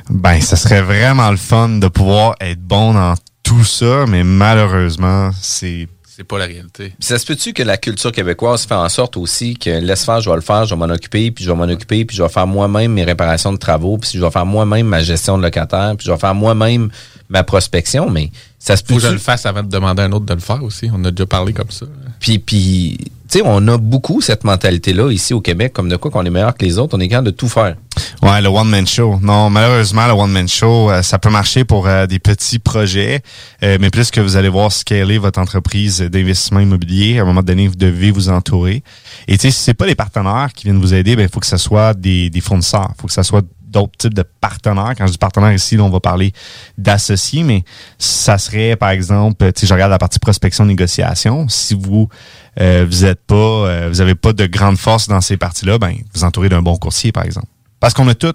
Ben, 0.09 0.39
ça 0.39 0.55
serait 0.55 0.81
vraiment 0.81 1.31
le 1.31 1.37
fun 1.37 1.69
de 1.69 1.87
pouvoir 1.87 2.35
être 2.39 2.61
bon 2.61 2.93
dans 2.93 3.15
tout 3.43 3.63
ça, 3.63 4.05
mais 4.07 4.23
malheureusement, 4.23 5.31
c'est 5.41 5.87
C'est 6.07 6.23
pas 6.23 6.37
la 6.37 6.45
réalité. 6.45 6.93
Puis 6.97 7.07
ça 7.07 7.19
se 7.19 7.25
peut-tu 7.25 7.51
que 7.53 7.61
la 7.61 7.77
culture 7.77 8.11
québécoise 8.11 8.65
fait 8.65 8.75
en 8.75 8.87
sorte 8.87 9.17
aussi 9.17 9.55
que 9.55 9.69
laisse 9.69 10.05
faire, 10.05 10.21
je 10.21 10.29
vais 10.29 10.35
le 10.35 10.41
faire, 10.41 10.65
je 10.65 10.73
vais 10.73 10.79
m'en 10.79 10.93
occuper, 10.93 11.29
puis 11.31 11.43
je 11.43 11.51
vais 11.51 11.57
m'en 11.57 11.65
occuper, 11.65 12.05
puis 12.05 12.15
je 12.15 12.23
vais 12.23 12.29
faire 12.29 12.47
moi-même 12.47 12.93
mes 12.93 13.03
réparations 13.03 13.51
de 13.51 13.57
travaux, 13.57 13.97
puis 13.97 14.11
je 14.13 14.19
vais 14.23 14.31
faire 14.31 14.45
moi-même 14.45 14.87
ma 14.87 15.01
gestion 15.03 15.37
de 15.37 15.43
locataire, 15.43 15.95
puis 15.97 16.05
je 16.05 16.11
vais 16.11 16.17
faire 16.17 16.35
moi-même 16.35 16.89
ma 17.27 17.43
prospection, 17.43 18.09
mais 18.09 18.31
ça 18.59 18.77
se 18.77 18.83
peut 18.83 18.93
Faut 18.93 18.99
que 18.99 19.07
je 19.07 19.11
le 19.11 19.17
fasse 19.17 19.45
avant 19.45 19.63
de 19.63 19.69
demander 19.69 20.03
à 20.03 20.05
un 20.05 20.11
autre 20.11 20.25
de 20.25 20.33
le 20.33 20.39
faire 20.39 20.63
aussi. 20.63 20.89
On 20.93 21.03
a 21.03 21.11
déjà 21.11 21.25
parlé 21.25 21.53
comme 21.53 21.71
ça. 21.71 21.85
Puis, 22.19 22.39
puis 22.39 22.97
on 23.43 23.67
a 23.67 23.77
beaucoup 23.77 24.21
cette 24.21 24.43
mentalité-là 24.43 25.11
ici 25.11 25.33
au 25.33 25.41
Québec, 25.41 25.73
comme 25.73 25.89
de 25.89 25.95
quoi 25.95 26.11
qu'on 26.11 26.25
est 26.25 26.29
meilleur 26.29 26.55
que 26.55 26.63
les 26.65 26.77
autres, 26.77 26.97
on 26.97 26.99
est 26.99 27.07
capable 27.07 27.27
de 27.27 27.31
tout 27.31 27.49
faire. 27.49 27.75
Ouais, 28.21 28.41
le 28.41 28.49
one 28.49 28.69
man 28.69 28.87
show. 28.87 29.19
Non, 29.21 29.49
malheureusement, 29.49 30.07
le 30.07 30.13
one 30.13 30.31
man 30.31 30.47
show, 30.47 30.89
euh, 30.89 31.01
ça 31.01 31.19
peut 31.19 31.29
marcher 31.29 31.63
pour 31.63 31.87
euh, 31.87 32.07
des 32.07 32.19
petits 32.19 32.59
projets, 32.59 33.21
euh, 33.63 33.77
mais 33.79 33.89
plus 33.89 34.11
que 34.11 34.21
vous 34.21 34.35
allez 34.35 34.49
voir 34.49 34.71
scaler 34.71 35.17
votre 35.17 35.39
entreprise 35.39 36.01
d'investissement 36.01 36.59
immobilier, 36.59 37.19
à 37.19 37.23
un 37.23 37.25
moment 37.25 37.43
donné, 37.43 37.67
vous 37.67 37.75
devez 37.75 38.11
vous 38.11 38.29
entourer. 38.29 38.83
Et 39.27 39.37
tu 39.37 39.43
sais, 39.43 39.51
si 39.51 39.63
c'est 39.63 39.73
pas 39.73 39.85
les 39.85 39.95
partenaires 39.95 40.49
qui 40.53 40.65
viennent 40.65 40.79
vous 40.79 40.93
aider, 40.93 41.15
ben 41.15 41.23
il 41.23 41.29
faut 41.29 41.39
que 41.39 41.47
ce 41.47 41.57
soit 41.57 41.93
des, 41.93 42.29
des 42.29 42.41
fournisseurs, 42.41 42.91
faut 42.99 43.07
que 43.07 43.13
ce 43.13 43.23
soit 43.23 43.43
d'autres 43.75 43.97
types 43.97 44.13
de 44.13 44.23
partenaires. 44.23 44.93
Quand 44.97 45.05
je 45.05 45.11
dis 45.11 45.17
partenaire 45.17 45.51
ici, 45.51 45.77
on 45.79 45.89
va 45.89 45.99
parler 45.99 46.31
d'associés, 46.77 47.43
mais 47.43 47.63
ça 47.97 48.37
serait, 48.37 48.75
par 48.77 48.89
exemple, 48.89 49.51
tu 49.51 49.61
sais, 49.61 49.67
je 49.67 49.73
regarde 49.73 49.91
la 49.91 49.97
partie 49.97 50.19
prospection-négociation. 50.19 51.47
Si 51.49 51.73
vous 51.73 52.07
euh, 52.59 52.85
vous 52.87 53.05
êtes 53.05 53.19
pas, 53.25 53.35
euh, 53.35 53.89
vous 53.89 54.01
avez 54.01 54.15
pas 54.15 54.33
de 54.33 54.45
grande 54.45 54.77
force 54.77 55.07
dans 55.07 55.21
ces 55.21 55.37
parties-là, 55.37 55.77
ben 55.77 55.93
vous 56.13 56.23
entourez 56.23 56.49
d'un 56.49 56.61
bon 56.61 56.77
courtier, 56.77 57.11
par 57.11 57.25
exemple. 57.25 57.47
Parce 57.79 57.93
qu'on 57.93 58.07
a 58.07 58.15
tout, 58.15 58.33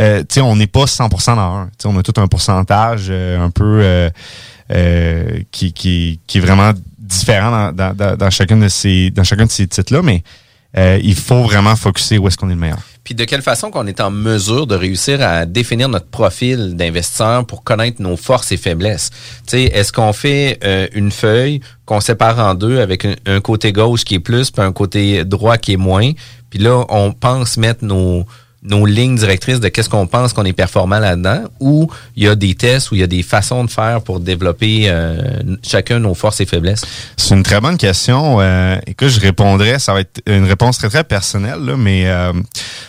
euh, 0.00 0.20
tu 0.20 0.34
sais, 0.34 0.40
on 0.40 0.56
n'est 0.56 0.66
pas 0.66 0.84
100% 0.84 1.36
dans 1.36 1.40
un. 1.40 1.66
Tu 1.66 1.72
sais, 1.82 1.88
on 1.88 1.98
a 1.98 2.02
tout 2.02 2.20
un 2.20 2.26
pourcentage 2.26 3.06
euh, 3.08 3.40
un 3.40 3.50
peu 3.50 3.80
euh, 3.82 4.10
euh, 4.72 5.40
qui, 5.50 5.72
qui, 5.72 6.20
qui 6.26 6.38
est 6.38 6.40
vraiment 6.40 6.72
différent 6.98 7.72
dans, 7.72 7.94
dans, 7.94 8.16
dans, 8.16 8.30
chacun 8.30 8.56
de 8.56 8.68
ces 8.68 9.10
dans 9.10 9.24
chacun 9.24 9.46
de 9.46 9.50
ces 9.50 9.66
titres-là, 9.66 10.02
mais 10.02 10.22
il 11.02 11.14
faut 11.14 11.42
vraiment 11.44 11.76
focuser 11.76 12.18
où 12.18 12.26
est-ce 12.26 12.36
qu'on 12.36 12.48
est 12.50 12.54
le 12.54 12.60
meilleur. 12.60 12.82
Puis 13.04 13.14
de 13.14 13.24
quelle 13.24 13.42
façon 13.42 13.70
qu'on 13.70 13.86
est 13.86 14.00
en 14.00 14.10
mesure 14.10 14.66
de 14.66 14.74
réussir 14.74 15.20
à 15.20 15.44
définir 15.44 15.90
notre 15.90 16.06
profil 16.06 16.74
d'investisseur 16.74 17.46
pour 17.46 17.62
connaître 17.62 18.00
nos 18.00 18.16
forces 18.16 18.50
et 18.50 18.56
faiblesses? 18.56 19.10
Est-ce 19.52 19.92
qu'on 19.92 20.14
fait 20.14 20.58
euh, 20.64 20.88
une 20.94 21.10
feuille 21.10 21.60
qu'on 21.84 22.00
sépare 22.00 22.38
en 22.38 22.54
deux 22.54 22.80
avec 22.80 23.04
un, 23.04 23.14
un 23.26 23.40
côté 23.40 23.72
gauche 23.72 24.04
qui 24.04 24.14
est 24.14 24.20
plus 24.20 24.50
puis 24.50 24.62
un 24.62 24.72
côté 24.72 25.24
droit 25.24 25.58
qui 25.58 25.74
est 25.74 25.78
moins, 25.78 26.12
puis 26.48 26.58
là 26.58 26.84
on 26.88 27.12
pense 27.12 27.58
mettre 27.58 27.84
nos 27.84 28.24
nos 28.64 28.86
lignes 28.86 29.16
directrices 29.16 29.60
de 29.60 29.68
qu'est-ce 29.68 29.90
qu'on 29.90 30.06
pense 30.06 30.32
qu'on 30.32 30.44
est 30.44 30.54
performant 30.54 30.98
là-dedans, 30.98 31.44
ou 31.60 31.90
il 32.16 32.24
y 32.24 32.28
a 32.28 32.34
des 32.34 32.54
tests, 32.54 32.90
ou 32.90 32.94
il 32.94 33.00
y 33.00 33.04
a 33.04 33.06
des 33.06 33.22
façons 33.22 33.64
de 33.64 33.70
faire 33.70 34.00
pour 34.00 34.20
développer 34.20 34.84
euh, 34.86 35.20
chacun 35.62 35.98
nos 35.98 36.14
forces 36.14 36.40
et 36.40 36.46
faiblesses? 36.46 36.84
C'est 37.16 37.34
une 37.34 37.42
très 37.42 37.60
bonne 37.60 37.76
question. 37.76 38.40
Euh, 38.40 38.76
écoute, 38.86 39.08
je 39.08 39.20
répondrais, 39.20 39.78
ça 39.78 39.92
va 39.92 40.00
être 40.00 40.22
une 40.26 40.44
réponse 40.44 40.78
très, 40.78 40.88
très 40.88 41.04
personnelle, 41.04 41.60
là, 41.60 41.76
mais 41.76 42.06
euh, 42.06 42.32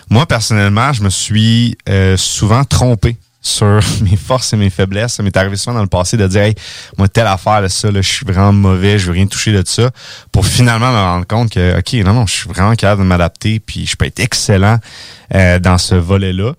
moi, 0.09 0.25
personnellement, 0.25 0.93
je 0.93 1.03
me 1.03 1.09
suis 1.09 1.77
euh, 1.89 2.15
souvent 2.17 2.63
trompé 2.63 3.17
sur 3.45 3.79
mes 4.01 4.17
forces 4.17 4.53
et 4.53 4.57
mes 4.57 4.69
faiblesses. 4.69 5.13
Ça 5.13 5.23
m'est 5.23 5.35
arrivé 5.37 5.55
souvent 5.55 5.75
dans 5.75 5.81
le 5.81 5.87
passé 5.87 6.17
de 6.17 6.27
dire, 6.27 6.41
hey, 6.41 6.55
moi, 6.97 7.07
telle 7.07 7.27
affaire, 7.27 7.61
là, 7.61 7.69
ça, 7.69 7.91
là, 7.91 8.01
je 8.01 8.09
suis 8.09 8.25
vraiment 8.25 8.51
mauvais, 8.51 8.97
je 8.99 9.07
veux 9.07 9.13
rien 9.13 9.27
toucher 9.27 9.51
de 9.51 9.63
ça, 9.65 9.91
pour 10.31 10.45
finalement 10.45 10.91
me 10.91 10.97
rendre 10.97 11.27
compte 11.27 11.51
que, 11.51 11.77
OK, 11.77 11.93
non, 12.05 12.13
non, 12.13 12.25
je 12.25 12.33
suis 12.33 12.49
vraiment 12.49 12.75
capable 12.75 13.03
de 13.03 13.07
m'adapter, 13.07 13.59
puis 13.59 13.85
je 13.85 13.95
peux 13.95 14.05
être 14.05 14.19
excellent 14.19 14.79
euh, 15.33 15.59
dans 15.59 15.77
ce 15.77 15.95
volet-là. 15.95 16.53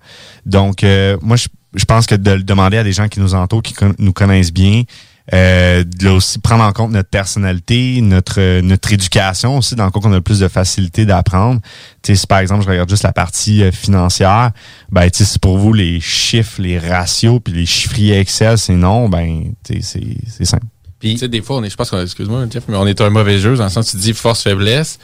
Donc, 0.45 0.83
euh, 0.83 1.17
moi, 1.21 1.35
je, 1.35 1.47
je 1.75 1.85
pense 1.85 2.05
que 2.05 2.15
de 2.15 2.31
le 2.31 2.43
demander 2.43 2.77
à 2.77 2.83
des 2.83 2.93
gens 2.93 3.07
qui 3.09 3.19
nous 3.19 3.35
entourent, 3.35 3.63
qui 3.63 3.75
nous 3.99 4.13
connaissent 4.13 4.53
bien, 4.53 4.83
euh, 5.33 5.83
de 5.83 6.09
aussi 6.09 6.39
prendre 6.39 6.63
en 6.63 6.71
compte 6.71 6.91
notre 6.91 7.09
personnalité, 7.09 7.99
notre 8.01 8.61
notre 8.61 8.93
éducation 8.93 9.57
aussi, 9.57 9.75
dans 9.75 9.85
le 9.85 9.91
cas 9.91 9.99
qu'on 9.99 10.11
a 10.13 10.15
le 10.15 10.21
plus 10.21 10.39
de 10.39 10.47
facilité 10.47 11.05
d'apprendre. 11.05 11.59
Tu 12.01 12.13
sais, 12.13 12.21
si 12.21 12.27
par 12.27 12.39
exemple 12.39 12.63
je 12.63 12.69
regarde 12.69 12.89
juste 12.89 13.03
la 13.03 13.11
partie 13.11 13.63
euh, 13.63 13.71
financière, 13.71 14.51
ben 14.89 15.09
tu 15.09 15.19
sais, 15.19 15.25
si 15.25 15.39
pour 15.39 15.57
vous 15.57 15.73
les 15.73 15.99
chiffres, 15.99 16.61
les 16.61 16.79
ratios, 16.79 17.41
puis 17.43 17.53
les 17.53 17.65
chiffriers 17.65 18.19
Excel, 18.19 18.57
c'est 18.57 18.73
non, 18.73 19.09
ben 19.09 19.51
c'est 19.63 19.81
c'est 19.81 20.45
simple. 20.45 20.65
Puis, 20.99 21.13
tu 21.13 21.19
sais, 21.19 21.27
des 21.27 21.41
fois, 21.41 21.57
on 21.57 21.63
est, 21.63 21.69
je 21.69 21.75
pense 21.75 21.91
qu'on, 21.91 22.01
excuse-moi, 22.01 22.45
Jeff, 22.49 22.63
mais 22.67 22.75
on 22.75 22.87
est 22.87 22.99
un 23.01 23.11
mauvais 23.11 23.37
jeu, 23.37 23.55
dans 23.55 23.65
le 23.65 23.69
sens 23.69 23.89
où 23.89 23.91
tu 23.91 23.97
dis 23.97 24.13
force-faiblesse. 24.13 24.97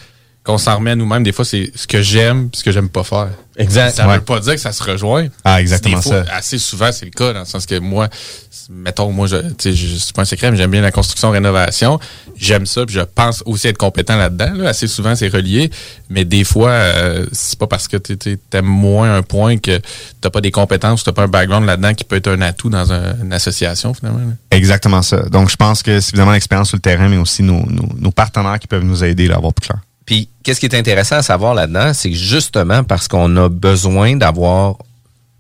Qu'on 0.44 0.58
s'en 0.58 0.76
remet 0.78 0.92
à 0.92 0.96
nous-mêmes, 0.96 1.24
des 1.24 1.32
fois, 1.32 1.46
c'est 1.46 1.72
ce 1.74 1.88
que 1.88 2.02
j'aime 2.02 2.50
ce 2.54 2.64
que 2.64 2.72
j'aime 2.72 2.90
pas 2.90 3.04
faire. 3.04 3.30
Exact. 3.56 3.96
Ça 3.96 4.08
Ouais. 4.08 4.16
veut 4.16 4.22
pas 4.22 4.40
dire 4.40 4.54
que 4.56 4.60
ça 4.60 4.72
se 4.74 4.84
rejoint. 4.84 5.28
Ah, 5.46 5.62
exactement 5.62 5.98
Des 5.98 6.02
fois, 6.04 6.26
ça. 6.26 6.36
Assez 6.36 6.58
souvent, 6.58 6.92
c'est 6.92 7.06
le 7.06 7.12
cas, 7.12 7.32
dans 7.34 7.42
le 7.42 7.46
sens 7.46 7.66
que 7.68 7.78
moi, 7.80 8.10
mettons, 8.70 9.12
moi, 9.12 9.28
je, 9.28 9.38
tu 9.38 9.54
sais, 9.60 9.74
je- 9.74 9.96
c'est 9.98 10.14
pas 10.16 10.24
un 10.24 10.26
secret, 10.26 10.50
mais 10.52 10.58
j'aime 10.58 10.72
bien 10.72 10.82
la 10.82 10.92
construction-rénovation. 10.92 12.00
J'aime 12.36 12.66
ça, 12.66 12.86
puis 12.86 12.96
je 12.96 13.02
pense 13.02 13.44
aussi 13.46 13.68
être 13.68 13.78
compétent 13.78 14.18
là-dedans. 14.18 14.52
là. 14.56 14.70
Assez 14.70 14.88
souvent, 14.88 15.16
c'est 15.16 15.28
relié. 15.30 15.70
Mais 16.10 16.26
des 16.26 16.44
fois, 16.44 16.70
euh, 16.72 17.26
c'est 17.32 17.58
pas 17.60 17.68
parce 17.68 17.88
que 17.88 17.98
tu 17.98 18.18
t'aimes 18.50 18.66
moins 18.66 19.16
un 19.16 19.22
point 19.22 19.58
que 19.58 19.80
t'as 20.20 20.30
pas 20.30 20.42
des 20.42 20.52
compétences, 20.52 21.04
t'as 21.04 21.12
pas 21.14 21.24
un 21.24 21.28
background 21.28 21.66
là-dedans 21.66 21.94
qui 21.94 22.04
peut 22.04 22.16
être 22.18 22.28
un 22.30 22.42
atout 22.42 22.70
dans 22.70 22.92
un- 22.92 23.16
une 23.22 23.34
association, 23.34 23.94
finalement. 23.94 24.20
là. 24.20 24.34
Exactement 24.52 25.04
ça. 25.04 25.22
Donc, 25.30 25.50
je 25.50 25.56
pense 25.56 25.84
que 25.84 26.00
c'est 26.02 26.10
évidemment 26.14 26.32
l'expérience 26.34 26.70
sur 26.70 26.78
le 26.78 26.82
terrain, 26.82 27.08
mais 27.08 27.18
aussi 27.18 27.44
nos, 27.44 27.66
nos, 27.68 27.88
nos 27.98 28.12
partenaires 28.12 28.60
qui 28.60 28.68
peuvent 28.68 28.84
nous 28.84 29.04
aider 29.04 29.28
là, 29.28 29.36
à 29.36 29.38
avoir 29.38 29.54
plus 29.54 29.68
clair. 29.68 29.80
Puis, 30.06 30.30
qu'est-ce 30.44 30.60
qui 30.60 30.66
est 30.66 30.76
intéressant 30.76 31.18
à 31.18 31.22
savoir 31.22 31.54
là-dedans, 31.54 31.94
c'est 31.94 32.14
justement 32.14 32.84
parce 32.84 33.08
qu'on 33.08 33.36
a 33.38 33.50
besoin 33.50 34.16
d'avoir 34.16 34.78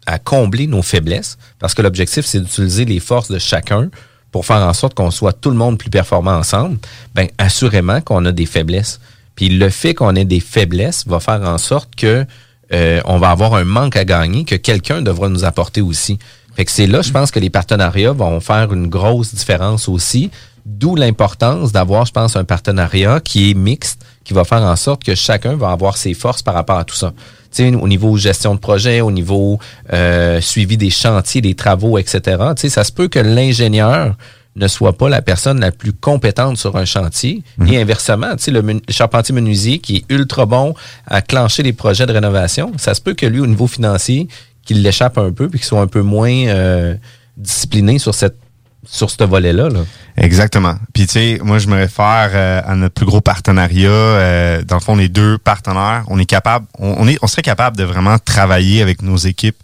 à 0.06 0.20
combler 0.20 0.68
nos 0.68 0.82
faiblesses, 0.82 1.38
parce 1.60 1.74
que 1.74 1.82
l'objectif, 1.82 2.26
c'est 2.26 2.40
d'utiliser 2.40 2.86
les 2.86 3.00
forces 3.00 3.32
de 3.32 3.40
chacun 3.40 3.90
pour 4.32 4.46
faire 4.46 4.58
en 4.58 4.74
sorte 4.74 4.96
qu'on 4.96 5.12
soit 5.12 5.34
tout 5.34 5.52
le 5.52 5.56
monde 5.56 5.78
plus 5.78 5.90
performant 5.90 6.36
ensemble, 6.36 6.78
ben 7.14 7.28
assurément 7.38 8.02
qu'on 8.02 8.26
a 8.26 8.32
des 8.32 8.48
faiblesses. 8.48 9.00
Puis 9.36 9.50
le 9.50 9.70
fait 9.70 9.94
qu'on 9.94 10.16
ait 10.16 10.26
des 10.26 10.40
faiblesses 10.40 11.06
va 11.08 11.20
faire 11.20 11.42
en 11.42 11.58
sorte 11.58 11.96
que 11.96 12.26
euh, 12.74 13.02
on 13.06 13.20
va 13.20 13.30
avoir 13.30 13.54
un 13.54 13.64
manque 13.64 13.96
à 13.96 14.06
gagner 14.06 14.44
que 14.44 14.56
quelqu'un 14.56 15.02
devra 15.02 15.30
nous 15.30 15.46
apporter 15.46 15.82
aussi. 15.82 16.18
Fait 16.56 16.66
que 16.66 16.72
c'est 16.72 16.88
là, 16.88 17.02
je 17.02 17.12
pense 17.12 17.32
que 17.32 17.40
les 17.40 17.50
partenariats 17.50 18.12
vont 18.12 18.40
faire 18.40 18.74
une 18.74 18.88
grosse 18.88 19.34
différence 19.34 19.88
aussi. 19.88 20.32
D'où 20.66 20.96
l'importance 20.96 21.72
d'avoir, 21.72 22.06
je 22.06 22.12
pense, 22.12 22.36
un 22.36 22.44
partenariat 22.44 23.20
qui 23.20 23.52
est 23.52 23.54
mixte, 23.54 24.02
qui 24.24 24.34
va 24.34 24.44
faire 24.44 24.62
en 24.62 24.76
sorte 24.76 25.04
que 25.04 25.16
chacun 25.16 25.56
va 25.56 25.72
avoir 25.72 25.98
ses 25.98 26.14
forces 26.14 26.42
par 26.42 26.54
rapport 26.54 26.78
à 26.78 26.84
tout 26.84 26.96
ça. 26.96 27.14
Tu 27.52 27.70
sais, 27.70 27.76
au 27.76 27.88
niveau 27.88 28.18
gestion 28.18 28.56
de 28.56 28.60
projet, 28.60 29.02
au 29.02 29.12
niveau 29.12 29.60
euh, 29.92 30.42
suivi 30.42 30.78
des 30.78 30.90
chantiers, 30.90 31.42
des 31.42 31.56
travaux, 31.56 31.98
etc. 31.98 32.22
Tu 32.56 32.62
sais, 32.62 32.70
ça 32.70 32.84
se 32.84 32.92
peut 32.92 33.08
que 33.08 33.20
l'ingénieur 33.20 34.16
ne 34.56 34.68
soit 34.68 34.94
pas 34.94 35.10
la 35.10 35.22
personne 35.22 35.60
la 35.60 35.72
plus 35.72 35.94
compétente 35.94 36.58
sur 36.58 36.76
un 36.78 36.86
chantier. 36.86 37.44
Et 37.68 37.82
inversement, 37.82 38.32
tu 38.36 38.44
sais, 38.44 38.52
le, 38.52 38.62
men- 38.62 38.82
le 38.88 38.94
charpentier 38.94 39.34
menuisier 39.36 39.80
qui 39.80 39.98
est 39.98 40.06
ultra 40.14 40.46
bon 40.46 40.74
à 41.08 41.22
clencher 41.22 41.64
des 41.64 41.74
projets 41.74 42.06
de 42.06 42.14
rénovation, 42.14 42.72
ça 42.78 42.94
se 42.94 43.02
peut 43.02 43.14
que 43.16 43.26
lui, 43.26 43.40
au 43.40 43.48
niveau 43.48 43.68
financier, 43.68 44.28
qu'il 44.66 44.82
l'échappe 44.82 45.18
un 45.18 45.32
peu 45.32 45.50
puis 45.50 45.60
qu'il 45.60 45.68
soit 45.68 45.82
un 45.82 45.88
peu 45.88 46.02
moins 46.02 46.32
euh, 46.48 46.96
discipliné 47.38 48.00
sur 48.00 48.14
cette 48.16 48.38
sur 48.86 49.10
ce 49.10 49.24
volet-là. 49.24 49.70
Là. 49.70 49.80
Exactement. 50.18 50.76
Puis 50.94 51.08
tu 51.08 51.14
sais, 51.14 51.40
moi 51.44 51.60
je 51.60 51.68
me 51.68 51.76
réfère 51.76 52.32
euh, 52.34 52.62
à 52.66 52.76
notre 52.76 52.94
plus 52.94 53.06
gros 53.06 53.22
partenariat. 53.22 53.90
euh, 53.90 54.62
dans 54.64 54.76
le 54.76 54.82
fond, 54.82 54.96
les 54.96 55.10
deux 55.10 55.38
partenaires, 55.38 56.04
on 56.08 56.20
est 56.20 56.26
capable, 56.26 56.66
on, 56.80 56.96
on 57.00 57.08
est, 57.08 57.18
on 57.22 57.28
serait 57.28 57.42
capable 57.42 57.78
de 57.78 57.84
vraiment 57.84 58.18
travailler 58.20 58.82
avec 58.82 59.02
nos 59.02 59.18
équipes 59.18 59.58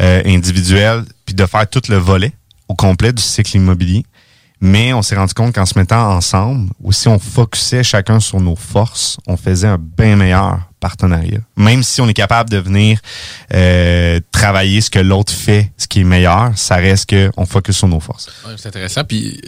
euh, 0.00 0.22
individuelles, 0.26 1.04
puis 1.24 1.34
de 1.34 1.46
faire 1.46 1.68
tout 1.68 1.82
le 1.88 1.96
volet 1.96 2.32
au 2.68 2.74
complet 2.74 3.12
du 3.12 3.22
cycle 3.22 3.56
immobilier. 3.56 4.04
Mais 4.66 4.94
on 4.94 5.02
s'est 5.02 5.14
rendu 5.14 5.34
compte 5.34 5.54
qu'en 5.54 5.66
se 5.66 5.78
mettant 5.78 6.16
ensemble, 6.16 6.70
ou 6.82 6.90
si 6.90 7.06
on 7.06 7.18
focusait 7.18 7.82
chacun 7.82 8.18
sur 8.18 8.40
nos 8.40 8.56
forces, 8.56 9.18
on 9.26 9.36
faisait 9.36 9.68
un 9.68 9.76
bien 9.76 10.16
meilleur 10.16 10.58
partenariat. 10.80 11.40
Même 11.54 11.82
si 11.82 12.00
on 12.00 12.08
est 12.08 12.14
capable 12.14 12.48
de 12.48 12.56
venir 12.56 12.98
euh, 13.52 14.20
travailler 14.32 14.80
ce 14.80 14.88
que 14.88 14.98
l'autre 14.98 15.34
fait, 15.34 15.70
ce 15.76 15.86
qui 15.86 16.00
est 16.00 16.04
meilleur, 16.04 16.52
ça 16.56 16.76
reste 16.76 17.10
qu'on 17.10 17.44
focus 17.44 17.76
sur 17.76 17.88
nos 17.88 18.00
forces. 18.00 18.30
Ouais, 18.46 18.54
c'est 18.56 18.68
intéressant. 18.68 19.04
Puis, 19.04 19.38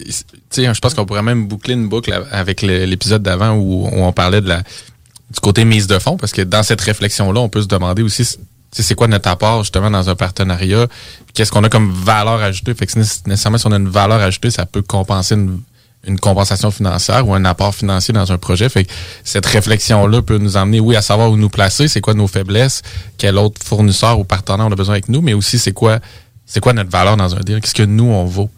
je 0.54 0.80
pense 0.80 0.92
qu'on 0.92 1.06
pourrait 1.06 1.22
même 1.22 1.48
boucler 1.48 1.72
une 1.72 1.88
boucle 1.88 2.12
avec 2.30 2.60
l'épisode 2.60 3.22
d'avant 3.22 3.52
où, 3.54 3.86
où 3.86 4.02
on 4.02 4.12
parlait 4.12 4.42
de 4.42 4.48
la, 4.48 4.58
du 4.58 5.40
côté 5.40 5.64
mise 5.64 5.86
de 5.86 5.98
fond, 5.98 6.18
parce 6.18 6.32
que 6.32 6.42
dans 6.42 6.62
cette 6.62 6.82
réflexion-là, 6.82 7.40
on 7.40 7.48
peut 7.48 7.62
se 7.62 7.68
demander 7.68 8.02
aussi, 8.02 8.36
c'est 8.72 8.94
quoi 8.94 9.08
notre 9.08 9.28
apport 9.28 9.62
justement 9.62 9.90
dans 9.90 10.08
un 10.10 10.14
partenariat, 10.14 10.86
qu'est-ce 11.34 11.50
qu'on 11.50 11.64
a 11.64 11.68
comme 11.68 11.90
valeur 11.92 12.42
ajoutée? 12.42 12.74
Fait 12.74 12.86
que 12.86 12.92
si 12.92 12.98
nécessairement, 13.26 13.58
si 13.58 13.66
on 13.66 13.72
a 13.72 13.76
une 13.76 13.88
valeur 13.88 14.20
ajoutée, 14.20 14.50
ça 14.50 14.66
peut 14.66 14.82
compenser 14.82 15.34
une, 15.34 15.60
une 16.06 16.18
compensation 16.20 16.70
financière 16.70 17.26
ou 17.26 17.34
un 17.34 17.44
apport 17.44 17.74
financier 17.74 18.12
dans 18.12 18.30
un 18.32 18.38
projet. 18.38 18.68
Fait 18.68 18.84
que 18.84 18.92
cette 19.24 19.46
réflexion-là 19.46 20.22
peut 20.22 20.38
nous 20.38 20.56
emmener, 20.56 20.78
oui, 20.80 20.94
à 20.96 21.02
savoir 21.02 21.30
où 21.30 21.36
nous 21.36 21.48
placer, 21.48 21.88
c'est 21.88 22.00
quoi 22.00 22.14
nos 22.14 22.26
faiblesses, 22.28 22.82
quel 23.18 23.38
autre 23.38 23.60
fournisseur 23.64 24.18
ou 24.18 24.24
partenaire 24.24 24.66
on 24.66 24.72
a 24.72 24.76
besoin 24.76 24.94
avec 24.94 25.08
nous, 25.08 25.20
mais 25.22 25.32
aussi 25.34 25.58
c'est 25.58 25.72
quoi, 25.72 25.98
c'est 26.44 26.60
quoi 26.60 26.72
notre 26.74 26.90
valeur 26.90 27.16
dans 27.16 27.34
un 27.34 27.40
deal, 27.40 27.60
qu'est-ce 27.60 27.74
que 27.74 27.82
nous 27.82 28.04
on 28.04 28.24
vaut? 28.24 28.50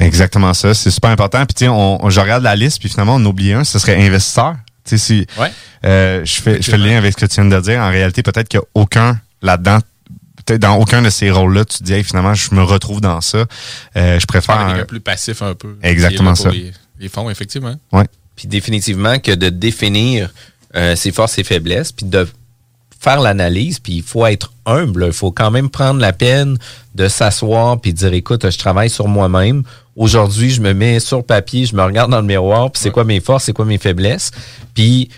Exactement 0.00 0.54
ça, 0.54 0.72
c'est 0.74 0.90
super 0.90 1.10
important. 1.10 1.44
Puis 1.46 1.54
tu 1.54 1.64
sais, 1.64 1.68
on, 1.68 2.04
on- 2.04 2.10
je 2.10 2.20
regarde 2.20 2.42
la 2.42 2.56
liste, 2.56 2.80
puis 2.80 2.88
finalement 2.88 3.16
on 3.16 3.24
oublie 3.24 3.52
un, 3.52 3.64
ce 3.64 3.78
serait 3.78 3.96
investisseur. 4.06 4.54
Tu 4.84 4.98
sais, 4.98 4.98
si 4.98 5.26
Ouais. 5.38 5.50
euh, 5.84 6.22
je 6.24 6.42
fais 6.42 6.60
je 6.60 6.70
fais 6.70 6.76
le 6.78 6.84
lien 6.86 6.96
avec 6.98 7.12
ce 7.18 7.24
que 7.24 7.26
tu 7.30 7.40
viens 7.40 7.50
de 7.50 7.60
dire, 7.62 7.80
en 7.80 7.90
réalité 7.90 8.22
peut-être 8.22 8.48
qu'il 8.48 8.58
n'y 8.60 8.64
a 8.64 8.68
aucun 8.82 9.18
là-dedans. 9.44 9.78
Peut-être 10.44 10.60
dans 10.60 10.76
aucun 10.76 11.00
de 11.00 11.08
ces 11.10 11.30
rôles-là, 11.30 11.64
tu 11.64 11.78
te 11.78 11.84
dis 11.84 11.92
hey, 11.94 12.04
finalement 12.04 12.34
je 12.34 12.54
me 12.54 12.62
retrouve 12.62 13.00
dans 13.00 13.20
ça. 13.20 13.46
Euh, 13.96 14.18
je 14.18 14.26
préfère. 14.26 14.58
Un- 14.58 14.84
plus 14.84 15.00
passif 15.00 15.40
un 15.42 15.54
peu. 15.54 15.76
Exactement 15.82 16.34
ça. 16.34 16.50
Les, 16.50 16.72
les 16.98 17.08
fonds, 17.08 17.30
effectivement. 17.30 17.76
Ouais. 17.92 18.04
Puis 18.36 18.48
définitivement 18.48 19.18
que 19.20 19.32
de 19.32 19.48
définir 19.48 20.30
euh, 20.74 20.96
ses 20.96 21.12
forces 21.12 21.38
et 21.38 21.44
faiblesses, 21.44 21.92
puis 21.92 22.04
de 22.06 22.28
faire 23.00 23.20
l'analyse, 23.20 23.78
puis 23.78 23.94
il 23.96 24.02
faut 24.02 24.26
être 24.26 24.52
humble. 24.66 25.04
Il 25.06 25.12
faut 25.12 25.30
quand 25.30 25.50
même 25.50 25.68
prendre 25.70 26.00
la 26.00 26.12
peine 26.12 26.58
de 26.94 27.06
s'asseoir 27.08 27.80
puis 27.80 27.92
dire, 27.92 28.12
écoute, 28.12 28.50
je 28.50 28.58
travaille 28.58 28.90
sur 28.90 29.08
moi-même. 29.08 29.62
Aujourd'hui, 29.94 30.50
je 30.50 30.60
me 30.60 30.72
mets 30.74 31.00
sur 31.00 31.24
papier, 31.24 31.66
je 31.66 31.76
me 31.76 31.82
regarde 31.82 32.10
dans 32.10 32.20
le 32.20 32.26
miroir, 32.26 32.70
puis 32.72 32.82
c'est 32.82 32.90
quoi 32.90 33.04
mes 33.04 33.20
forces, 33.20 33.44
c'est 33.44 33.52
quoi 33.52 33.64
mes 33.66 33.78
faiblesses. 33.78 34.30
Puis 34.74 35.10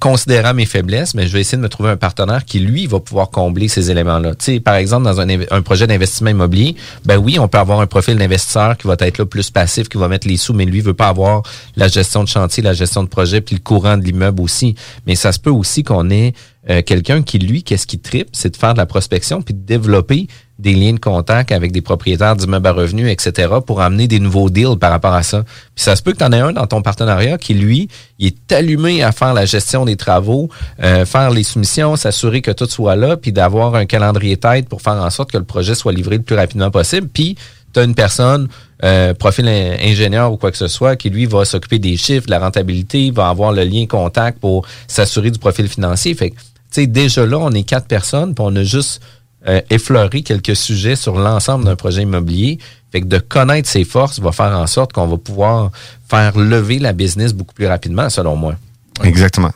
considérant 0.00 0.54
mes 0.54 0.64
faiblesses, 0.64 1.14
mais 1.14 1.26
je 1.26 1.32
vais 1.32 1.40
essayer 1.40 1.58
de 1.58 1.62
me 1.62 1.68
trouver 1.68 1.90
un 1.90 1.96
partenaire 1.96 2.44
qui, 2.44 2.58
lui, 2.58 2.86
va 2.86 3.00
pouvoir 3.00 3.30
combler 3.30 3.68
ces 3.68 3.90
éléments-là. 3.90 4.34
Tu 4.34 4.44
sais, 4.44 4.60
par 4.60 4.76
exemple, 4.76 5.04
dans 5.04 5.20
un, 5.20 5.62
projet 5.62 5.86
d'investissement 5.86 6.30
immobilier, 6.30 6.74
ben 7.04 7.18
oui, 7.18 7.38
on 7.38 7.48
peut 7.48 7.58
avoir 7.58 7.80
un 7.80 7.86
profil 7.86 8.16
d'investisseur 8.16 8.76
qui 8.78 8.86
va 8.86 8.96
être 8.98 9.18
là 9.18 9.26
plus 9.26 9.50
passif, 9.50 9.88
qui 9.88 9.98
va 9.98 10.08
mettre 10.08 10.26
les 10.26 10.36
sous, 10.36 10.54
mais 10.54 10.64
lui 10.64 10.80
veut 10.80 10.94
pas 10.94 11.08
avoir 11.08 11.42
la 11.76 11.88
gestion 11.88 12.24
de 12.24 12.28
chantier, 12.28 12.62
la 12.62 12.72
gestion 12.72 13.02
de 13.02 13.08
projet, 13.08 13.40
puis 13.40 13.56
le 13.56 13.60
courant 13.60 13.98
de 13.98 14.04
l'immeuble 14.04 14.40
aussi. 14.40 14.74
Mais 15.06 15.16
ça 15.16 15.32
se 15.32 15.38
peut 15.38 15.50
aussi 15.50 15.82
qu'on 15.82 16.08
ait 16.10 16.32
euh, 16.70 16.82
quelqu'un 16.82 17.22
qui, 17.22 17.38
lui, 17.38 17.62
qu'est-ce 17.62 17.86
qui 17.86 17.98
tripe, 17.98 18.28
c'est 18.32 18.50
de 18.50 18.56
faire 18.56 18.72
de 18.74 18.78
la 18.78 18.86
prospection, 18.86 19.42
puis 19.42 19.54
de 19.54 19.60
développer 19.60 20.28
des 20.58 20.72
liens 20.72 20.92
de 20.92 21.00
contact 21.00 21.50
avec 21.50 21.72
des 21.72 21.80
propriétaires 21.82 22.36
d'immeubles 22.36 22.66
à 22.68 22.72
revenus, 22.72 23.10
etc., 23.10 23.54
pour 23.66 23.80
amener 23.82 24.06
des 24.06 24.20
nouveaux 24.20 24.50
deals 24.50 24.78
par 24.80 24.90
rapport 24.92 25.12
à 25.12 25.24
ça. 25.24 25.42
Puis 25.74 25.84
ça 25.84 25.96
se 25.96 26.02
peut 26.02 26.12
que 26.12 26.18
tu 26.18 26.24
en 26.24 26.30
aies 26.32 26.38
un 26.40 26.52
dans 26.52 26.66
ton 26.66 26.80
partenariat 26.80 27.38
qui, 27.38 27.54
lui, 27.54 27.88
est 28.20 28.52
allumé 28.52 29.02
à 29.02 29.10
faire 29.10 29.34
la 29.34 29.46
gestion 29.46 29.84
des 29.84 29.96
travaux, 29.96 30.48
euh, 30.82 31.04
faire 31.04 31.30
les 31.30 31.42
soumissions, 31.42 31.96
s'assurer 31.96 32.40
que 32.40 32.52
tout 32.52 32.66
soit 32.66 32.94
là, 32.94 33.16
puis 33.16 33.32
d'avoir 33.32 33.74
un 33.74 33.84
calendrier 33.84 34.36
tête 34.36 34.68
pour 34.68 34.80
faire 34.80 34.94
en 34.94 35.10
sorte 35.10 35.32
que 35.32 35.38
le 35.38 35.44
projet 35.44 35.74
soit 35.74 35.92
livré 35.92 36.18
le 36.18 36.22
plus 36.22 36.36
rapidement 36.36 36.70
possible. 36.70 37.08
Puis 37.12 37.36
tu 37.74 37.80
as 37.80 37.82
une 37.82 37.96
personne, 37.96 38.46
euh, 38.84 39.12
profil 39.12 39.48
in- 39.48 39.76
ingénieur 39.82 40.32
ou 40.32 40.36
quoi 40.36 40.52
que 40.52 40.56
ce 40.56 40.68
soit, 40.68 40.94
qui 40.94 41.10
lui 41.10 41.26
va 41.26 41.44
s'occuper 41.44 41.80
des 41.80 41.96
chiffres, 41.96 42.26
de 42.26 42.30
la 42.30 42.38
rentabilité, 42.38 43.10
va 43.10 43.28
avoir 43.28 43.50
le 43.50 43.64
lien 43.64 43.86
contact 43.86 44.38
pour 44.38 44.64
s'assurer 44.86 45.32
du 45.32 45.40
profil 45.40 45.66
financier. 45.68 46.14
Fait 46.14 46.32
sais, 46.74 46.86
déjà 46.86 47.26
là, 47.26 47.38
on 47.38 47.50
est 47.52 47.62
quatre 47.62 47.86
personnes, 47.86 48.34
puis 48.34 48.44
on 48.46 48.54
a 48.56 48.62
juste 48.62 49.00
euh, 49.46 49.60
effleurer 49.70 50.22
quelques 50.22 50.56
sujets 50.56 50.96
sur 50.96 51.18
l'ensemble 51.18 51.64
d'un 51.64 51.76
projet 51.76 52.02
immobilier. 52.02 52.58
Fait 52.92 53.00
que 53.00 53.06
de 53.06 53.18
connaître 53.18 53.68
ses 53.68 53.84
forces 53.84 54.20
va 54.20 54.32
faire 54.32 54.56
en 54.56 54.66
sorte 54.66 54.92
qu'on 54.92 55.06
va 55.06 55.16
pouvoir 55.16 55.70
faire 56.08 56.38
lever 56.38 56.78
la 56.78 56.92
business 56.92 57.32
beaucoup 57.32 57.54
plus 57.54 57.66
rapidement, 57.66 58.08
selon 58.08 58.36
moi. 58.36 58.54
Exactement. 59.02 59.50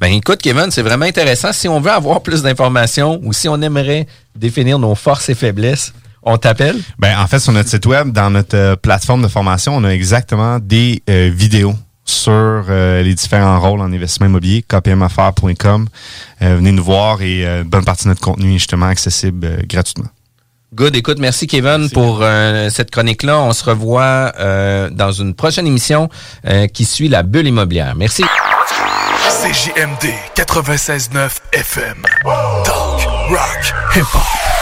Ben 0.00 0.08
écoute, 0.08 0.40
Kevin, 0.42 0.70
c'est 0.70 0.82
vraiment 0.82 1.04
intéressant. 1.04 1.52
Si 1.52 1.68
on 1.68 1.80
veut 1.80 1.90
avoir 1.90 2.22
plus 2.22 2.42
d'informations 2.42 3.20
ou 3.22 3.32
si 3.32 3.48
on 3.48 3.60
aimerait 3.62 4.06
définir 4.34 4.78
nos 4.78 4.94
forces 4.94 5.28
et 5.28 5.34
faiblesses, 5.34 5.92
on 6.22 6.36
t'appelle? 6.36 6.80
Ben, 6.98 7.18
en 7.18 7.26
fait, 7.26 7.38
sur 7.38 7.52
notre 7.52 7.68
site 7.68 7.86
web, 7.86 8.10
dans 8.12 8.30
notre 8.30 8.56
euh, 8.56 8.76
plateforme 8.76 9.22
de 9.22 9.28
formation, 9.28 9.76
on 9.76 9.84
a 9.84 9.90
exactement 9.90 10.58
des 10.58 11.02
euh, 11.10 11.30
vidéos 11.32 11.74
sur 12.04 12.32
euh, 12.32 13.02
les 13.02 13.14
différents 13.14 13.60
rôles 13.60 13.80
en 13.80 13.92
investissement 13.92 14.26
immobilier, 14.26 14.62
kpmaffaires.com. 14.62 15.88
Euh, 16.42 16.56
venez 16.56 16.72
nous 16.72 16.84
voir 16.84 17.22
et 17.22 17.46
euh, 17.46 17.62
une 17.62 17.68
bonne 17.68 17.84
partie 17.84 18.04
de 18.04 18.08
notre 18.08 18.20
contenu 18.20 18.50
est 18.54 18.58
justement 18.58 18.86
accessible 18.86 19.46
euh, 19.46 19.56
gratuitement. 19.68 20.08
Good. 20.74 20.96
Écoute, 20.96 21.18
merci 21.18 21.46
Kevin 21.46 21.90
pour 21.90 22.20
euh, 22.22 22.70
cette 22.70 22.90
chronique-là. 22.90 23.38
On 23.40 23.52
se 23.52 23.62
revoit 23.64 24.32
euh, 24.40 24.88
dans 24.90 25.12
une 25.12 25.34
prochaine 25.34 25.66
émission 25.66 26.08
euh, 26.46 26.66
qui 26.66 26.86
suit 26.86 27.08
la 27.08 27.22
bulle 27.22 27.46
immobilière. 27.46 27.94
Merci. 27.94 28.24
CJMD 29.42 30.12
96.9 30.34 31.30
FM. 31.52 32.02
Talk, 32.64 33.06
rock, 33.28 33.74
hip-hop. 33.94 34.61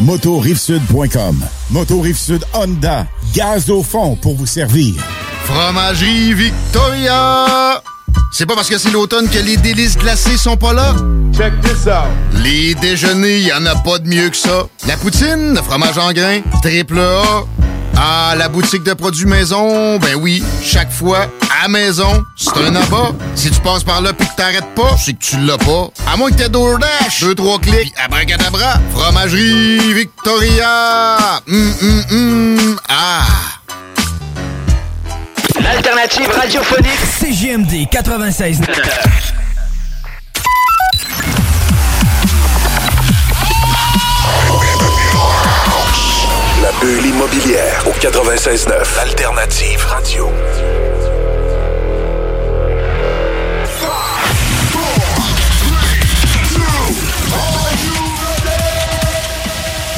motorivesud.com. 0.00 1.42
Sud 2.14 2.44
Honda, 2.52 3.06
gaz 3.34 3.70
au 3.70 3.82
fond 3.82 4.16
pour 4.16 4.36
vous 4.36 4.46
servir. 4.46 4.94
Fromagerie 5.44 6.34
Victoria! 6.34 7.82
C'est 8.32 8.46
pas 8.46 8.54
parce 8.54 8.68
que 8.68 8.78
c'est 8.78 8.90
l'automne 8.90 9.28
que 9.28 9.38
les 9.38 9.56
délices 9.56 9.96
glacées 9.96 10.36
sont 10.36 10.56
pas 10.56 10.72
là? 10.72 10.94
Check 11.36 11.52
this 11.60 11.86
out! 11.86 12.08
Les 12.42 12.74
déjeuners, 12.74 13.40
y 13.40 13.52
en 13.52 13.64
a 13.66 13.74
pas 13.74 13.98
de 13.98 14.08
mieux 14.08 14.30
que 14.30 14.36
ça. 14.36 14.66
La 14.86 14.96
poutine, 14.96 15.54
le 15.54 15.62
fromage 15.62 15.98
en 15.98 16.12
grains, 16.12 16.40
triple 16.62 16.98
A. 16.98 17.44
Ah, 17.96 18.34
la 18.36 18.48
boutique 18.48 18.84
de 18.84 18.94
produits 18.94 19.26
maison, 19.26 19.98
ben 19.98 20.14
oui, 20.20 20.42
chaque 20.62 20.90
fois, 20.90 21.26
à 21.62 21.68
maison, 21.68 22.24
c'est 22.36 22.56
un 22.56 22.74
abat. 22.74 23.12
Si 23.36 23.50
tu 23.50 23.60
passes 23.60 23.84
par 23.84 24.00
là 24.00 24.12
pis 24.12 24.26
que 24.26 24.34
t'arrêtes 24.36 24.74
pas, 24.74 24.96
c'est 24.98 25.12
que 25.12 25.22
tu 25.22 25.36
l'as 25.38 25.58
pas. 25.58 25.88
À 26.12 26.16
moins 26.16 26.30
que 26.30 26.36
t'aies 26.36 26.48
DoorDash, 26.48 27.20
deux, 27.20 27.34
trois 27.36 27.58
clics, 27.60 27.92
abracadabra, 28.04 28.80
fromagerie 28.92 29.94
Victoria! 29.94 31.40
Hum, 31.48 31.74
hum, 31.82 32.04
hum, 32.10 32.80
ah! 32.88 33.22
L'alternative 35.60 36.28
radiophonique 36.30 36.98
CGMD 37.20 37.88
96. 37.90 38.60
La 46.60 46.72
bulle 46.80 47.06
immobilière 47.06 47.84
au 47.86 47.92
96.9. 47.92 48.72
Alternative 49.00 49.84
Radio. 49.86 50.30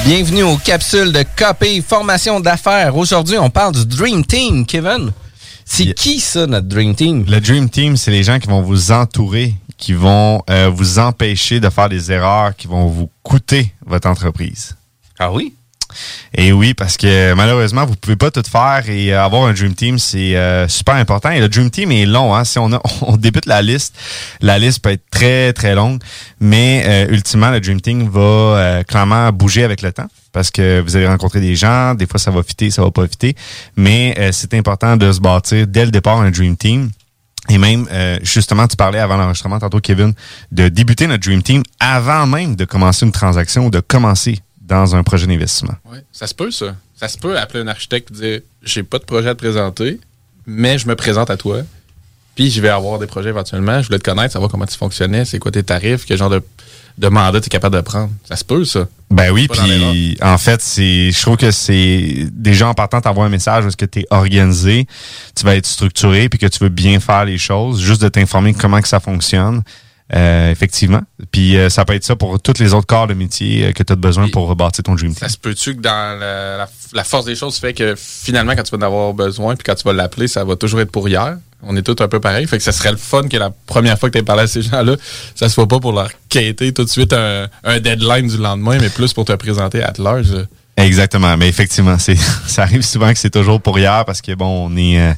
Bienvenue 0.04 0.42
aux 0.42 0.58
capsules 0.58 1.12
de 1.12 1.22
KP 1.22 1.82
Formation 1.82 2.38
d'affaires. 2.38 2.94
Aujourd'hui, 2.94 3.38
on 3.38 3.48
parle 3.48 3.72
du 3.72 3.86
Dream 3.86 4.22
Team, 4.22 4.66
Kevin. 4.66 5.12
C'est 5.64 5.94
qui 5.94 6.20
ça, 6.20 6.46
notre 6.46 6.68
Dream 6.68 6.94
Team? 6.94 7.24
Le 7.26 7.40
Dream 7.40 7.70
Team, 7.70 7.96
c'est 7.96 8.10
les 8.10 8.22
gens 8.22 8.38
qui 8.38 8.46
vont 8.46 8.60
vous 8.60 8.92
entourer, 8.92 9.54
qui 9.78 9.94
vont 9.94 10.42
euh, 10.50 10.68
vous 10.68 10.98
empêcher 10.98 11.58
de 11.58 11.70
faire 11.70 11.88
des 11.88 12.12
erreurs 12.12 12.54
qui 12.54 12.66
vont 12.66 12.86
vous 12.88 13.08
coûter 13.22 13.72
votre 13.86 14.06
entreprise. 14.06 14.76
Ah 15.18 15.32
oui? 15.32 15.54
Et 16.34 16.52
oui, 16.52 16.74
parce 16.74 16.96
que 16.96 17.32
malheureusement, 17.34 17.86
vous 17.86 17.96
pouvez 17.96 18.16
pas 18.16 18.30
tout 18.30 18.42
faire 18.50 18.88
et 18.88 19.12
euh, 19.12 19.24
avoir 19.24 19.44
un 19.44 19.52
Dream 19.52 19.74
Team, 19.74 19.98
c'est 19.98 20.36
euh, 20.36 20.68
super 20.68 20.94
important. 20.94 21.30
Et 21.30 21.40
le 21.40 21.48
Dream 21.48 21.70
Team 21.70 21.92
est 21.92 22.06
long. 22.06 22.34
Hein? 22.34 22.44
Si 22.44 22.58
on, 22.58 22.72
a, 22.72 22.80
on 23.02 23.16
débute 23.16 23.46
la 23.46 23.62
liste, 23.62 23.96
la 24.40 24.58
liste 24.58 24.82
peut 24.82 24.90
être 24.90 25.04
très, 25.10 25.52
très 25.52 25.74
longue. 25.74 26.02
Mais 26.40 26.82
euh, 26.86 27.12
ultimement, 27.12 27.50
le 27.50 27.60
Dream 27.60 27.80
Team 27.80 28.08
va 28.08 28.82
clairement 28.84 29.30
bouger 29.32 29.64
avec 29.64 29.82
le 29.82 29.92
temps 29.92 30.08
parce 30.32 30.50
que 30.50 30.80
vous 30.80 30.96
allez 30.96 31.06
rencontrer 31.06 31.40
des 31.40 31.54
gens. 31.54 31.94
Des 31.94 32.06
fois, 32.06 32.18
ça 32.18 32.30
va 32.30 32.42
fitter, 32.42 32.70
ça 32.70 32.82
va 32.82 32.90
pas 32.90 33.06
fitter. 33.06 33.36
Mais 33.76 34.30
c'est 34.32 34.54
important 34.54 34.96
de 34.96 35.12
se 35.12 35.20
bâtir 35.20 35.66
dès 35.66 35.84
le 35.84 35.90
départ 35.90 36.20
un 36.20 36.30
Dream 36.30 36.56
Team. 36.56 36.90
Et 37.50 37.58
même, 37.58 37.86
justement, 38.22 38.66
tu 38.66 38.76
parlais 38.76 38.98
avant 38.98 39.16
l'enregistrement 39.16 39.58
tantôt, 39.58 39.80
Kevin, 39.80 40.12
de 40.50 40.68
débuter 40.68 41.06
notre 41.06 41.22
Dream 41.22 41.42
Team 41.42 41.62
avant 41.78 42.26
même 42.26 42.56
de 42.56 42.64
commencer 42.64 43.06
une 43.06 43.12
transaction 43.12 43.66
ou 43.66 43.70
de 43.70 43.80
commencer 43.80 44.38
dans 44.66 44.96
un 44.96 45.02
projet 45.02 45.26
d'investissement. 45.26 45.74
Ouais, 45.90 46.02
ça 46.12 46.26
se 46.26 46.34
peut, 46.34 46.50
ça. 46.50 46.74
Ça 46.96 47.08
se 47.08 47.18
peut 47.18 47.38
appeler 47.38 47.62
un 47.62 47.68
architecte 47.68 48.10
et 48.10 48.14
dire 48.14 48.40
j'ai 48.62 48.82
pas 48.82 48.98
de 48.98 49.04
projet 49.04 49.28
à 49.28 49.34
te 49.34 49.38
présenter, 49.38 50.00
mais 50.46 50.78
je 50.78 50.88
me 50.88 50.96
présente 50.96 51.30
à 51.30 51.36
toi. 51.36 51.62
Puis 52.34 52.50
je 52.50 52.60
vais 52.60 52.68
avoir 52.68 52.98
des 52.98 53.06
projets 53.06 53.28
éventuellement. 53.28 53.80
Je 53.80 53.86
voulais 53.86 53.98
te 53.98 54.04
connaître, 54.04 54.32
savoir 54.32 54.50
comment 54.50 54.66
tu 54.66 54.76
fonctionnais, 54.76 55.24
c'est 55.24 55.38
quoi 55.38 55.52
tes 55.52 55.62
tarifs, 55.62 56.04
quel 56.04 56.18
genre 56.18 56.30
de, 56.30 56.42
de 56.98 57.08
mandat 57.08 57.40
tu 57.40 57.46
es 57.46 57.48
capable 57.48 57.76
de 57.76 57.80
prendre. 57.80 58.10
Ça 58.28 58.36
se 58.36 58.44
peut, 58.44 58.64
ça. 58.64 58.88
Ben 59.10 59.30
oui, 59.30 59.46
puis 59.46 60.16
en 60.20 60.38
fait, 60.38 60.60
c'est, 60.60 61.12
je 61.12 61.20
trouve 61.20 61.36
que 61.36 61.52
c'est 61.52 62.26
déjà 62.32 62.66
en 62.66 62.74
partant 62.74 63.00
t'envoies 63.00 63.26
un 63.26 63.28
message 63.28 63.62
parce 63.62 63.76
que 63.76 63.84
tu 63.84 64.00
es 64.00 64.06
organisé, 64.10 64.86
tu 65.36 65.44
vas 65.44 65.54
être 65.54 65.66
structuré, 65.66 66.28
puis 66.28 66.38
que 66.38 66.46
tu 66.46 66.58
veux 66.60 66.70
bien 66.70 66.98
faire 66.98 67.24
les 67.24 67.38
choses, 67.38 67.80
juste 67.80 68.02
de 68.02 68.08
t'informer 68.08 68.54
comment 68.54 68.80
que 68.80 68.88
ça 68.88 68.98
fonctionne. 68.98 69.62
Euh, 70.12 70.50
effectivement. 70.50 71.00
Puis 71.32 71.56
euh, 71.56 71.70
ça 71.70 71.86
peut 71.86 71.94
être 71.94 72.04
ça 72.04 72.14
pour 72.14 72.38
tous 72.38 72.58
les 72.58 72.74
autres 72.74 72.86
corps 72.86 73.06
de 73.06 73.14
métier 73.14 73.64
euh, 73.68 73.72
que 73.72 73.82
tu 73.82 73.90
as 73.90 73.96
besoin 73.96 74.28
pour 74.28 74.46
rebâtir 74.48 74.84
ton 74.84 74.94
dream 74.94 75.12
team. 75.14 75.18
Ça 75.18 75.30
se 75.30 75.38
peut-tu 75.38 75.74
que 75.76 75.80
dans 75.80 76.18
la, 76.20 76.58
la- 76.58 76.68
la 76.92 77.04
force 77.04 77.24
des 77.24 77.34
choses 77.34 77.56
fait 77.56 77.72
que 77.72 77.94
finalement, 77.96 78.54
quand 78.54 78.62
tu 78.64 78.76
vas 78.76 78.84
en 78.84 78.86
avoir 78.86 79.14
besoin, 79.14 79.56
puis 79.56 79.64
quand 79.64 79.74
tu 79.74 79.82
vas 79.84 79.94
l'appeler, 79.94 80.28
ça 80.28 80.44
va 80.44 80.56
toujours 80.56 80.80
être 80.82 80.90
pour 80.92 81.08
hier? 81.08 81.38
On 81.62 81.74
est 81.74 81.82
tous 81.82 81.96
un 82.02 82.08
peu 82.08 82.20
pareil. 82.20 82.46
Fait 82.46 82.58
que 82.58 82.62
ça 82.62 82.72
serait 82.72 82.90
le 82.90 82.98
fun 82.98 83.22
que 83.28 83.38
la 83.38 83.48
première 83.48 83.98
fois 83.98 84.10
que 84.10 84.18
tu 84.18 84.24
parlé 84.24 84.42
à 84.42 84.46
ces 84.46 84.60
gens-là, 84.60 84.96
ça 85.34 85.48
se 85.48 85.54
soit 85.54 85.66
pas 85.66 85.80
pour 85.80 85.92
leur 85.92 86.10
quêter 86.28 86.74
tout 86.74 86.84
de 86.84 86.90
suite 86.90 87.14
un, 87.14 87.48
un 87.64 87.80
deadline 87.80 88.28
du 88.28 88.36
lendemain, 88.36 88.76
mais 88.78 88.90
plus 88.90 89.14
pour 89.14 89.24
te 89.24 89.32
présenter 89.32 89.82
à 89.82 89.94
large. 89.98 90.34
Exactement, 90.76 91.36
mais 91.36 91.48
effectivement, 91.48 91.98
c'est 91.98 92.16
ça 92.46 92.62
arrive 92.62 92.82
souvent 92.82 93.12
que 93.12 93.18
c'est 93.18 93.30
toujours 93.30 93.60
pour 93.60 93.78
hier 93.78 94.04
parce 94.04 94.20
que 94.20 94.34
bon, 94.34 94.66
on 94.68 94.76
est 94.76 94.98
euh, 94.98 95.12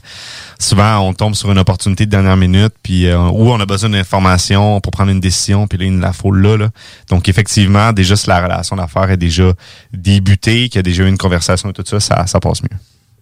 souvent 0.59 0.99
on 0.99 1.15
tombe 1.15 1.35
sur 1.35 1.51
une 1.51 1.59
opportunité 1.59 2.05
de 2.05 2.11
dernière 2.11 2.37
minute 2.37 2.75
puis 2.83 3.07
euh, 3.07 3.19
où 3.19 3.51
on 3.51 3.59
a 3.59 3.65
besoin 3.65 3.89
d'informations 3.89 4.81
pour 4.83 4.93
prendre 4.93 5.11
une 5.11 5.21
décision 5.21 5.67
puis 5.67 5.79
là 5.79 5.87
il 5.87 5.95
nous 5.95 6.01
la 6.01 6.13
faut 6.13 6.31
là, 6.31 6.57
là. 6.57 6.69
Donc 7.09 7.29
effectivement, 7.29 7.93
déjà 7.93 8.17
si 8.17 8.29
la 8.29 8.43
relation 8.43 8.77
d'affaires 8.77 9.11
est 9.11 9.17
déjà 9.17 9.53
débutée, 9.95 10.69
qu'il 10.69 10.77
y 10.77 10.81
a 10.81 10.83
déjà 10.83 11.05
eu 11.05 11.09
une 11.09 11.19
conversation 11.19 11.71
et 11.71 11.73
tout 11.73 11.85
ça, 11.87 12.01
ça, 12.01 12.27
ça 12.27 12.39
passe 12.39 12.63
mieux. 12.63 12.79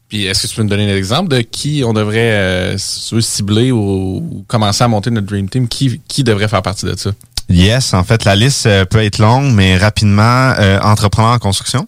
Puis 0.09 0.27
est-ce 0.27 0.43
que 0.43 0.47
tu 0.49 0.57
peux 0.57 0.63
me 0.65 0.69
donner 0.69 0.91
un 0.91 0.97
exemple 0.97 1.29
de 1.29 1.41
qui 1.41 1.83
on 1.87 1.93
devrait 1.93 2.33
euh, 2.33 2.79
se 2.79 3.21
cibler 3.21 3.73
ou, 3.73 3.79
ou 3.79 4.45
commencer 4.47 4.85
à 4.85 4.89
monter 4.89 5.11
notre 5.11 5.27
Dream 5.27 5.49
Team? 5.49 5.69
Qui, 5.69 6.01
qui 6.07 6.25
devrait 6.25 6.49
faire 6.49 6.63
partie 6.63 6.85
de 6.85 6.97
ça? 6.97 7.11
Yes, 7.49 7.93
en 7.95 8.05
fait, 8.05 8.25
la 8.25 8.37
liste 8.37 8.67
euh, 8.67 8.85
peut 8.85 9.03
être 9.03 9.19
longue, 9.19 9.53
mais 9.53 9.77
rapidement, 9.77 10.55
euh, 10.59 10.79
entrepreneur 10.81 11.33
en 11.33 11.39
construction, 11.39 11.87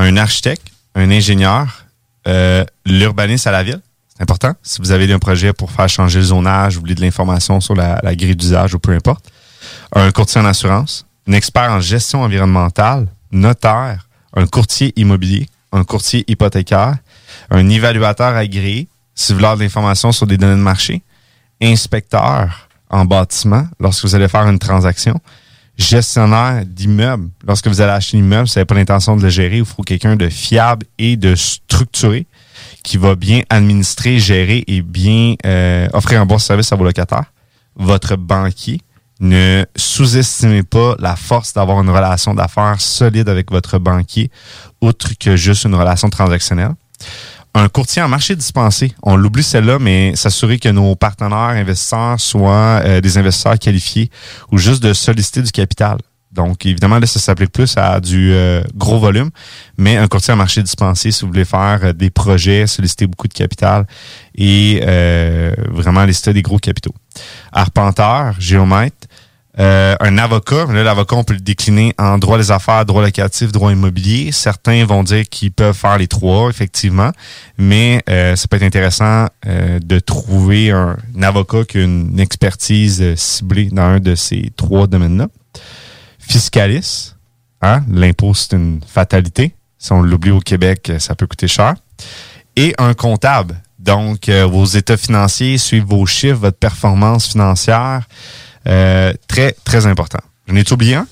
un 0.00 0.16
architecte, 0.16 0.66
un 0.94 1.10
ingénieur, 1.10 1.84
euh, 2.26 2.64
l'urbaniste 2.84 3.46
à 3.46 3.50
la 3.50 3.62
ville. 3.62 3.80
C'est 4.08 4.22
important. 4.22 4.54
Si 4.62 4.80
vous 4.80 4.90
avez 4.90 5.10
un 5.12 5.18
projet 5.18 5.52
pour 5.52 5.70
faire 5.70 5.88
changer 5.88 6.18
le 6.18 6.26
zonage, 6.26 6.74
vous 6.74 6.80
voulez 6.80 6.94
de 6.94 7.00
l'information 7.00 7.60
sur 7.60 7.74
la, 7.74 8.00
la 8.02 8.14
grille 8.14 8.36
d'usage 8.36 8.74
ou 8.74 8.78
peu 8.78 8.92
importe. 8.92 9.26
Un 9.94 10.10
courtier 10.10 10.40
en 10.40 10.44
assurance, 10.44 11.06
un 11.28 11.32
expert 11.32 11.70
en 11.70 11.80
gestion 11.80 12.22
environnementale, 12.22 13.08
notaire, 13.30 14.08
un 14.34 14.46
courtier 14.46 14.92
immobilier, 14.96 15.48
un 15.72 15.84
courtier 15.84 16.24
hypothécaire, 16.28 16.96
un 17.50 17.68
évaluateur 17.68 18.34
agréé, 18.34 18.88
si 19.14 19.32
vous 19.32 19.38
voulez 19.38 19.56
de 19.56 19.62
l'information 19.62 20.12
sur 20.12 20.26
des 20.26 20.36
données 20.36 20.54
de 20.54 20.60
marché, 20.60 21.02
inspecteur 21.62 22.68
en 22.88 23.04
bâtiment 23.04 23.68
lorsque 23.78 24.04
vous 24.04 24.14
allez 24.14 24.28
faire 24.28 24.48
une 24.48 24.58
transaction, 24.58 25.20
gestionnaire 25.80 26.64
d'immeuble 26.66 27.30
lorsque 27.46 27.66
vous 27.66 27.80
allez 27.80 27.92
acheter 27.92 28.18
un 28.18 28.20
immeuble, 28.20 28.46
vous 28.46 28.54
n'avez 28.54 28.66
pas 28.66 28.74
l'intention 28.74 29.16
de 29.16 29.22
le 29.22 29.30
gérer, 29.30 29.58
il 29.58 29.64
faut 29.64 29.82
quelqu'un 29.82 30.14
de 30.14 30.28
fiable 30.28 30.86
et 30.98 31.16
de 31.16 31.34
structuré 31.34 32.26
qui 32.82 32.96
va 32.96 33.14
bien 33.14 33.42
administrer, 33.48 34.18
gérer 34.18 34.62
et 34.66 34.82
bien 34.82 35.34
euh, 35.44 35.88
offrir 35.92 36.20
un 36.20 36.26
bon 36.26 36.38
service 36.38 36.72
à 36.72 36.76
vos 36.76 36.84
locataires. 36.84 37.32
Votre 37.76 38.16
banquier, 38.16 38.80
ne 39.20 39.64
sous-estimez 39.76 40.62
pas 40.62 40.96
la 40.98 41.16
force 41.16 41.52
d'avoir 41.52 41.80
une 41.80 41.90
relation 41.90 42.34
d'affaires 42.34 42.80
solide 42.80 43.28
avec 43.28 43.50
votre 43.50 43.78
banquier, 43.78 44.30
outre 44.80 45.10
que 45.18 45.36
juste 45.36 45.64
une 45.64 45.74
relation 45.74 46.08
transactionnelle 46.10 46.74
un 47.54 47.68
courtier 47.68 48.02
en 48.02 48.08
marché 48.08 48.36
dispensé. 48.36 48.94
On 49.02 49.16
l'oublie 49.16 49.42
celle-là, 49.42 49.78
mais 49.78 50.14
s'assurer 50.14 50.58
que 50.58 50.68
nos 50.68 50.94
partenaires 50.94 51.56
investisseurs 51.56 52.20
soient 52.20 52.80
euh, 52.84 53.00
des 53.00 53.18
investisseurs 53.18 53.58
qualifiés 53.58 54.10
ou 54.52 54.58
juste 54.58 54.82
de 54.82 54.92
solliciter 54.92 55.42
du 55.42 55.50
capital. 55.50 55.98
Donc, 56.30 56.64
évidemment, 56.64 57.00
là, 57.00 57.06
ça 57.08 57.18
s'applique 57.18 57.50
plus 57.50 57.76
à 57.76 57.98
du 57.98 58.32
euh, 58.32 58.62
gros 58.76 59.00
volume, 59.00 59.30
mais 59.76 59.96
un 59.96 60.06
courtier 60.06 60.32
en 60.32 60.36
marché 60.36 60.62
dispensé, 60.62 61.10
si 61.10 61.22
vous 61.22 61.28
voulez 61.28 61.44
faire 61.44 61.80
euh, 61.82 61.92
des 61.92 62.10
projets, 62.10 62.68
solliciter 62.68 63.08
beaucoup 63.08 63.26
de 63.26 63.34
capital 63.34 63.84
et 64.36 64.80
vraiment 65.70 66.04
lister 66.04 66.32
des 66.32 66.42
gros 66.42 66.58
capitaux. 66.58 66.94
Arpenteur, 67.52 68.36
géomètre, 68.38 69.08
euh, 69.58 69.96
un 69.98 70.18
avocat, 70.18 70.66
là, 70.66 70.84
l'avocat, 70.84 71.16
on 71.16 71.24
peut 71.24 71.34
le 71.34 71.40
décliner 71.40 71.92
en 71.98 72.18
droit 72.18 72.38
des 72.38 72.50
affaires, 72.50 72.84
droit 72.84 73.02
locatif, 73.02 73.50
droit 73.50 73.72
immobilier. 73.72 74.30
Certains 74.32 74.84
vont 74.84 75.02
dire 75.02 75.28
qu'ils 75.28 75.52
peuvent 75.52 75.76
faire 75.76 75.98
les 75.98 76.06
trois, 76.06 76.48
effectivement, 76.48 77.10
mais 77.58 78.02
euh, 78.08 78.36
ça 78.36 78.46
peut 78.48 78.56
être 78.56 78.62
intéressant 78.62 79.26
euh, 79.46 79.78
de 79.80 79.98
trouver 79.98 80.70
un, 80.70 80.96
avocat 81.22 81.64
qui 81.64 81.78
a 81.78 81.82
une 81.82 82.20
expertise 82.20 83.02
euh, 83.02 83.16
ciblée 83.16 83.70
dans 83.70 83.82
un 83.82 84.00
de 84.00 84.14
ces 84.14 84.52
trois 84.56 84.86
domaines-là. 84.86 85.28
Fiscaliste, 86.18 87.16
Hein? 87.62 87.82
L'impôt, 87.90 88.34
c'est 88.34 88.56
une 88.56 88.80
fatalité. 88.86 89.54
Si 89.78 89.92
on 89.92 90.02
l'oublie 90.02 90.30
au 90.30 90.40
Québec, 90.40 90.92
ça 90.98 91.14
peut 91.14 91.26
coûter 91.26 91.48
cher. 91.48 91.74
Et 92.56 92.74
un 92.78 92.94
comptable. 92.94 93.60
Donc, 93.78 94.28
euh, 94.28 94.46
vos 94.46 94.64
états 94.64 94.96
financiers 94.96 95.58
suivent 95.58 95.86
vos 95.86 96.04
chiffres, 96.06 96.38
votre 96.38 96.58
performance 96.58 97.28
financière. 97.28 98.02
Euh, 98.66 99.12
très, 99.28 99.52
très 99.64 99.86
important. 99.86 100.18
J'en 100.48 100.56
ai 100.56 100.72
oublié 100.72 100.94
un? 100.96 101.06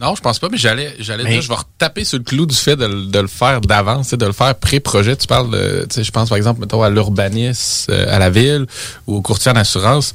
Non, 0.00 0.14
je 0.14 0.22
pense 0.22 0.38
pas, 0.38 0.48
mais 0.50 0.56
j'allais, 0.56 0.94
j'allais 1.00 1.24
Mais- 1.24 1.30
dire, 1.32 1.42
je 1.42 1.48
vais 1.48 1.54
retaper 1.54 2.04
sur 2.04 2.16
le 2.16 2.24
clou 2.24 2.46
du 2.46 2.54
fait 2.54 2.76
de, 2.76 2.86
le- 2.86 3.06
de 3.06 3.18
le 3.18 3.26
faire 3.26 3.60
d'avance, 3.60 4.14
de 4.14 4.24
le 4.26 4.32
faire 4.32 4.54
pré-projet. 4.54 5.16
Tu 5.16 5.26
parles, 5.26 5.50
de, 5.50 5.86
tu 5.88 5.96
sais, 5.96 6.04
je 6.04 6.10
pense 6.10 6.30
par 6.30 6.38
exemple, 6.38 6.60
mettons, 6.60 6.82
à 6.82 6.88
l'urbanisme, 6.88 7.92
euh, 7.92 8.14
à 8.14 8.18
la 8.18 8.30
ville 8.30 8.66
ou 9.06 9.16
au 9.16 9.20
courtier 9.20 9.50
en 9.50 9.56
assurance. 9.56 10.14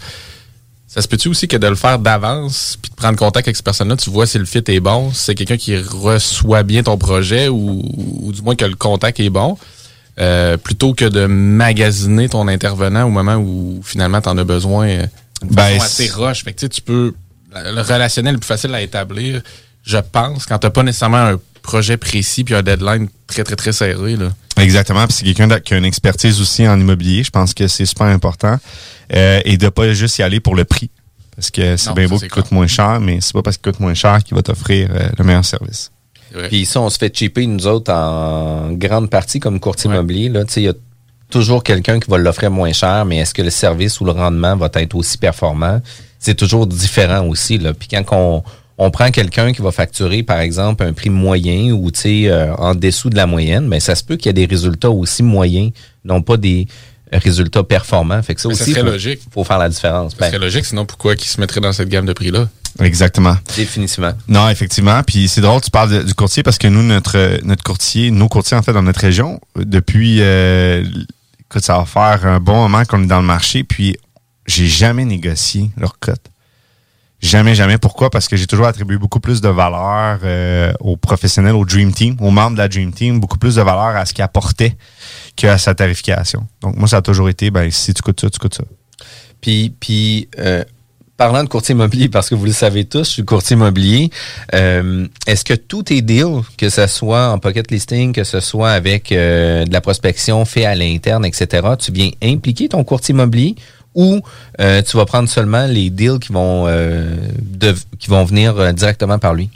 Ça 0.88 1.02
se 1.04 1.08
peut-tu 1.08 1.28
aussi 1.28 1.48
que 1.48 1.58
de 1.58 1.68
le 1.68 1.76
faire 1.76 2.00
d'avance, 2.00 2.78
puis 2.82 2.90
de 2.90 2.96
prendre 2.96 3.20
contact 3.20 3.48
avec 3.48 3.56
cette 3.56 3.66
personne-là, 3.66 3.98
tu 3.98 4.10
vois 4.10 4.26
si 4.26 4.40
le 4.40 4.46
fit 4.46 4.64
est 4.66 4.80
bon, 4.80 5.12
si 5.14 5.26
c'est 5.26 5.36
quelqu'un 5.36 5.58
qui 5.58 5.78
reçoit 5.78 6.64
bien 6.64 6.82
ton 6.82 6.98
projet 6.98 7.48
ou, 7.50 7.84
ou 8.24 8.32
du 8.32 8.42
moins 8.42 8.56
que 8.56 8.66
le 8.66 8.76
contact 8.76 9.20
est 9.20 9.30
bon, 9.30 9.60
euh, 10.20 10.58
plutôt 10.58 10.96
que 10.96 11.06
de 11.06 11.28
magasiner 11.28 12.30
ton 12.30 12.48
intervenant 12.48 13.04
au 13.06 13.10
moment 13.12 13.36
où 13.36 13.82
finalement 13.84 14.22
tu 14.22 14.30
en 14.30 14.38
as 14.40 14.44
besoin 14.44 14.88
euh, 14.88 15.06
de 15.44 15.54
Ben, 15.54 15.80
façon 15.80 15.86
assez 15.86 16.10
roche. 16.10 16.44
Fait 16.44 16.54
que 16.54 16.60
tu 16.60 16.66
sais, 16.66 16.70
tu 16.70 16.82
peux. 16.82 17.14
Le 17.54 17.82
relationnel 17.82 18.34
le 18.34 18.40
plus 18.40 18.48
facile 18.48 18.74
à 18.76 18.82
établir, 18.82 19.42
je 19.84 19.98
pense, 19.98 20.46
quand 20.46 20.60
t'as 20.60 20.70
pas 20.70 20.84
nécessairement 20.84 21.18
un 21.18 21.40
projet 21.64 21.98
précis 21.98 22.44
puis 22.44 22.54
un 22.54 22.62
deadline 22.62 23.08
très, 23.26 23.44
très, 23.44 23.56
très 23.56 23.72
serré. 23.72 24.16
Là. 24.16 24.30
Exactement. 24.58 25.06
Puis 25.08 25.18
c'est 25.18 25.26
quelqu'un 25.26 25.60
qui 25.60 25.74
a 25.74 25.78
une 25.78 25.86
expertise 25.86 26.40
aussi 26.42 26.68
en 26.68 26.80
immobilier. 26.80 27.24
Je 27.24 27.30
pense 27.30 27.54
que 27.54 27.68
c'est 27.68 27.86
super 27.86 28.08
important. 28.08 28.58
Euh, 29.14 29.42
et 29.46 29.58
de 29.58 29.70
pas 29.70 29.92
juste 29.94 30.18
y 30.18 30.24
aller 30.24 30.40
pour 30.40 30.56
le 30.56 30.66
prix. 30.66 30.90
Parce 31.36 31.52
que 31.52 31.78
c'est 31.78 31.94
bien 31.94 32.08
beau 32.08 32.18
qu'il 32.18 32.30
coûte 32.30 32.52
moins 32.52 32.68
cher, 32.68 33.00
mais 33.00 33.20
c'est 33.22 33.34
pas 33.34 33.44
parce 33.44 33.58
qu'il 33.58 33.72
coûte 33.72 33.80
moins 33.80 33.94
cher 33.94 34.24
qu'il 34.24 34.36
va 34.36 34.42
t'offrir 34.42 34.90
euh, 34.92 35.08
le 35.18 35.24
meilleur 35.24 35.46
service. 35.46 35.92
Puis 36.50 36.66
ça, 36.66 36.82
on 36.82 36.90
se 36.90 36.98
fait 36.98 37.16
cheaper, 37.16 37.46
nous 37.48 37.68
autres, 37.68 37.92
en 37.94 38.72
grande 38.74 39.10
partie 39.10 39.40
comme 39.40 39.60
courtier 39.60 39.90
immobilier. 39.90 40.30
Là, 40.30 40.46
Tu 40.46 40.54
sais, 40.54 40.62
il 40.62 40.66
y 40.66 40.70
a 40.70 40.74
toujours 41.30 41.64
quelqu'un 41.64 42.00
qui 42.00 42.10
va 42.10 42.18
l'offrir 42.18 42.52
moins 42.52 42.74
cher, 42.74 43.06
mais 43.06 43.18
est-ce 43.18 43.34
que 43.34 43.42
le 43.42 43.50
service 43.50 44.00
ou 44.02 44.06
le 44.06 44.12
rendement 44.12 44.56
va 44.56 44.70
être 44.76 44.96
aussi 44.96 45.18
performant? 45.18 45.82
C'est 46.20 46.36
toujours 46.36 46.68
différent 46.68 47.26
aussi. 47.28 47.58
Là. 47.58 47.74
Puis 47.74 47.88
quand 47.90 48.04
on, 48.12 48.44
on 48.78 48.92
prend 48.92 49.10
quelqu'un 49.12 49.52
qui 49.54 49.62
va 49.62 49.72
facturer, 49.72 50.24
par 50.24 50.40
exemple, 50.40 50.84
un 50.84 50.94
prix 50.94 51.10
moyen 51.10 51.72
ou 51.72 51.92
tu 51.92 52.00
sais, 52.00 52.24
euh, 52.30 52.54
en 52.56 52.76
dessous 52.76 53.10
de 53.10 53.16
la 53.16 53.26
moyenne, 53.28 53.68
mais 53.68 53.80
ça 53.80 53.96
se 53.96 54.04
peut 54.04 54.16
qu'il 54.18 54.28
y 54.28 54.30
ait 54.30 54.34
des 54.34 54.46
résultats 54.46 54.90
aussi 54.90 55.22
moyens, 55.24 55.72
non 56.06 56.22
pas 56.22 56.38
des 56.38 56.68
résultats 57.12 57.64
performants. 57.64 58.22
Fait 58.22 58.36
que 58.36 58.42
ça 58.42 58.50
Mais 58.50 58.56
ça 58.56 58.64
aussi, 58.64 58.72
serait 58.74 58.84
faut, 58.84 58.92
logique. 58.92 59.20
faut 59.32 59.44
faire 59.44 59.58
la 59.60 59.70
différence. 59.70 60.12
Ça 60.14 60.18
Ben, 60.20 60.28
serait 60.28 60.40
logique, 60.40 60.66
sinon 60.66 60.86
pourquoi 60.86 61.16
qu'ils 61.16 61.30
se 61.30 61.40
mettraient 61.40 61.62
dans 61.62 61.72
cette 61.74 61.90
gamme 61.90 62.06
de 62.06 62.14
prix-là? 62.14 62.50
Exactement. 62.80 63.36
Définitivement. 63.56 64.12
Non, 64.28 64.50
effectivement. 64.50 65.02
Puis 65.04 65.28
c'est 65.30 65.42
drôle, 65.42 65.62
tu 65.62 65.72
parles 65.72 65.90
de- 65.92 66.04
du 66.04 66.14
courtier 66.14 66.44
parce 66.44 66.58
que 66.60 66.68
nous, 66.68 66.84
notre 66.84 67.40
notre 67.44 67.64
courtier, 67.64 68.12
nos 68.12 68.28
courtiers 68.28 68.56
en 68.58 68.62
fait 68.62 68.74
dans 68.74 68.84
notre 68.84 69.00
région, 69.00 69.40
depuis 69.56 70.18
euh, 70.22 70.84
écoute, 71.50 71.64
ça 71.64 71.78
va 71.78 71.86
faire 71.86 72.26
un 72.26 72.40
bon 72.40 72.56
moment 72.56 72.84
qu'on 72.86 73.04
est 73.04 73.08
dans 73.08 73.22
le 73.22 73.26
marché, 73.26 73.64
puis 73.64 73.96
j'ai 74.46 74.68
jamais 74.68 75.06
négocié 75.06 75.72
leur 75.78 76.00
cote. 76.00 76.32
Jamais, 77.20 77.56
jamais. 77.56 77.80
Pourquoi? 77.80 78.12
Parce 78.12 78.28
que 78.28 78.38
j'ai 78.38 78.46
toujours 78.46 78.68
attribué 78.68 78.98
beaucoup 78.98 79.20
plus 79.20 79.42
de 79.42 79.50
valeur 79.50 80.20
euh, 80.24 80.72
aux 80.80 80.98
professionnels, 80.98 81.56
au 81.56 81.66
Dream 81.66 81.92
Team, 81.92 82.16
aux 82.20 82.30
membres 82.30 82.52
de 82.52 82.62
la 82.62 82.68
Dream 82.68 82.94
Team, 82.94 83.20
beaucoup 83.20 83.40
plus 83.40 83.56
de 83.56 83.62
valeur 83.62 83.96
à 83.96 84.06
ce 84.06 84.14
qu'ils 84.14 84.24
apportaient 84.24 84.78
qu'à 85.36 85.58
sa 85.58 85.74
tarification. 85.74 86.46
Donc 86.62 86.76
moi, 86.76 86.88
ça 86.88 86.98
a 86.98 87.02
toujours 87.02 87.30
été, 87.30 87.50
ben 87.50 87.72
si 87.72 87.94
tu 87.94 88.04
coûtes 88.04 88.22
ça, 88.22 88.30
tu 88.30 88.38
coûtes 88.38 88.54
ça. 88.54 88.64
Puis, 89.42 89.74
puis 89.80 90.30
euh, 90.38 90.64
parlant 91.18 91.44
de 91.44 91.50
courtier 91.50 91.74
immobilier, 91.74 92.10
parce 92.10 92.30
que 92.30 92.36
vous 92.36 92.46
le 92.46 92.52
savez 92.52 92.86
tous, 92.86 93.06
je 93.06 93.12
suis 93.12 93.26
courtier 93.26 93.56
immobilier, 93.56 94.12
euh, 94.54 95.08
est-ce 95.26 95.44
que 95.44 95.56
tous 95.56 95.84
tes 95.84 96.02
deals, 96.02 96.42
que 96.58 96.70
ce 96.70 96.86
soit 96.88 97.30
en 97.30 97.40
pocket 97.40 97.70
listing, 97.72 98.14
que 98.14 98.24
ce 98.24 98.40
soit 98.40 98.70
avec 98.70 99.12
euh, 99.12 99.66
de 99.66 99.74
la 99.74 99.82
prospection 99.82 100.46
fait 100.46 100.66
à 100.66 100.76
l'interne, 100.76 101.26
etc., 101.26 101.68
tu 101.80 101.92
viens 101.92 102.12
impliquer 102.22 102.70
ton 102.70 102.84
courtier 102.84 103.14
immobilier 103.14 103.56
ou 103.96 104.22
euh, 104.62 104.84
tu 104.84 104.96
vas 104.96 105.06
prendre 105.06 105.28
seulement 105.28 105.66
les 105.66 105.90
deals 105.90 106.20
qui 106.20 106.32
vont, 106.32 106.68
qui 107.98 108.10
vont 108.10 108.24
venir 108.24 108.74
directement 108.74 109.18
par 109.18 109.34
lui? 109.34 109.50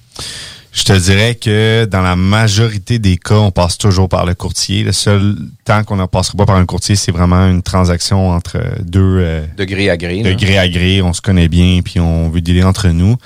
Je 0.74 0.84
te 0.84 0.93
dirais 0.97 1.36
que 1.36 1.84
dans 1.84 2.01
la 2.01 2.15
majorité 2.15 2.97
des 2.97 3.17
cas, 3.17 3.36
on 3.36 3.51
passe 3.51 3.78
toujours 3.78 4.07
par 4.07 4.26
le 4.26 4.34
courtier. 4.36 4.84
Le 4.84 4.93
seul 4.93 5.36
temps 5.65 5.84
qu'on 5.84 5.97
ne 5.97 6.05
passera 6.05 6.38
pas 6.38 6.45
par 6.45 6.55
un 6.55 6.65
courtier, 6.65 6.95
c'est 6.95 7.11
vraiment 7.11 7.45
une 7.47 7.61
transaction 7.61 8.30
entre 8.30 8.57
deux... 8.82 9.17
euh, 9.19 9.45
De 9.57 9.65
gré 9.65 9.89
à 9.89 9.97
gré. 9.97 10.22
de 10.22 10.32
gré 10.32 10.57
à 10.57 10.69
gré. 10.69 11.01
On 11.01 11.11
se 11.11 11.22
connaît 11.22 11.49
bien, 11.49 11.82
puis 11.84 11.99
on 11.99 12.30
veut 12.30 12.39
dealer 12.39 12.63
entre 12.63 12.88
nous. 12.88 13.17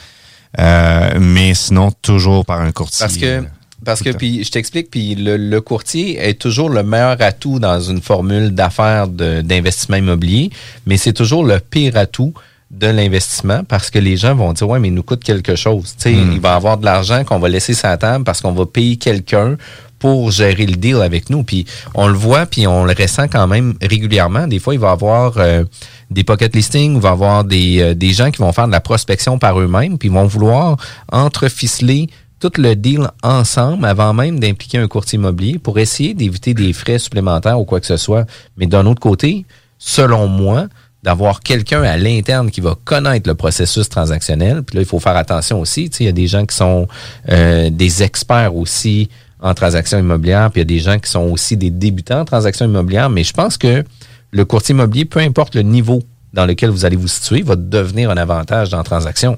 Euh, 0.58 1.20
mais 1.20 1.54
sinon, 1.54 1.92
toujours 2.02 2.46
par 2.46 2.62
un 2.62 2.72
courtier. 2.72 3.04
Parce 3.06 3.18
que, 3.18 3.44
parce 3.84 4.02
que 4.02 4.10
puis 4.10 4.44
je 4.44 4.50
t'explique, 4.50 4.90
puis 4.90 5.14
le, 5.14 5.38
le 5.38 5.62
courtier 5.62 6.18
est 6.18 6.42
toujours 6.42 6.70
le 6.70 6.82
meilleur 6.82 7.22
atout 7.22 7.60
dans 7.60 7.80
une 7.80 8.02
formule 8.02 8.56
d'affaires 8.56 9.08
d'investissement 9.08 9.98
immobilier, 9.98 10.50
mais 10.88 10.98
c'est 10.98 11.14
toujours 11.14 11.44
le 11.44 11.60
pire 11.60 11.96
atout 11.96 12.34
de 12.80 12.88
l'investissement 12.88 13.64
parce 13.64 13.90
que 13.90 14.00
les 14.00 14.18
gens 14.18 14.36
vont 14.36 14.54
dire 14.54 14.68
ouais 14.68 14.80
mais 14.80 14.90
il 14.90 14.94
nous 14.94 15.04
coûte 15.04 15.24
quelque 15.24 15.56
chose 15.56 15.96
tu 15.98 16.04
sais 16.04 16.16
Hmm. 16.16 16.32
il 16.34 16.40
va 16.40 16.56
avoir 16.56 16.78
de 16.78 16.86
l'argent 16.86 17.24
qu'on 17.24 17.40
va 17.40 17.50
laisser 17.50 17.74
sur 17.74 17.88
la 17.88 17.98
table 17.98 18.24
parce 18.24 18.42
qu'on 18.42 18.52
va 18.52 18.66
payer 18.66 18.98
quelqu'un 18.98 19.56
pour 19.98 20.30
gérer 20.32 20.66
le 20.66 20.76
deal 20.76 20.98
avec 20.98 21.30
nous 21.30 21.44
puis 21.44 21.66
on 21.94 22.08
le 22.08 22.14
voit 22.14 22.46
puis 22.46 22.68
on 22.68 22.84
le 22.84 22.94
ressent 22.94 23.28
quand 23.28 23.48
même 23.48 23.76
régulièrement 23.82 24.48
des 24.48 24.60
fois 24.60 24.74
il 24.74 24.80
va 24.80 24.92
avoir 24.92 25.38
euh, 25.38 25.64
des 26.12 26.24
pocket 26.24 26.54
listings 26.56 26.96
il 26.96 27.02
va 27.02 27.12
avoir 27.12 27.44
des, 27.44 27.82
euh, 27.82 27.94
des 27.94 28.12
gens 28.12 28.30
qui 28.30 28.40
vont 28.40 28.52
faire 28.52 28.68
de 28.68 28.72
la 28.72 28.82
prospection 28.82 29.40
par 29.40 29.60
eux-mêmes 29.60 29.98
puis 29.98 30.10
ils 30.10 30.14
vont 30.14 30.26
vouloir 30.26 30.78
entreficeler 31.12 32.10
tout 32.40 32.52
le 32.58 32.76
deal 32.76 33.10
ensemble 33.24 33.86
avant 33.86 34.14
même 34.14 34.40
d'impliquer 34.40 34.78
un 34.78 34.88
courtier 34.88 35.18
immobilier 35.18 35.58
pour 35.58 35.80
essayer 35.80 36.14
d'éviter 36.14 36.54
des 36.54 36.74
frais 36.74 37.00
supplémentaires 37.00 37.60
ou 37.60 37.66
quoi 37.66 37.80
que 37.80 37.88
ce 37.88 37.98
soit. 37.98 38.26
Mais 38.58 38.68
d'un 38.68 38.86
autre 38.86 39.00
côté, 39.00 39.46
selon 39.80 40.28
moi, 40.28 40.68
d'avoir 41.06 41.42
quelqu'un 41.42 41.84
à 41.84 41.98
l'interne 41.98 42.50
qui 42.50 42.62
va 42.62 42.76
connaître 42.84 43.30
le 43.30 43.36
processus 43.36 43.88
transactionnel, 43.88 44.64
puis 44.64 44.78
là, 44.78 44.82
il 44.82 44.88
faut 44.88 45.00
faire 45.00 45.16
attention 45.16 45.62
aussi. 45.62 45.90
Tu 45.92 45.98
sais, 45.98 46.04
Il 46.04 46.08
y 46.08 46.10
a 46.10 46.14
des 46.14 46.26
gens 46.26 46.46
qui 46.48 46.56
sont 46.56 46.88
euh, 47.30 47.70
des 47.70 48.02
experts 48.02 48.56
aussi 48.56 49.08
en 49.40 49.54
transactions 49.54 50.00
immobilières, 50.00 50.50
puis 50.50 50.62
il 50.62 50.64
y 50.64 50.68
a 50.74 50.78
des 50.78 50.80
gens 50.80 50.98
qui 50.98 51.10
sont 51.10 51.30
aussi 51.32 51.58
des 51.58 51.70
débutants 51.70 52.22
en 52.22 52.26
transactions 52.26 52.66
immobilières, 52.66 53.12
mais 53.12 53.24
je 53.24 53.34
pense 53.34 53.56
que 53.58 53.84
le 54.32 54.46
courtier 54.46 54.74
immobilier, 54.74 55.06
peu 55.06 55.20
importe 55.20 55.54
le 55.54 55.62
niveau 55.62 56.02
dans 56.34 56.48
lequel 56.48 56.72
vous 56.72 56.86
allez 56.86 56.98
vous 56.98 57.08
situer, 57.08 57.44
va 57.44 57.56
devenir 57.56 58.10
un 58.10 58.18
avantage 58.18 58.70
dans 58.70 58.82
transaction. 58.82 59.36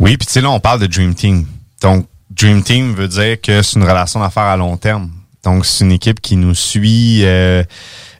Oui, 0.00 0.16
puis 0.16 0.26
tu 0.26 0.32
sais, 0.32 0.40
là, 0.40 0.50
on 0.50 0.58
parle 0.58 0.80
de 0.80 0.86
Dream 0.86 1.14
Team. 1.14 1.44
Donc, 1.82 2.06
Dream 2.30 2.62
Team 2.62 2.94
veut 2.94 3.08
dire 3.08 3.38
que 3.40 3.60
c'est 3.60 3.78
une 3.78 3.84
relation 3.84 4.20
d'affaires 4.20 4.44
à 4.44 4.56
long 4.56 4.78
terme. 4.78 5.10
Donc, 5.42 5.64
c'est 5.64 5.84
une 5.84 5.92
équipe 5.92 6.20
qui 6.20 6.36
nous 6.36 6.54
suit 6.54 7.24
euh, 7.24 7.62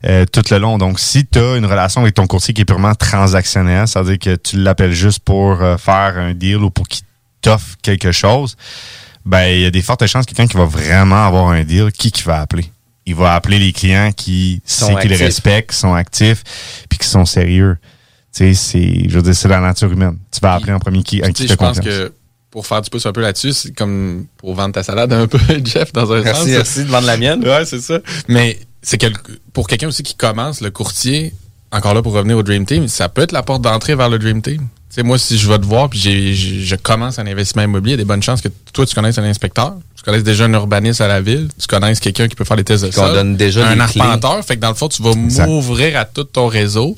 euh, 0.06 0.24
tout 0.24 0.42
le 0.50 0.58
long. 0.58 0.78
Donc, 0.78 0.98
si 0.98 1.26
tu 1.26 1.38
as 1.38 1.56
une 1.56 1.66
relation 1.66 2.00
avec 2.00 2.14
ton 2.14 2.26
courtier 2.26 2.54
qui 2.54 2.62
est 2.62 2.64
purement 2.64 2.94
transactionnelle, 2.94 3.86
c'est-à-dire 3.86 4.18
que 4.18 4.36
tu 4.36 4.56
l'appelles 4.56 4.92
juste 4.92 5.20
pour 5.20 5.60
euh, 5.60 5.76
faire 5.76 6.16
un 6.16 6.32
deal 6.32 6.56
ou 6.56 6.70
pour 6.70 6.88
qu'il 6.88 7.02
t'offre 7.42 7.76
quelque 7.82 8.12
chose, 8.12 8.56
ben 9.26 9.46
il 9.48 9.60
y 9.60 9.66
a 9.66 9.70
des 9.70 9.82
fortes 9.82 10.06
chances 10.06 10.24
que 10.24 10.32
quelqu'un 10.32 10.50
qui 10.50 10.56
va 10.56 10.64
vraiment 10.64 11.26
avoir 11.26 11.48
un 11.48 11.62
deal, 11.62 11.92
qui 11.92 12.10
qui 12.10 12.22
va 12.22 12.40
appeler? 12.40 12.70
Il 13.04 13.14
va 13.14 13.34
appeler 13.34 13.58
les 13.58 13.72
clients 13.72 14.12
qui 14.12 14.62
qu'ils 14.64 14.96
actifs. 14.96 15.18
respectent, 15.18 15.70
qui 15.70 15.76
sont 15.76 15.94
actifs, 15.94 16.42
puis 16.88 16.98
qui 16.98 17.06
sont 17.06 17.26
sérieux. 17.26 17.76
Tu 18.32 18.54
sais, 18.54 18.54
c'est, 18.54 19.08
je 19.08 19.16
veux 19.16 19.22
dire, 19.22 19.34
c'est 19.34 19.48
la 19.48 19.60
nature 19.60 19.90
humaine. 19.90 20.16
Tu 20.30 20.40
vas 20.40 20.54
appeler 20.54 20.72
en 20.72 20.78
premier 20.78 21.02
qui, 21.02 21.20
à 21.22 21.30
qui 21.32 21.48
je 21.48 21.54
pense 21.54 21.78
confiance. 21.78 21.84
que 21.84 22.12
pour 22.50 22.66
faire 22.66 22.82
du 22.82 22.90
pouce 22.90 23.06
un 23.06 23.12
peu 23.12 23.20
là-dessus, 23.20 23.52
c'est 23.52 23.72
comme 23.74 24.26
pour 24.36 24.54
vendre 24.54 24.74
ta 24.74 24.82
salade 24.82 25.12
un 25.12 25.26
peu, 25.28 25.38
Jeff, 25.64 25.92
dans 25.92 26.10
un 26.12 26.22
Merci, 26.22 26.40
sens. 26.42 26.48
merci 26.50 26.84
de 26.84 26.88
vendre 26.90 27.06
la 27.06 27.16
mienne. 27.16 27.42
Ouais, 27.46 27.64
c'est 27.64 27.80
ça. 27.80 27.98
Mais 28.28 28.58
c'est 28.82 28.98
que 28.98 29.06
pour 29.52 29.66
quelqu'un 29.68 29.88
aussi 29.88 30.02
qui 30.02 30.14
commence, 30.14 30.60
le 30.60 30.70
courtier, 30.70 31.32
encore 31.72 31.94
là 31.94 32.02
pour 32.02 32.12
revenir 32.12 32.36
au 32.36 32.42
Dream 32.42 32.66
Team, 32.66 32.88
ça 32.88 33.08
peut 33.08 33.22
être 33.22 33.32
la 33.32 33.42
porte 33.42 33.62
d'entrée 33.62 33.94
vers 33.94 34.08
le 34.08 34.18
Dream 34.18 34.42
Team. 34.42 34.58
Tu 34.88 34.96
sais, 34.96 35.02
moi, 35.04 35.18
si 35.18 35.38
je 35.38 35.48
vais 35.48 35.58
te 35.60 35.64
voir 35.64 35.88
puis 35.88 36.34
je 36.34 36.74
commence 36.74 37.20
un 37.20 37.26
investissement 37.28 37.62
immobilier, 37.62 37.92
il 37.92 37.98
y 37.98 38.00
a 38.00 38.02
des 38.02 38.08
bonnes 38.08 38.22
chances 38.24 38.40
que 38.40 38.48
toi, 38.72 38.84
tu 38.84 38.94
connaisses 38.96 39.18
un 39.18 39.22
inspecteur, 39.22 39.74
tu 39.94 40.02
connaisses 40.02 40.24
déjà 40.24 40.46
un 40.46 40.52
urbaniste 40.52 41.00
à 41.00 41.06
la 41.06 41.20
ville, 41.20 41.48
tu 41.60 41.68
connaisses 41.68 42.00
quelqu'un 42.00 42.26
qui 42.26 42.34
peut 42.34 42.42
faire 42.44 42.56
les 42.56 42.64
tests 42.64 42.84
de 42.84 42.90
sol, 42.90 43.12
donne 43.14 43.36
déjà 43.36 43.68
un 43.68 43.86
clés. 43.86 44.00
arpenteur. 44.00 44.44
Fait 44.44 44.56
que 44.56 44.60
dans 44.60 44.70
le 44.70 44.74
fond, 44.74 44.88
tu 44.88 45.00
vas 45.00 45.14
m'ouvrir 45.14 45.96
à 45.96 46.04
tout 46.06 46.24
ton 46.24 46.48
réseau 46.48 46.96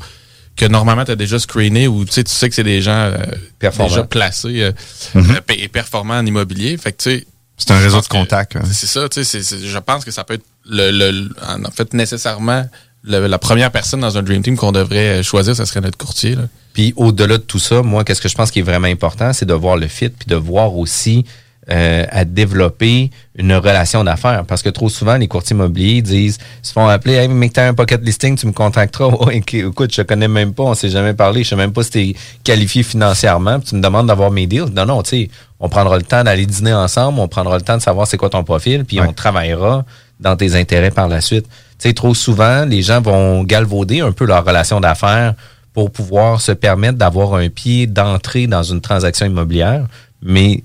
que 0.56 0.66
normalement, 0.66 1.04
tu 1.04 1.10
as 1.12 1.16
déjà 1.16 1.38
screené 1.38 1.88
ou 1.88 2.04
tu 2.04 2.12
sais, 2.12 2.24
tu 2.24 2.32
sais 2.32 2.48
que 2.48 2.54
c'est 2.54 2.62
des 2.64 2.82
gens 2.82 2.92
euh, 2.92 3.16
déjà 3.60 4.04
placés 4.04 4.62
euh, 4.62 4.72
Mhm. 5.14 5.30
euh, 5.36 5.54
et 5.56 5.68
performants 5.68 6.18
en 6.18 6.26
immobilier. 6.26 6.76
Fait 6.76 6.92
que 6.92 7.02
tu 7.02 7.10
sais, 7.18 7.26
C'est 7.56 7.70
un 7.72 7.78
réseau 7.78 8.00
de 8.00 8.06
contacts. 8.06 8.56
hein. 8.56 8.62
c'est 8.70 8.86
ça, 8.86 9.08
tu 9.08 9.22
sais, 9.22 9.24
c'est- 9.24 9.42
c'est- 9.42 9.66
je 9.66 9.78
pense 9.78 10.04
que 10.04 10.10
ça 10.10 10.24
peut 10.24 10.34
être 10.34 10.44
le, 10.68 10.90
le- 10.90 11.10
le- 11.10 11.30
en 11.66 11.70
fait 11.70 11.92
nécessairement 11.94 12.66
le- 13.04 13.26
la 13.26 13.38
première 13.38 13.70
personne 13.72 14.00
dans 14.00 14.16
un 14.16 14.22
Dream 14.22 14.42
Team 14.42 14.56
qu'on 14.56 14.72
devrait 14.72 15.20
euh, 15.20 15.22
choisir, 15.22 15.56
ça 15.56 15.66
serait 15.66 15.80
notre 15.80 15.98
courtier. 15.98 16.34
Là. 16.36 16.42
Puis 16.72 16.92
au-delà 16.96 17.38
de 17.38 17.42
tout 17.42 17.58
ça, 17.58 17.82
moi, 17.82 18.04
qu'est-ce 18.04 18.20
que 18.20 18.28
je 18.28 18.34
pense 18.36 18.50
qui 18.50 18.60
est 18.60 18.62
vraiment 18.62 18.86
important, 18.88 19.32
c'est 19.32 19.44
de 19.46 19.54
voir 19.54 19.76
le 19.76 19.88
fit, 19.88 20.08
puis 20.10 20.26
de 20.28 20.36
voir 20.36 20.76
aussi 20.76 21.24
euh, 21.70 22.04
à 22.10 22.24
développer 22.24 23.10
une 23.36 23.52
relation 23.54 24.02
d'affaires. 24.02 24.44
Parce 24.46 24.62
que 24.62 24.68
trop 24.68 24.88
souvent, 24.88 25.16
les 25.16 25.28
courtiers 25.28 25.54
immobiliers 25.54 26.02
disent, 26.02 26.38
se 26.60 26.72
font 26.72 26.88
appeler, 26.88 27.14
hey, 27.14 27.28
mais 27.28 27.50
que 27.50 27.54
t'as 27.54 27.68
un 27.68 27.74
pocket 27.74 28.04
listing, 28.04 28.36
tu 28.36 28.48
me 28.48 28.52
contacteras. 28.52 29.06
Ok, 29.12 29.54
écoute, 29.54 29.92
je 29.92 30.02
te 30.02 30.06
connais 30.06 30.26
même 30.26 30.54
pas, 30.54 30.64
on 30.64 30.74
s'est 30.74 30.88
jamais 30.88 31.14
parlé, 31.14 31.44
je 31.44 31.50
sais 31.50 31.56
même 31.56 31.72
pas 31.72 31.84
si 31.84 31.90
t'es 31.90 32.14
qualifié 32.42 32.82
financièrement, 32.82 33.60
puis 33.60 33.68
tu 33.68 33.74
me 33.76 33.80
demandes 33.80 34.08
d'avoir 34.08 34.32
mes 34.32 34.48
deals. 34.48 34.72
Non, 34.74 34.86
non, 34.86 35.02
tu 35.04 35.10
sais, 35.10 35.30
on 35.60 35.68
prendra 35.68 35.96
le 35.96 36.02
temps 36.02 36.24
d'aller 36.24 36.46
dîner 36.46 36.74
ensemble, 36.74 37.20
on 37.20 37.28
prendra 37.28 37.56
le 37.56 37.62
temps 37.62 37.76
de 37.76 37.82
savoir 37.82 38.08
c'est 38.08 38.16
quoi 38.16 38.28
ton 38.28 38.42
profil, 38.42 38.84
puis 38.84 39.00
on 39.00 39.12
travaillera 39.12 39.84
dans 40.18 40.34
tes 40.34 40.56
intérêts 40.56 40.90
par 40.90 41.06
la 41.06 41.20
suite. 41.20 41.46
Tu 41.78 41.88
sais, 41.88 41.94
trop 41.94 42.14
souvent, 42.14 42.64
les 42.64 42.82
gens 42.82 43.00
vont 43.00 43.44
galvauder 43.44 44.00
un 44.00 44.10
peu 44.10 44.24
leur 44.24 44.44
relation 44.44 44.80
d'affaires 44.80 45.34
pour 45.74 45.92
pouvoir 45.92 46.40
se 46.40 46.50
permettre 46.52 46.98
d'avoir 46.98 47.34
un 47.34 47.48
pied 47.48 47.86
d'entrée 47.86 48.48
dans 48.48 48.64
une 48.64 48.80
transaction 48.80 49.26
immobilière, 49.26 49.86
mais 50.22 50.64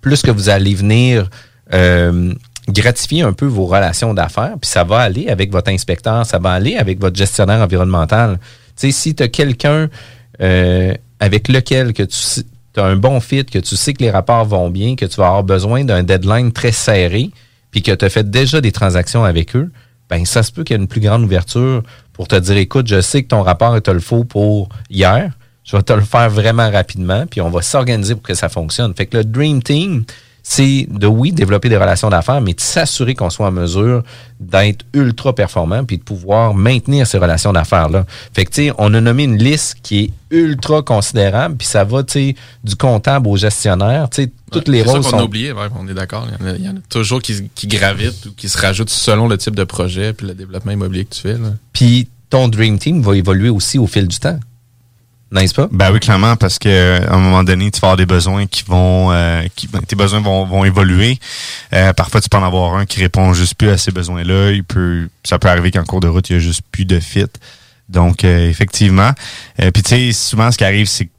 plus 0.00 0.22
que 0.22 0.30
vous 0.30 0.48
allez 0.48 0.74
venir 0.74 1.28
euh, 1.72 2.32
gratifier 2.68 3.22
un 3.22 3.32
peu 3.32 3.46
vos 3.46 3.66
relations 3.66 4.14
d'affaires, 4.14 4.56
puis 4.60 4.70
ça 4.70 4.84
va 4.84 4.98
aller 4.98 5.28
avec 5.28 5.50
votre 5.50 5.70
inspecteur, 5.70 6.26
ça 6.26 6.38
va 6.38 6.52
aller 6.52 6.76
avec 6.76 7.00
votre 7.00 7.16
gestionnaire 7.16 7.60
environnemental. 7.60 8.38
Tu 8.76 8.88
sais, 8.88 8.90
si 8.92 9.14
tu 9.14 9.22
as 9.22 9.28
quelqu'un 9.28 9.88
euh, 10.40 10.94
avec 11.20 11.48
lequel 11.48 11.92
que 11.92 12.02
tu 12.02 12.44
as 12.76 12.84
un 12.84 12.96
bon 12.96 13.20
fit, 13.20 13.44
que 13.44 13.58
tu 13.58 13.76
sais 13.76 13.92
que 13.92 14.02
les 14.02 14.10
rapports 14.10 14.44
vont 14.44 14.70
bien, 14.70 14.96
que 14.96 15.06
tu 15.06 15.16
vas 15.16 15.26
avoir 15.26 15.44
besoin 15.44 15.84
d'un 15.84 16.02
deadline 16.02 16.52
très 16.52 16.72
serré, 16.72 17.30
puis 17.70 17.82
que 17.82 17.92
tu 17.92 18.04
as 18.04 18.10
fait 18.10 18.30
déjà 18.30 18.60
des 18.60 18.72
transactions 18.72 19.24
avec 19.24 19.56
eux, 19.56 19.70
ben 20.08 20.24
ça 20.24 20.42
se 20.42 20.52
peut 20.52 20.64
qu'il 20.64 20.76
y 20.76 20.78
ait 20.78 20.82
une 20.82 20.88
plus 20.88 21.00
grande 21.00 21.24
ouverture 21.24 21.82
pour 22.12 22.28
te 22.28 22.36
dire, 22.36 22.56
écoute, 22.56 22.86
je 22.86 23.00
sais 23.00 23.22
que 23.22 23.28
ton 23.28 23.42
rapport 23.42 23.76
est 23.76 23.88
le 23.88 24.00
faux 24.00 24.24
pour 24.24 24.68
hier, 24.90 25.32
je 25.70 25.76
vais 25.76 25.82
te 25.82 25.92
le 25.92 26.00
faire 26.00 26.30
vraiment 26.30 26.70
rapidement, 26.70 27.26
puis 27.30 27.40
on 27.42 27.50
va 27.50 27.60
s'organiser 27.62 28.14
pour 28.14 28.22
que 28.24 28.34
ça 28.34 28.48
fonctionne. 28.48 28.94
Fait 28.94 29.06
que 29.06 29.18
le 29.18 29.24
Dream 29.24 29.62
Team, 29.62 30.04
c'est 30.42 30.86
de, 30.90 31.06
oui, 31.06 31.30
développer 31.32 31.68
des 31.68 31.76
relations 31.76 32.08
d'affaires, 32.08 32.40
mais 32.40 32.54
de 32.54 32.60
s'assurer 32.60 33.14
qu'on 33.14 33.28
soit 33.28 33.48
en 33.48 33.52
mesure 33.52 34.02
d'être 34.40 34.86
ultra 34.94 35.34
performant 35.34 35.84
puis 35.84 35.98
de 35.98 36.02
pouvoir 36.02 36.54
maintenir 36.54 37.06
ces 37.06 37.18
relations 37.18 37.52
d'affaires-là. 37.52 38.06
Fait 38.32 38.46
que, 38.46 38.50
tu 38.52 38.62
sais, 38.68 38.72
on 38.78 38.94
a 38.94 39.00
nommé 39.02 39.24
une 39.24 39.36
liste 39.36 39.76
qui 39.82 40.04
est 40.04 40.10
ultra 40.30 40.80
considérable, 40.80 41.56
puis 41.58 41.66
ça 41.66 41.84
va, 41.84 42.02
tu 42.02 42.12
sais, 42.14 42.36
du 42.64 42.74
comptable 42.76 43.28
au 43.28 43.36
gestionnaire, 43.36 44.08
tu 44.08 44.22
sais, 44.22 44.32
toutes 44.50 44.68
les 44.68 44.82
rôles 44.82 45.02
ça 45.02 45.10
sont... 45.10 45.16
qu'on 45.18 45.22
a 45.22 45.26
oublié, 45.26 45.52
ouais, 45.52 45.66
on 45.78 45.86
est 45.86 45.92
d'accord. 45.92 46.26
Il, 46.40 46.46
y 46.46 46.48
en 46.48 46.54
a- 46.54 46.56
il 46.56 46.64
y 46.64 46.68
en 46.70 46.76
a 46.76 46.80
toujours 46.88 47.20
qui, 47.20 47.50
qui 47.54 47.66
gravitent 47.66 48.24
ou 48.24 48.32
qui 48.32 48.48
se 48.48 48.56
rajoutent 48.56 48.88
selon 48.88 49.28
le 49.28 49.36
type 49.36 49.54
de 49.54 49.64
projet 49.64 50.14
puis 50.14 50.26
le 50.26 50.32
développement 50.34 50.72
immobilier 50.72 51.04
que 51.04 51.14
tu 51.14 51.20
fais. 51.20 51.36
Puis 51.74 52.08
ton 52.30 52.48
Dream 52.48 52.78
Team 52.78 53.02
va 53.02 53.14
évoluer 53.16 53.50
aussi 53.50 53.78
au 53.78 53.86
fil 53.86 54.08
du 54.08 54.18
temps. 54.18 54.38
Ben 55.70 55.92
oui, 55.92 56.00
clairement, 56.00 56.36
parce 56.36 56.58
que 56.58 56.68
euh, 56.68 57.06
à 57.06 57.14
un 57.14 57.18
moment 57.18 57.44
donné, 57.44 57.70
tu 57.70 57.80
vas 57.80 57.88
avoir 57.88 57.96
des 57.98 58.06
besoins 58.06 58.46
qui 58.46 58.62
vont, 58.66 59.12
euh, 59.12 59.42
qui, 59.54 59.68
ben, 59.68 59.80
tes 59.80 59.94
besoins 59.94 60.20
vont, 60.20 60.46
vont 60.46 60.64
évoluer. 60.64 61.18
Euh, 61.74 61.92
parfois, 61.92 62.20
tu 62.20 62.28
peux 62.30 62.38
en 62.38 62.44
avoir 62.44 62.74
un 62.74 62.86
qui 62.86 63.00
répond 63.00 63.34
juste 63.34 63.54
plus 63.54 63.68
à 63.68 63.76
ces 63.76 63.92
besoins-là. 63.92 64.52
Il 64.52 64.64
peut, 64.64 65.08
ça 65.24 65.38
peut 65.38 65.48
arriver 65.48 65.70
qu'en 65.70 65.84
cours 65.84 66.00
de 66.00 66.08
route, 66.08 66.30
il 66.30 66.34
y 66.34 66.36
a 66.36 66.38
juste 66.38 66.62
plus 66.72 66.86
de 66.86 66.98
fit. 66.98 67.26
Donc, 67.88 68.24
euh, 68.24 68.48
effectivement. 68.48 69.10
Euh, 69.60 69.70
Puis, 69.70 69.82
tu 69.82 69.90
sais, 69.90 70.12
souvent, 70.12 70.50
ce 70.50 70.58
qui 70.58 70.64
arrive, 70.64 70.86
c'est, 70.86 71.04
tu 71.04 71.10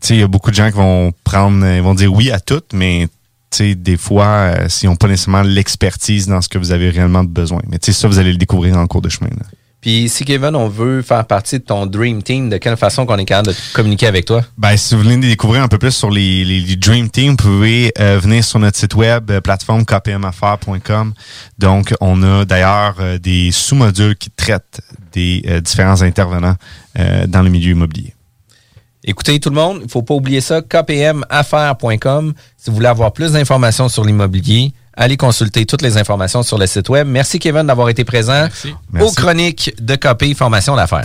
sais, 0.00 0.14
il 0.14 0.20
y 0.20 0.22
a 0.22 0.28
beaucoup 0.28 0.50
de 0.50 0.56
gens 0.56 0.68
qui 0.70 0.76
vont 0.76 1.12
prendre, 1.24 1.66
ils 1.66 1.82
vont 1.82 1.94
dire 1.94 2.12
oui 2.12 2.30
à 2.30 2.38
tout, 2.40 2.62
mais 2.72 3.08
tu 3.50 3.58
sais, 3.58 3.74
des 3.74 3.96
fois, 3.96 4.26
euh, 4.26 4.68
s'ils 4.68 4.88
n'ont 4.88 4.96
pas 4.96 5.08
nécessairement 5.08 5.42
l'expertise 5.42 6.26
dans 6.26 6.40
ce 6.40 6.48
que 6.48 6.58
vous 6.58 6.72
avez 6.72 6.90
réellement 6.90 7.24
besoin. 7.24 7.62
Mais 7.68 7.78
ça, 7.80 8.06
vous 8.08 8.18
allez 8.18 8.32
le 8.32 8.38
découvrir 8.38 8.76
en 8.76 8.86
cours 8.86 9.02
de 9.02 9.08
chemin. 9.08 9.30
là. 9.30 9.46
Puis 9.80 10.08
si 10.08 10.24
Kevin, 10.24 10.56
on 10.56 10.68
veut 10.68 11.02
faire 11.02 11.24
partie 11.26 11.58
de 11.58 11.64
ton 11.64 11.86
Dream 11.86 12.22
Team, 12.22 12.48
de 12.48 12.56
quelle 12.56 12.76
façon 12.76 13.06
qu'on 13.06 13.18
est 13.18 13.24
capable 13.24 13.48
de 13.48 13.54
communiquer 13.72 14.06
avec 14.06 14.24
toi? 14.24 14.42
Ben, 14.58 14.76
si 14.76 14.94
vous 14.94 15.02
voulez 15.02 15.16
découvrir 15.16 15.62
un 15.62 15.68
peu 15.68 15.78
plus 15.78 15.92
sur 15.92 16.10
les, 16.10 16.44
les, 16.44 16.60
les 16.60 16.76
Dream 16.76 17.08
Team, 17.08 17.30
vous 17.30 17.36
pouvez 17.36 17.92
euh, 18.00 18.18
venir 18.18 18.42
sur 18.44 18.58
notre 18.58 18.76
site 18.78 18.94
web, 18.94 19.30
euh, 19.30 19.40
plateforme 19.40 19.84
kpmaffaires.com. 19.84 21.14
Donc, 21.58 21.94
on 22.00 22.22
a 22.22 22.44
d'ailleurs 22.44 22.96
euh, 23.00 23.18
des 23.18 23.52
sous-modules 23.52 24.16
qui 24.16 24.30
traitent 24.30 24.80
des 25.12 25.42
différents 25.64 26.02
intervenants 26.02 26.56
dans 27.26 27.40
le 27.40 27.48
milieu 27.48 27.70
immobilier. 27.70 28.12
Écoutez, 29.02 29.40
tout 29.40 29.48
le 29.48 29.54
monde, 29.54 29.80
il 29.82 29.88
faut 29.88 30.02
pas 30.02 30.14
oublier 30.14 30.42
ça, 30.42 30.60
kpmaffaires.com. 30.60 32.34
Si 32.58 32.70
vous 32.70 32.76
voulez 32.76 32.88
avoir 32.88 33.12
plus 33.12 33.32
d'informations 33.32 33.88
sur 33.88 34.04
l'immobilier, 34.04 34.74
allez 34.96 35.16
consulter 35.16 35.66
toutes 35.66 35.82
les 35.82 35.96
informations 35.98 36.42
sur 36.42 36.58
le 36.58 36.66
site 36.66 36.88
web. 36.88 37.06
Merci 37.06 37.38
Kevin 37.38 37.66
d'avoir 37.66 37.88
été 37.88 38.04
présent 38.04 38.46
aux 38.64 38.74
Merci. 38.92 39.14
chroniques 39.14 39.74
de 39.80 39.94
KP 39.94 40.34
Formation 40.36 40.74
d'affaires. 40.76 41.04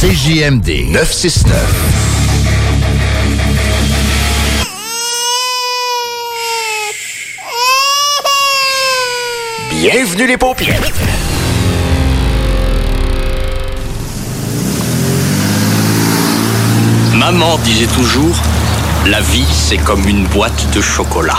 CJMD 0.00 0.90
969. 0.90 2.02
Bienvenue 9.70 10.26
les 10.26 10.36
paupières. 10.36 10.80
Maman 17.14 17.58
disait 17.58 17.86
toujours, 17.86 18.34
la 19.06 19.20
vie 19.20 19.46
c'est 19.50 19.76
comme 19.78 20.06
une 20.08 20.24
boîte 20.26 20.66
de 20.74 20.80
chocolat. 20.80 21.38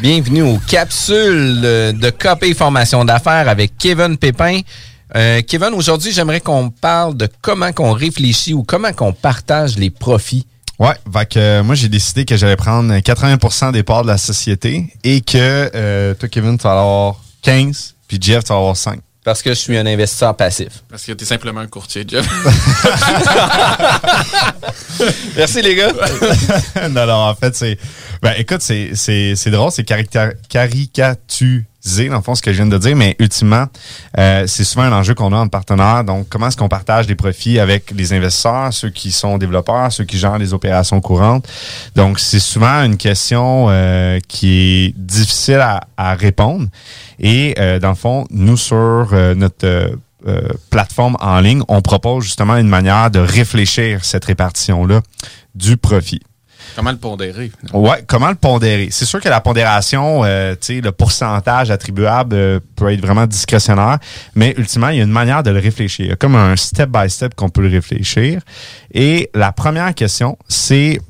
Bienvenue 0.00 0.40
aux 0.40 0.56
capsules 0.66 1.60
de 1.60 2.08
KP 2.08 2.56
Formation 2.56 3.04
d'affaires 3.04 3.50
avec 3.50 3.76
Kevin 3.76 4.16
Pépin. 4.16 4.60
Euh, 5.14 5.42
Kevin, 5.46 5.74
aujourd'hui, 5.74 6.10
j'aimerais 6.10 6.40
qu'on 6.40 6.70
parle 6.70 7.18
de 7.18 7.28
comment 7.42 7.70
qu'on 7.72 7.92
réfléchit 7.92 8.54
ou 8.54 8.62
comment 8.62 8.94
qu'on 8.94 9.12
partage 9.12 9.76
les 9.76 9.90
profits. 9.90 10.46
Ouais, 10.78 10.94
fait 11.12 11.26
que 11.26 11.38
euh, 11.38 11.62
moi 11.62 11.74
j'ai 11.74 11.90
décidé 11.90 12.24
que 12.24 12.34
j'allais 12.38 12.56
prendre 12.56 12.94
80% 12.94 13.72
des 13.72 13.82
parts 13.82 14.00
de 14.00 14.08
la 14.08 14.16
société 14.16 14.86
et 15.04 15.20
que 15.20 15.70
euh, 15.74 16.14
toi 16.14 16.30
Kevin 16.30 16.56
tu 16.56 16.62
vas 16.62 16.80
avoir 16.80 17.16
15 17.42 17.96
puis 18.08 18.16
Jeff 18.18 18.44
tu 18.44 18.48
vas 18.54 18.58
avoir 18.58 18.78
5. 18.78 19.00
Parce 19.30 19.42
que 19.42 19.50
je 19.50 19.54
suis 19.60 19.78
un 19.78 19.86
investisseur 19.86 20.34
passif. 20.36 20.82
Parce 20.88 21.04
que 21.04 21.12
tu 21.12 21.22
es 21.22 21.24
simplement 21.24 21.60
un 21.60 21.68
courtier, 21.68 22.04
Jeff. 22.04 22.26
Merci 25.36 25.62
les 25.62 25.76
gars. 25.76 25.92
non, 26.90 27.06
non, 27.06 27.14
en 27.28 27.34
fait, 27.36 27.54
c'est. 27.54 27.78
Ben, 28.22 28.34
écoute, 28.36 28.60
c'est, 28.60 28.90
c'est, 28.94 29.36
c'est 29.36 29.52
drôle, 29.52 29.70
c'est 29.70 29.86
carica- 29.88 30.32
caricaturisé, 30.48 32.08
dans 32.08 32.16
le 32.16 32.22
fond, 32.22 32.34
ce 32.34 32.42
que 32.42 32.50
je 32.52 32.56
viens 32.56 32.66
de 32.66 32.76
dire, 32.76 32.96
mais 32.96 33.14
ultimement, 33.20 33.66
euh, 34.18 34.48
c'est 34.48 34.64
souvent 34.64 34.82
un 34.82 34.92
enjeu 34.92 35.14
qu'on 35.14 35.32
a 35.32 35.36
entre 35.36 35.50
partenaires. 35.52 36.02
Donc, 36.02 36.28
comment 36.28 36.48
est-ce 36.48 36.56
qu'on 36.56 36.68
partage 36.68 37.06
des 37.06 37.14
profits 37.14 37.60
avec 37.60 37.92
les 37.92 38.12
investisseurs, 38.12 38.72
ceux 38.72 38.90
qui 38.90 39.12
sont 39.12 39.38
développeurs, 39.38 39.92
ceux 39.92 40.04
qui 40.04 40.18
gèrent 40.18 40.38
les 40.38 40.52
opérations 40.52 41.00
courantes? 41.00 41.46
Donc, 41.94 42.18
c'est 42.18 42.40
souvent 42.40 42.82
une 42.82 42.96
question 42.96 43.68
euh, 43.70 44.18
qui 44.26 44.88
est 44.88 44.94
difficile 44.98 45.60
à, 45.60 45.80
à 45.96 46.14
répondre. 46.14 46.66
Et, 47.20 47.54
euh, 47.58 47.78
dans 47.78 47.90
le 47.90 47.94
fond, 47.94 48.26
nous, 48.30 48.56
sur 48.56 48.76
euh, 49.12 49.34
notre. 49.34 49.64
euh, 49.66 49.90
euh, 50.26 50.48
plateforme 50.68 51.16
en 51.20 51.40
ligne, 51.40 51.62
on 51.68 51.80
propose 51.80 52.24
justement 52.24 52.56
une 52.58 52.68
manière 52.68 53.10
de 53.10 53.20
réfléchir 53.20 54.04
cette 54.04 54.26
répartition-là 54.26 55.00
du 55.54 55.78
profit. 55.78 56.20
Comment 56.76 56.90
le 56.90 56.98
pondérer? 56.98 57.50
finalement? 57.58 57.88
Ouais, 57.90 58.04
comment 58.06 58.28
le 58.28 58.34
pondérer? 58.34 58.88
C'est 58.90 59.06
sûr 59.06 59.18
que 59.22 59.30
la 59.30 59.40
pondération, 59.40 60.22
euh, 60.24 60.52
tu 60.60 60.74
sais, 60.74 60.80
le 60.82 60.92
pourcentage 60.92 61.70
attribuable 61.70 62.36
euh, 62.36 62.60
peut 62.76 62.92
être 62.92 63.00
vraiment 63.00 63.26
discrétionnaire, 63.26 63.98
mais 64.34 64.54
ultimement, 64.58 64.90
il 64.90 64.98
y 64.98 65.00
a 65.00 65.04
une 65.04 65.10
manière 65.10 65.42
de 65.42 65.50
le 65.50 65.58
réfléchir. 65.58 66.04
Il 66.04 66.08
y 66.10 66.12
a 66.12 66.16
comme 66.16 66.36
un 66.36 66.54
step-by-step 66.54 67.34
qu'on 67.34 67.48
peut 67.48 67.62
le 67.62 67.70
réfléchir. 67.70 68.42
Et 68.92 69.30
la 69.34 69.52
première 69.52 69.94
question, 69.94 70.36
c'est 70.48 71.00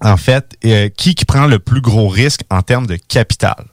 en 0.00 0.16
fait, 0.16 0.52
euh, 0.64 0.88
qui 0.96 1.16
qui 1.16 1.24
prend 1.24 1.46
le 1.46 1.58
plus 1.58 1.80
gros 1.80 2.06
risque 2.06 2.42
en 2.50 2.62
termes 2.62 2.86
de 2.86 2.96
capital? 3.08 3.64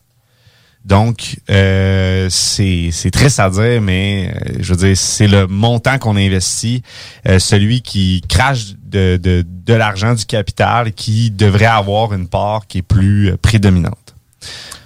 Donc, 0.85 1.37
euh, 1.49 2.27
c'est 2.29 2.89
c'est 2.91 3.09
triste 3.09 3.39
à 3.39 3.49
dire, 3.49 3.81
mais 3.81 4.31
euh, 4.35 4.57
je 4.59 4.71
veux 4.71 4.87
dire, 4.87 4.95
c'est 4.95 5.27
le 5.27 5.47
montant 5.47 5.97
qu'on 5.97 6.15
investit, 6.15 6.83
euh, 7.27 7.39
celui 7.39 7.81
qui 7.81 8.21
crache 8.29 8.75
de, 8.83 9.17
de, 9.17 9.43
de 9.47 9.73
l'argent, 9.73 10.13
du 10.13 10.25
capital, 10.25 10.93
qui 10.93 11.31
devrait 11.31 11.65
avoir 11.65 12.13
une 12.13 12.27
part 12.27 12.67
qui 12.67 12.79
est 12.79 12.83
plus 12.83 13.31
euh, 13.31 13.37
prédominante. 13.37 14.13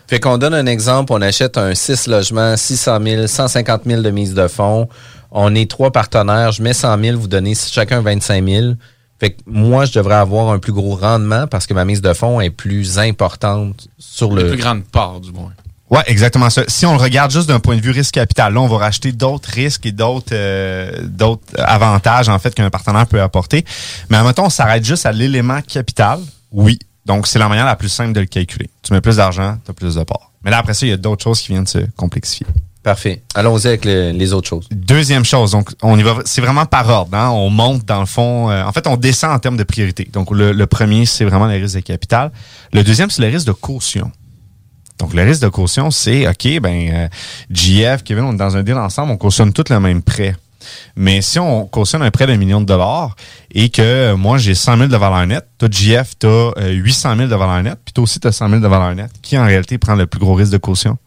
Fait 0.08 0.22
qu'on 0.22 0.38
donne 0.38 0.54
un 0.54 0.68
exemple, 0.68 1.12
on 1.12 1.22
achète 1.22 1.58
un 1.58 1.76
6 1.76 2.08
logements, 2.08 2.56
600 2.56 3.00
000, 3.04 3.28
150 3.28 3.82
000 3.86 4.02
de 4.02 4.10
mise 4.10 4.34
de 4.34 4.48
fonds. 4.48 4.88
On 5.32 5.54
est 5.54 5.70
trois 5.70 5.92
partenaires, 5.92 6.54
je 6.54 6.64
mets 6.64 6.74
100 6.74 6.98
000, 7.04 7.18
vous 7.20 7.28
donnez 7.28 7.56
chacun 7.56 8.00
25 8.00 8.48
000. 8.48 8.74
Fait 9.20 9.32
que 9.32 9.42
moi, 9.46 9.84
je 9.84 9.92
devrais 9.92 10.16
avoir 10.16 10.50
un 10.50 10.60
plus 10.60 10.72
gros 10.72 10.96
rendement 10.96 11.46
parce 11.46 11.68
que 11.68 11.74
ma 11.74 11.84
mise 11.84 12.02
de 12.02 12.14
fonds 12.14 12.40
est 12.40 12.52
plus 12.52 12.98
importante 13.00 13.90
sur 13.98 14.34
le. 14.34 14.44
Une 14.44 14.48
plus 14.48 14.58
grande 14.58 14.84
part, 14.86 15.20
du 15.20 15.34
moins. 15.34 15.52
Ouais, 15.90 16.04
exactement 16.06 16.50
ça. 16.52 16.64
Si 16.68 16.86
on 16.86 16.94
le 16.94 17.00
regarde 17.02 17.32
juste 17.32 17.48
d'un 17.48 17.60
point 17.60 17.76
de 17.76 17.82
vue 17.82 17.90
risque 17.92 18.14
capital, 18.14 18.54
là, 18.54 18.62
on 18.62 18.68
va 18.68 18.78
racheter 18.78 19.12
d'autres 19.12 19.50
risques 19.50 19.86
et 19.88 19.92
d'autres 19.92 20.34
euh, 20.34 20.92
d'autres 21.04 21.44
avantages 21.58 22.30
en 22.30 22.38
fait 22.38 22.54
qu'un 22.54 22.70
partenaire 22.70 23.08
peut 23.08 23.22
apporter. 23.22 23.66
Mais 24.10 24.18
admettons, 24.18 24.46
on 24.46 24.50
s'arrête 24.50 24.86
juste 24.86 25.06
à 25.06 25.12
l'élément 25.12 25.62
capital. 25.62 26.20
Oui. 26.52 26.78
Donc, 27.06 27.26
c'est 27.26 27.40
la 27.40 27.48
manière 27.50 27.66
la 27.66 27.76
plus 27.76 27.90
simple 27.90 28.14
de 28.14 28.20
le 28.20 28.28
calculer. 28.28 28.70
Tu 28.84 28.94
mets 28.94 29.02
plus 29.02 29.16
d'argent, 29.16 29.58
tu 29.66 29.72
as 29.72 29.74
plus 29.74 29.96
de 29.96 30.04
parts. 30.04 30.32
Mais 30.44 30.52
là, 30.52 30.60
après 30.60 30.76
ça, 30.76 30.86
il 30.86 30.90
y 30.90 30.94
a 30.94 30.98
d'autres 30.98 31.24
choses 31.24 31.42
qui 31.42 31.48
viennent 31.54 31.66
se 31.66 31.80
complexifier. 31.96 32.46
Parfait. 32.84 33.24
Allons-y 33.36 33.68
avec 33.68 33.84
le- 33.84 34.12
les 34.12 34.32
autres 34.32 34.48
choses. 34.48 34.68
Deuxième 34.72 35.26
chose, 35.26 35.52
donc 35.52 35.72
on 35.82 35.98
y 36.00 36.04
va, 36.04 36.16
c'est 36.24 36.40
vraiment 36.40 36.66
par 36.66 36.88
ordre. 36.88 37.18
Hein? 37.18 37.30
On 37.32 37.50
monte 37.50 37.84
dans 37.86 38.00
le 38.00 38.06
fond. 38.06 38.50
euh, 38.50 38.64
en 38.64 38.72
fait, 38.72 38.88
on 38.88 38.96
descend 38.96 39.32
en 39.32 39.40
termes 39.40 39.58
de 39.58 39.64
priorité. 39.64 40.08
Donc 40.14 40.32
le, 40.32 40.54
le 40.54 40.66
premier, 40.68 41.06
c'est 41.06 41.26
vraiment 41.26 41.48
le 41.48 41.56
risque 41.56 41.76
de 41.76 41.82
capital. 41.82 42.32
Le 42.72 42.84
deuxième, 42.84 43.10
c'est 43.10 43.22
le 43.22 43.28
risque 43.28 43.48
de 43.48 43.52
caution. 43.52 44.12
Donc 45.00 45.14
le 45.14 45.24
risque 45.24 45.42
de 45.42 45.48
caution, 45.48 45.92
c'est 45.92 46.28
ok, 46.28 46.60
ben 46.62 46.92
euh, 46.94 47.08
JF, 47.50 48.04
Kevin, 48.04 48.26
on 48.26 48.34
est 48.34 48.38
dans 48.38 48.58
un 48.58 48.64
deal 48.64 48.76
ensemble, 48.76 49.14
on 49.14 49.18
cautionne 49.18 49.54
tout 49.54 49.64
le 49.70 49.80
même 49.80 50.02
prêt. 50.02 50.36
Mais 50.98 51.22
si 51.22 51.40
on 51.40 51.66
cautionne 51.68 52.02
un 52.02 52.12
prêt 52.12 52.28
d'un 52.28 52.36
million 52.36 52.60
de 52.60 52.66
dollars 52.66 53.16
et 53.52 53.70
que 53.70 53.82
euh, 53.82 54.18
moi 54.18 54.38
j'ai 54.38 54.56
100 54.56 54.78
000 54.78 54.90
de 54.90 54.98
valeur 54.98 55.26
nette, 55.26 55.48
toi 55.58 55.70
JF, 55.72 56.20
tu 56.20 56.28
as 56.28 56.68
800 56.68 57.16
000 57.16 57.28
de 57.30 57.36
valeur 57.36 57.64
nette, 57.64 57.80
puis 57.84 57.94
toi 57.94 58.04
aussi 58.04 58.20
tu 58.20 58.28
as 58.28 58.34
100 58.34 58.50
000 58.50 58.62
de 58.62 58.68
valeur 58.68 58.94
nette, 58.94 59.12
qui 59.22 59.38
en 59.38 59.46
réalité 59.46 59.78
prend 59.78 59.96
le 59.96 60.06
plus 60.06 60.20
gros 60.20 60.34
risque 60.34 60.52
de 60.52 60.58
caution? 60.58 60.98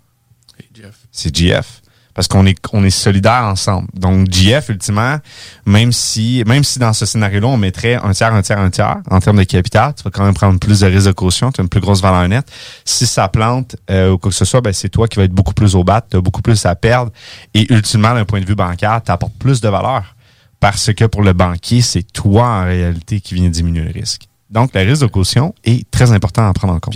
C'est 1.12 1.36
GF. 1.36 1.81
Parce 2.14 2.28
qu'on 2.28 2.46
est, 2.46 2.58
on 2.72 2.84
est 2.84 2.90
solidaires 2.90 3.44
ensemble. 3.44 3.88
Donc, 3.94 4.30
GF, 4.30 4.68
ultimement, 4.68 5.16
même 5.64 5.92
si, 5.92 6.42
même 6.46 6.62
si 6.62 6.78
dans 6.78 6.92
ce 6.92 7.06
scénario-là, 7.06 7.46
on 7.46 7.56
mettrait 7.56 7.94
un 7.94 8.12
tiers, 8.12 8.34
un 8.34 8.42
tiers, 8.42 8.58
un 8.58 8.70
tiers, 8.70 8.98
en 9.10 9.20
termes 9.20 9.38
de 9.38 9.44
capital, 9.44 9.94
tu 9.94 10.02
vas 10.02 10.10
quand 10.10 10.24
même 10.24 10.34
prendre 10.34 10.58
plus 10.58 10.80
de 10.80 10.86
risque 10.86 11.06
de 11.06 11.12
caution, 11.12 11.50
tu 11.50 11.60
as 11.60 11.62
une 11.62 11.68
plus 11.68 11.80
grosse 11.80 12.02
valeur 12.02 12.28
nette. 12.28 12.50
Si 12.84 13.06
ça 13.06 13.28
plante, 13.28 13.76
euh, 13.90 14.12
ou 14.12 14.18
quoi 14.18 14.30
que 14.30 14.36
ce 14.36 14.44
soit, 14.44 14.60
ben, 14.60 14.72
c'est 14.72 14.90
toi 14.90 15.08
qui 15.08 15.16
vas 15.16 15.24
être 15.24 15.32
beaucoup 15.32 15.54
plus 15.54 15.74
au 15.74 15.84
bat, 15.84 16.04
tu 16.08 16.16
as 16.16 16.20
beaucoup 16.20 16.42
plus 16.42 16.66
à 16.66 16.74
perdre. 16.74 17.12
Et 17.54 17.72
ultimement, 17.72 18.14
d'un 18.14 18.24
point 18.24 18.40
de 18.40 18.46
vue 18.46 18.54
bancaire, 18.54 19.00
tu 19.04 19.10
apportes 19.10 19.34
plus 19.38 19.60
de 19.60 19.68
valeur. 19.68 20.14
Parce 20.60 20.92
que 20.92 21.06
pour 21.06 21.22
le 21.22 21.32
banquier, 21.32 21.80
c'est 21.80 22.04
toi, 22.12 22.46
en 22.46 22.64
réalité, 22.64 23.20
qui 23.20 23.34
viens 23.34 23.48
diminuer 23.48 23.84
le 23.84 23.90
risque. 23.90 24.28
Donc, 24.48 24.74
le 24.74 24.82
risque 24.82 25.02
de 25.02 25.06
caution 25.06 25.54
est 25.64 25.90
très 25.90 26.12
important 26.12 26.46
à 26.46 26.52
prendre 26.52 26.74
en 26.74 26.78
compte. 26.78 26.94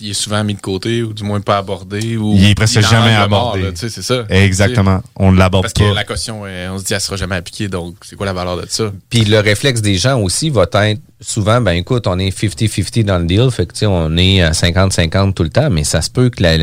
Il 0.00 0.06
est, 0.08 0.10
il 0.10 0.14
souvent 0.14 0.42
mis 0.44 0.54
de 0.54 0.60
côté 0.60 1.02
ou 1.02 1.12
du 1.12 1.22
moins 1.24 1.40
pas 1.40 1.58
abordé. 1.58 2.16
Ou 2.16 2.34
Il 2.34 2.46
est 2.50 2.54
presque 2.54 2.78
en 2.78 2.80
jamais 2.82 3.14
abordé. 3.14 3.70
tu 3.72 3.76
sais, 3.76 3.88
c'est 3.90 4.02
ça. 4.02 4.24
Exactement. 4.28 5.02
On 5.16 5.32
ne 5.32 5.38
l'aborde 5.38 5.64
Parce 5.64 5.74
pas. 5.74 5.88
que 5.90 5.94
la 5.94 6.04
caution, 6.04 6.42
euh, 6.46 6.70
on 6.72 6.78
se 6.78 6.84
dit, 6.84 6.94
elle 6.94 7.00
sera 7.00 7.16
jamais 7.16 7.36
appliquée. 7.36 7.68
Donc, 7.68 7.96
c'est 8.02 8.16
quoi 8.16 8.26
la 8.26 8.32
valeur 8.32 8.56
de 8.60 8.66
ça? 8.68 8.92
Puis 9.10 9.24
le 9.24 9.40
réflexe 9.40 9.82
des 9.82 9.96
gens 9.96 10.18
aussi 10.20 10.50
va 10.50 10.62
être 10.72 11.00
souvent, 11.20 11.60
ben 11.60 11.72
écoute, 11.72 12.06
on 12.06 12.18
est 12.18 12.30
50-50 12.36 13.04
dans 13.04 13.18
le 13.18 13.24
deal, 13.26 13.50
fait 13.50 13.66
que 13.66 13.72
tu 13.72 13.80
sais, 13.80 13.86
on 13.86 14.16
est 14.16 14.42
à 14.42 14.50
50-50 14.52 15.32
tout 15.34 15.42
le 15.42 15.50
temps, 15.50 15.70
mais 15.70 15.84
ça 15.84 16.00
se 16.02 16.10
peut 16.10 16.30
que 16.30 16.42
la, 16.42 16.56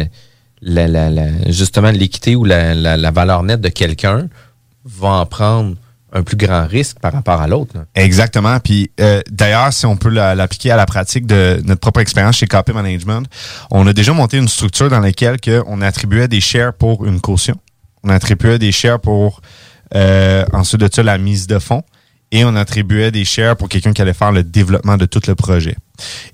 la, 0.62 0.88
la, 0.88 1.10
la- 1.10 1.52
justement 1.52 1.92
l'équité 1.92 2.36
ou 2.36 2.44
la, 2.44 2.74
la, 2.76 2.98
la 2.98 3.12
valeur 3.12 3.44
nette 3.44 3.62
de 3.62 3.70
quelqu'un 3.70 4.28
va 4.86 5.10
en 5.10 5.26
prendre 5.26 5.76
un 6.14 6.24
plus 6.24 6.36
grand 6.38 6.68
risque 6.68 7.00
par 7.00 7.14
rapport 7.14 7.40
à 7.42 7.48
l'autre. 7.48 7.74
Exactement. 7.96 8.60
Puis 8.60 8.92
euh, 9.00 9.22
d'ailleurs, 9.30 9.72
si 9.72 9.86
on 9.86 9.96
peut 9.96 10.10
la- 10.10 10.36
l'appliquer 10.36 10.72
à 10.72 10.76
la 10.76 10.86
pratique 10.86 11.26
de 11.26 11.62
notre 11.66 11.80
propre 11.82 12.00
expérience 12.02 12.36
chez 12.38 12.48
KP 12.48 12.74
Management, 12.74 13.26
on 13.72 13.88
a 13.88 13.94
déjà 13.94 14.14
monté 14.14 14.38
une 14.38 14.48
structure 14.48 14.90
dans 14.90 15.00
laquelle 15.00 15.40
que 15.40 15.64
on 15.68 15.82
attribuait 15.82 16.28
des 16.28 16.42
shares 16.42 16.74
pour 16.74 17.06
une 17.06 17.22
caution. 17.22 17.56
On 18.04 18.10
attribuait 18.10 18.60
des 18.60 18.72
shares 18.72 19.00
pour 19.00 19.42
euh, 19.96 20.46
ensuite 20.54 20.82
de 20.82 20.90
ça 20.94 21.04
la 21.04 21.18
mise 21.18 21.48
de 21.48 21.60
fonds 21.60 21.84
et 22.34 22.46
on 22.46 22.56
attribuait 22.56 23.12
des 23.12 23.26
shares 23.26 23.58
pour 23.58 23.68
quelqu'un 23.68 23.92
qui 23.92 24.02
allait 24.02 24.14
faire 24.14 24.32
le 24.32 24.42
développement 24.44 24.96
de 24.98 25.06
tout 25.06 25.22
le 25.28 25.36
projet. 25.36 25.76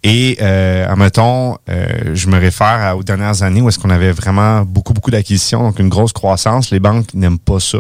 Et, 0.04 0.38
euh, 0.42 0.88
admettons, 0.88 1.58
euh, 1.70 2.14
je 2.14 2.28
me 2.28 2.38
réfère 2.40 2.96
aux 2.98 3.04
dernières 3.04 3.42
années 3.42 3.62
où 3.62 3.68
est-ce 3.70 3.80
qu'on 3.80 3.90
avait 3.90 4.12
vraiment 4.12 4.62
beaucoup, 4.62 4.94
beaucoup 4.94 5.10
d'acquisitions, 5.12 5.64
donc 5.64 5.80
une 5.80 5.90
grosse 5.90 6.14
croissance. 6.14 6.70
Les 6.70 6.80
banques 6.80 7.14
n'aiment 7.16 7.40
pas 7.40 7.60
ça, 7.60 7.80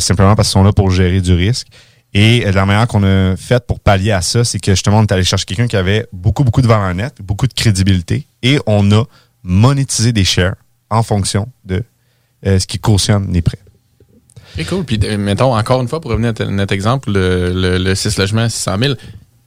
simplement 0.00 0.34
parce 0.34 0.48
qu'ils 0.48 0.54
sont 0.54 0.64
là 0.64 0.72
pour 0.72 0.90
gérer 0.90 1.20
du 1.20 1.32
risque. 1.32 1.68
Et 2.14 2.46
euh, 2.46 2.52
la 2.52 2.66
manière 2.66 2.86
qu'on 2.86 3.02
a 3.04 3.36
faite 3.36 3.66
pour 3.66 3.80
pallier 3.80 4.12
à 4.12 4.20
ça, 4.20 4.44
c'est 4.44 4.58
que 4.58 4.72
justement, 4.72 4.98
on 4.98 5.02
est 5.02 5.12
allé 5.12 5.24
chercher 5.24 5.46
quelqu'un 5.46 5.66
qui 5.66 5.76
avait 5.76 6.06
beaucoup, 6.12 6.44
beaucoup 6.44 6.62
de 6.62 6.66
valeur 6.66 6.94
nette, 6.94 7.16
beaucoup 7.22 7.46
de 7.46 7.54
crédibilité, 7.54 8.26
et 8.42 8.58
on 8.66 8.90
a 8.92 9.04
monétisé 9.42 10.12
des 10.12 10.24
shares 10.24 10.56
en 10.90 11.02
fonction 11.02 11.48
de 11.64 11.82
euh, 12.46 12.58
ce 12.58 12.66
qui 12.66 12.78
cautionne 12.78 13.32
les 13.32 13.42
prêts. 13.42 13.58
Cool. 14.68 14.84
Puis, 14.84 15.00
euh, 15.04 15.16
mettons, 15.16 15.56
encore 15.56 15.80
une 15.80 15.88
fois, 15.88 16.00
pour 16.00 16.10
revenir 16.10 16.34
à 16.38 16.44
notre 16.44 16.74
exemple, 16.74 17.10
le, 17.10 17.52
le, 17.54 17.78
le 17.78 17.94
6 17.94 18.18
logements 18.18 18.42
à 18.42 18.48
600 18.50 18.78
000, 18.78 18.94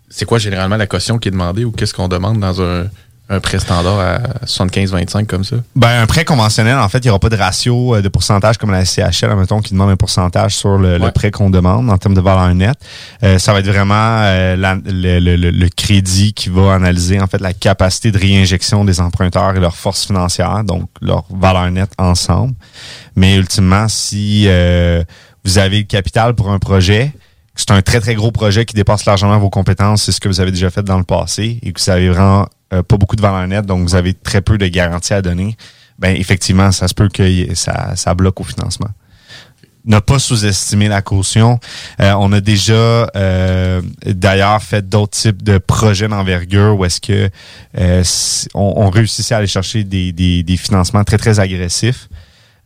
c'est 0.09 0.25
quoi 0.25 0.39
généralement 0.39 0.77
la 0.77 0.87
caution 0.87 1.19
qui 1.19 1.27
est 1.27 1.31
demandée 1.31 1.65
ou 1.65 1.71
qu'est-ce 1.71 1.93
qu'on 1.93 2.07
demande 2.07 2.39
dans 2.39 2.61
un, 2.63 2.85
un 3.27 3.39
prêt 3.39 3.57
standard 3.59 3.99
à 3.99 4.19
75-25 4.45 5.25
comme 5.25 5.43
ça? 5.43 5.55
Ben, 5.75 6.01
un 6.01 6.05
prêt 6.05 6.25
conventionnel, 6.25 6.77
en 6.77 6.87
fait, 6.89 6.99
il 6.99 7.03
n'y 7.05 7.09
aura 7.09 7.19
pas 7.19 7.29
de 7.29 7.35
ratio 7.35 7.95
euh, 7.95 8.01
de 8.01 8.07
pourcentage 8.09 8.57
comme 8.57 8.71
la 8.71 8.85
CHL, 8.85 9.31
admettons, 9.31 9.61
qui 9.61 9.73
demande 9.73 9.89
un 9.89 9.95
pourcentage 9.95 10.55
sur 10.55 10.77
le, 10.77 10.99
prêt 11.11 11.31
qu'on 11.31 11.49
demande 11.49 11.89
en 11.89 11.97
termes 11.97 12.13
de 12.13 12.21
valeur 12.21 12.53
nette. 12.53 12.77
Euh, 13.23 13.39
ça 13.39 13.53
va 13.53 13.59
être 13.59 13.67
vraiment 13.67 14.19
euh, 14.21 14.55
la- 14.55 14.75
le, 14.75 15.19
le- 15.19 15.35
le- 15.37 15.49
le 15.51 15.69
crédit 15.69 16.33
qui 16.33 16.49
va 16.49 16.73
analyser, 16.75 17.19
en 17.19 17.27
fait, 17.27 17.41
la 17.41 17.53
capacité 17.53 18.11
de 18.11 18.17
réinjection 18.19 18.85
des 18.85 18.99
emprunteurs 19.01 19.55
et 19.55 19.59
leur 19.59 19.75
force 19.75 20.05
financière, 20.05 20.63
donc 20.63 20.87
leur 21.01 21.23
valeur 21.29 21.69
nette 21.71 21.93
ensemble. 21.97 22.53
Mais 23.15 23.35
ultimement, 23.35 23.87
si 23.87 24.43
euh, 24.47 25.03
vous 25.43 25.57
avez 25.57 25.79
le 25.79 25.83
capital 25.85 26.35
pour 26.35 26.51
un 26.51 26.59
projet, 26.59 27.11
c'est 27.55 27.71
un 27.71 27.81
très, 27.81 28.01
très 28.01 28.15
gros 28.15 28.31
projet 28.31 28.65
qui 28.65 28.75
dépasse 28.75 29.05
largement 29.05 29.39
vos 29.39 29.49
compétences, 29.49 30.03
c'est 30.03 30.11
ce 30.11 30.19
que 30.19 30.27
vous 30.27 30.41
avez 30.41 30.51
déjà 30.51 30.69
fait 30.69 30.83
dans 30.83 30.97
le 30.97 31.03
passé, 31.05 31.59
et 31.63 31.71
que 31.71 31.81
vous 31.81 31.89
avez 31.89 32.09
vraiment 32.09 32.45
euh, 32.73 32.83
pas 32.83 32.97
beaucoup 32.97 33.15
de 33.15 33.21
valeur 33.21 33.47
nette, 33.47 33.65
donc 33.65 33.81
vous 33.87 33.95
avez 33.95 34.13
très 34.13 34.41
peu 34.41 34.57
de 34.57 34.67
garanties 34.67 35.13
à 35.13 35.21
donner, 35.21 35.55
ben 35.99 36.15
effectivement, 36.15 36.71
ça 36.71 36.87
se 36.87 36.93
peut 36.93 37.09
que 37.09 37.53
ça, 37.55 37.95
ça 37.95 38.13
bloque 38.13 38.39
au 38.41 38.43
financement. 38.43 38.89
Ne 39.87 39.99
pas 39.99 40.17
sous-estimer 40.17 40.87
la 40.87 41.03
caution. 41.03 41.59
Euh, 42.01 42.13
on 42.17 42.33
a 42.33 42.41
déjà 42.41 42.73
euh, 43.15 43.81
d'ailleurs 44.03 44.59
fait 44.63 44.89
d'autres 44.89 45.15
types 45.15 45.43
de 45.43 45.59
projets 45.59 46.07
d'envergure 46.07 46.75
où 46.75 46.85
est-ce 46.85 46.99
que 46.99 47.29
euh, 47.77 48.03
on, 48.55 48.73
on 48.77 48.89
réussissait 48.89 49.35
à 49.35 49.37
aller 49.37 49.47
chercher 49.47 49.83
des, 49.83 50.11
des, 50.11 50.41
des 50.41 50.57
financements 50.57 51.03
très, 51.03 51.19
très 51.19 51.39
agressifs. 51.39 52.09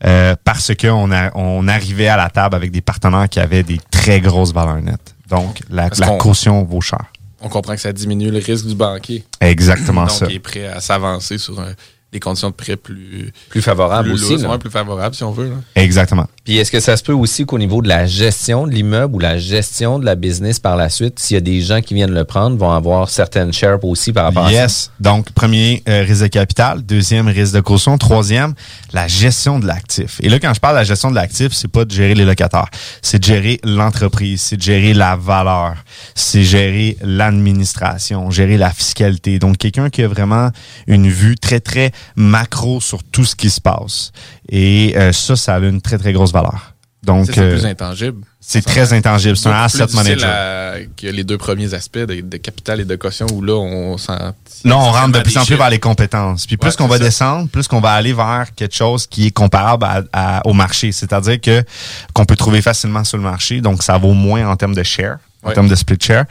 euh, 0.05 0.35
parce 0.43 0.71
qu'on 0.75 1.11
a, 1.11 1.31
on 1.35 1.67
arrivait 1.67 2.07
à 2.07 2.17
la 2.17 2.29
table 2.29 2.55
avec 2.55 2.71
des 2.71 2.81
partenaires 2.81 3.27
qui 3.29 3.39
avaient 3.39 3.63
des 3.63 3.79
très 3.91 4.21
grosses 4.21 4.53
valeurs 4.53 4.81
nettes. 4.81 5.15
Donc, 5.29 5.59
la, 5.69 5.89
la 5.97 6.17
caution 6.17 6.63
vaut 6.63 6.81
cher. 6.81 7.05
On 7.41 7.49
comprend 7.49 7.75
que 7.75 7.81
ça 7.81 7.93
diminue 7.93 8.31
le 8.31 8.39
risque 8.39 8.65
du 8.65 8.75
banquier. 8.75 9.23
Exactement 9.41 10.01
Donc, 10.01 10.11
ça. 10.11 10.25
il 10.29 10.35
est 10.35 10.39
prêt 10.39 10.65
à 10.67 10.81
s'avancer 10.81 11.37
sur 11.37 11.59
un- 11.59 11.73
des 12.11 12.19
conditions 12.19 12.49
de 12.49 12.55
prêt 12.55 12.75
plus, 12.75 13.31
Plus 13.49 13.61
favorable 13.61 14.09
plus 14.09 14.15
aussi. 14.15 14.29
lourdes, 14.31 14.41
là. 14.43 14.49
ouais, 14.49 14.57
plus 14.57 14.71
favorables, 14.71 15.13
si 15.15 15.23
on 15.23 15.31
veut. 15.31 15.49
là. 15.49 15.55
Exactement. 15.75 16.27
Puis 16.49 16.57
est-ce 16.57 16.71
que 16.71 16.79
ça 16.79 16.97
se 16.97 17.03
peut 17.03 17.13
aussi 17.13 17.45
qu'au 17.45 17.59
niveau 17.59 17.83
de 17.83 17.87
la 17.87 18.07
gestion 18.07 18.65
de 18.65 18.71
l'immeuble 18.71 19.13
ou 19.13 19.19
la 19.19 19.37
gestion 19.37 19.99
de 19.99 20.05
la 20.05 20.15
business 20.15 20.59
par 20.59 20.77
la 20.77 20.89
suite, 20.89 21.19
s'il 21.19 21.35
y 21.35 21.37
a 21.37 21.41
des 21.41 21.61
gens 21.61 21.79
qui 21.79 21.93
viennent 21.93 22.15
le 22.15 22.23
prendre, 22.23 22.57
vont 22.57 22.71
avoir 22.71 23.11
certaines 23.11 23.53
shares 23.53 23.85
aussi 23.85 24.11
par 24.11 24.23
rapport 24.25 24.47
à 24.47 24.49
ça? 24.49 24.63
Yes. 24.63 24.89
Donc, 24.99 25.31
premier, 25.33 25.83
euh, 25.87 26.01
risque 26.01 26.23
de 26.23 26.27
capital. 26.27 26.81
Deuxième, 26.81 27.27
risque 27.27 27.53
de 27.53 27.59
caution. 27.59 27.99
Troisième, 27.99 28.55
la 28.93 29.07
gestion 29.07 29.59
de 29.59 29.67
l'actif. 29.67 30.19
Et 30.23 30.29
là, 30.29 30.39
quand 30.39 30.51
je 30.55 30.59
parle 30.59 30.73
de 30.73 30.79
la 30.79 30.85
gestion 30.85 31.11
de 31.11 31.15
l'actif, 31.15 31.53
c'est 31.53 31.67
pas 31.67 31.85
de 31.85 31.91
gérer 31.91 32.15
les 32.15 32.25
locataires. 32.25 32.71
C'est 33.03 33.19
de 33.19 33.25
gérer 33.25 33.59
l'entreprise. 33.63 34.41
C'est 34.41 34.57
de 34.57 34.63
gérer 34.63 34.95
la 34.95 35.15
valeur. 35.17 35.75
C'est 36.15 36.41
gérer 36.41 36.97
l'administration, 37.03 38.31
gérer 38.31 38.57
la 38.57 38.71
fiscalité. 38.71 39.37
Donc, 39.37 39.57
quelqu'un 39.57 39.91
qui 39.91 40.01
a 40.01 40.07
vraiment 40.07 40.49
une 40.87 41.09
vue 41.09 41.35
très, 41.35 41.59
très 41.59 41.91
macro 42.15 42.81
sur 42.81 43.03
tout 43.03 43.23
ce 43.23 43.35
qui 43.35 43.51
se 43.51 43.61
passe. 43.61 44.11
Et 44.49 44.93
euh, 44.97 45.11
ça, 45.13 45.35
ça 45.35 45.55
a 45.55 45.59
une 45.59 45.81
très, 45.81 45.97
très 45.97 46.13
grosse 46.13 46.31
valeur. 46.31 46.73
Donc, 47.01 47.27
c'est 47.27 47.37
euh, 47.39 47.51
plus 47.55 47.65
intangible. 47.65 48.23
c'est 48.41 48.61
très 48.61 48.91
intangible. 48.91 49.37
C'est 49.37 49.47
un 49.47 49.53
asset 49.63 49.85
manager. 49.93 50.29
à- 50.29 50.79
que 50.97 51.07
les 51.07 51.23
deux 51.23 51.37
premiers 51.37 51.73
aspects 51.73 51.97
de, 51.97 52.19
de 52.21 52.37
capital 52.37 52.81
et 52.81 52.85
de 52.85 52.95
caution 52.97 53.25
où 53.31 53.41
là, 53.41 53.53
on 53.53 53.97
sent. 53.97 54.11
Là, 54.65 54.77
on 54.77 54.91
rentre 54.91 55.13
de 55.13 55.19
plus 55.21 55.37
en 55.37 55.45
plus 55.45 55.55
vers 55.55 55.69
les 55.69 55.79
compétences. 55.79 56.45
Puis 56.45 56.57
plus 56.57 56.71
Ouais, 56.71 56.75
qu'on 56.75 56.87
va 56.87 56.97
ça. 56.97 57.03
descendre, 57.05 57.47
plus 57.49 57.67
qu'on 57.69 57.79
va 57.79 57.91
aller 57.93 58.11
vers 58.11 58.47
quelque 58.55 58.75
chose 58.75 59.07
qui 59.07 59.27
est 59.27 59.31
comparable 59.31 59.85
à- 59.85 60.01
à- 60.11 60.47
au 60.47 60.51
marché. 60.53 60.91
C'est-à-dire 60.91 61.39
que 61.39 61.63
qu'on 62.13 62.25
peut 62.25 62.35
trouver 62.35 62.61
facilement 62.61 63.05
sur 63.05 63.17
le 63.17 63.23
marché. 63.23 63.61
Donc, 63.61 63.81
ça 63.81 63.97
vaut 63.97 64.13
moins 64.13 64.45
en 64.49 64.55
termes 64.57 64.75
de 64.75 64.83
share, 64.83 65.19
en 65.43 65.51
termes 65.53 65.67
de 65.69 65.75
split 65.75 65.97
share. 66.01 66.25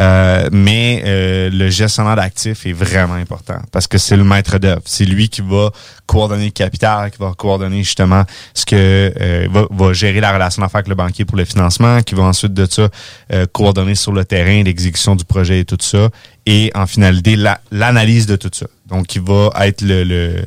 Euh, 0.00 0.48
mais 0.52 1.02
euh, 1.06 1.50
le 1.50 1.70
gestionnaire 1.70 2.16
d'actifs 2.16 2.66
est 2.66 2.72
vraiment 2.72 3.14
important 3.14 3.60
parce 3.72 3.86
que 3.86 3.98
c'est 3.98 4.16
le 4.16 4.24
maître 4.24 4.58
d'œuvre. 4.58 4.82
C'est 4.84 5.04
lui 5.04 5.28
qui 5.28 5.40
va 5.42 5.70
coordonner 6.06 6.46
le 6.46 6.50
capital, 6.50 7.10
qui 7.10 7.18
va 7.18 7.32
coordonner 7.36 7.82
justement 7.84 8.24
ce 8.54 8.64
que 8.66 9.12
euh, 9.20 9.46
va, 9.50 9.66
va 9.70 9.92
gérer 9.92 10.20
la 10.20 10.32
relation 10.32 10.62
d'affaires 10.62 10.78
avec 10.78 10.88
le 10.88 10.94
banquier 10.94 11.24
pour 11.24 11.36
le 11.36 11.44
financement, 11.44 12.02
qui 12.02 12.14
va 12.14 12.24
ensuite 12.24 12.54
de 12.54 12.66
ça 12.68 12.88
euh, 13.32 13.46
coordonner 13.52 13.94
sur 13.94 14.12
le 14.12 14.24
terrain 14.24 14.62
l'exécution 14.62 15.14
du 15.14 15.24
projet 15.24 15.60
et 15.60 15.64
tout 15.64 15.78
ça, 15.80 16.08
et 16.46 16.70
en 16.74 16.86
finalité 16.86 17.36
la- 17.36 17.60
l'analyse 17.70 18.26
de 18.26 18.36
tout 18.36 18.50
ça. 18.52 18.66
Donc, 18.86 19.14
il 19.14 19.22
va 19.22 19.50
être 19.66 19.82
le, 19.82 20.02
le, 20.04 20.44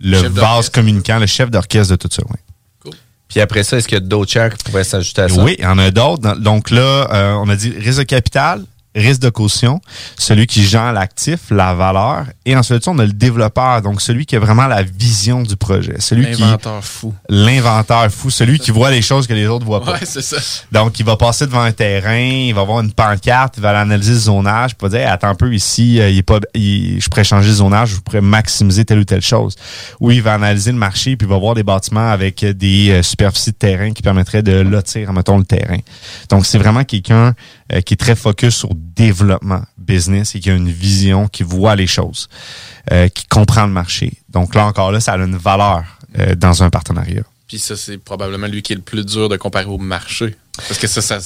le 0.00 0.16
vase 0.40 0.70
communicant, 0.70 1.18
le 1.18 1.26
chef 1.26 1.50
d'orchestre 1.50 1.90
de 1.92 1.96
tout 1.96 2.08
ça. 2.10 2.22
oui. 2.30 2.36
Puis 3.30 3.40
après 3.40 3.62
ça, 3.62 3.78
est-ce 3.78 3.86
qu'il 3.86 3.96
y 3.96 4.02
a 4.02 4.04
d'autres 4.04 4.30
shares 4.30 4.54
qui 4.54 4.64
pourraient 4.64 4.84
s'ajouter 4.84 5.22
à 5.22 5.28
ça? 5.28 5.42
Oui, 5.42 5.54
il 5.58 5.64
y 5.64 5.66
en 5.66 5.78
a 5.78 5.90
d'autres. 5.90 6.36
Donc 6.38 6.70
là, 6.70 7.08
euh, 7.12 7.32
on 7.34 7.48
a 7.48 7.56
dit 7.56 7.70
de 7.70 8.02
capital, 8.02 8.62
risque 8.94 9.20
de 9.20 9.30
caution, 9.30 9.80
celui 10.18 10.46
qui 10.46 10.64
gère 10.64 10.92
l'actif, 10.92 11.38
la 11.50 11.74
valeur, 11.74 12.24
et 12.44 12.56
ensuite 12.56 12.86
on 12.88 12.98
a 12.98 13.04
le 13.04 13.12
développeur, 13.12 13.82
donc 13.82 14.00
celui 14.00 14.26
qui 14.26 14.34
a 14.36 14.40
vraiment 14.40 14.66
la 14.66 14.82
vision 14.82 15.42
du 15.42 15.56
projet, 15.56 15.94
celui 16.00 16.30
qui 16.32 16.40
L'inventeur 16.40 16.82
fou. 16.84 17.14
l'inventeur 17.28 18.10
fou, 18.10 18.30
celui 18.30 18.58
qui 18.58 18.70
voit 18.70 18.90
les 18.90 19.02
choses 19.02 19.26
que 19.26 19.32
les 19.34 19.46
autres 19.46 19.64
voient 19.64 19.84
pas. 19.84 19.92
Ouais, 19.92 19.98
c'est 20.04 20.22
ça. 20.22 20.36
Donc, 20.72 20.98
il 20.98 21.04
va 21.06 21.16
passer 21.16 21.46
devant 21.46 21.62
un 21.62 21.72
terrain, 21.72 22.16
il 22.18 22.52
va 22.54 22.64
voir 22.64 22.80
une 22.80 22.92
pancarte, 22.92 23.54
il 23.58 23.60
va 23.62 23.70
aller 23.70 23.78
analyser 23.78 24.12
le 24.12 24.18
zonage, 24.18 24.76
puis 24.76 24.86
il 24.86 24.90
va 24.90 24.98
dire, 24.98 25.06
Hey, 25.06 25.12
attends 25.12 25.28
un 25.28 25.34
peu, 25.34 25.52
ici, 25.54 26.00
euh, 26.00 26.10
il 26.10 26.18
est 26.18 26.22
pas, 26.22 26.40
il- 26.54 27.00
je 27.00 27.08
pourrais 27.08 27.24
changer 27.24 27.48
le 27.48 27.54
zonage, 27.54 27.90
je 27.90 27.96
pourrais 28.00 28.20
maximiser 28.20 28.84
telle 28.84 28.98
ou 28.98 29.04
telle 29.04 29.22
chose. 29.22 29.54
Ou 30.00 30.10
il 30.10 30.20
va 30.22 30.34
analyser 30.34 30.72
le 30.72 30.78
marché, 30.78 31.16
puis 31.16 31.26
il 31.26 31.30
va 31.30 31.38
voir 31.38 31.54
des 31.54 31.62
bâtiments 31.62 32.10
avec 32.10 32.44
des 32.44 32.90
euh, 32.90 33.02
superficies 33.02 33.50
de 33.52 33.56
terrain 33.56 33.92
qui 33.92 34.02
permettraient 34.02 34.42
de 34.42 34.60
lotir, 34.60 35.12
mettons, 35.12 35.38
le 35.38 35.44
terrain. 35.44 35.78
Donc, 36.28 36.44
c'est 36.46 36.58
vraiment 36.58 36.84
quelqu'un 36.84 37.34
euh, 37.72 37.80
qui 37.82 37.94
est 37.94 37.96
très 37.96 38.16
focus 38.16 38.56
sur 38.56 38.70
développement 38.74 39.62
business 39.78 40.34
et 40.34 40.40
qui 40.40 40.50
a 40.50 40.54
une 40.54 40.70
vision, 40.70 41.28
qui 41.28 41.42
voit 41.42 41.76
les 41.76 41.86
choses, 41.86 42.28
euh, 42.90 43.08
qui 43.08 43.26
comprend 43.26 43.66
le 43.66 43.72
marché. 43.72 44.14
Donc 44.28 44.54
là, 44.54 44.66
encore 44.66 44.90
là, 44.90 45.00
ça 45.00 45.12
a 45.12 45.18
une 45.18 45.36
valeur 45.36 45.84
euh, 46.18 46.34
dans 46.34 46.62
un 46.62 46.70
partenariat. 46.70 47.22
Puis 47.46 47.58
ça, 47.58 47.76
c'est 47.76 47.98
probablement 47.98 48.46
lui 48.46 48.62
qui 48.62 48.72
est 48.72 48.76
le 48.76 48.82
plus 48.82 49.04
dur 49.04 49.28
de 49.28 49.36
comparer 49.36 49.66
au 49.66 49.78
marché. 49.78 50.36
Parce 50.56 50.78
que 50.78 50.86
ça, 50.86 51.00
ça, 51.00 51.18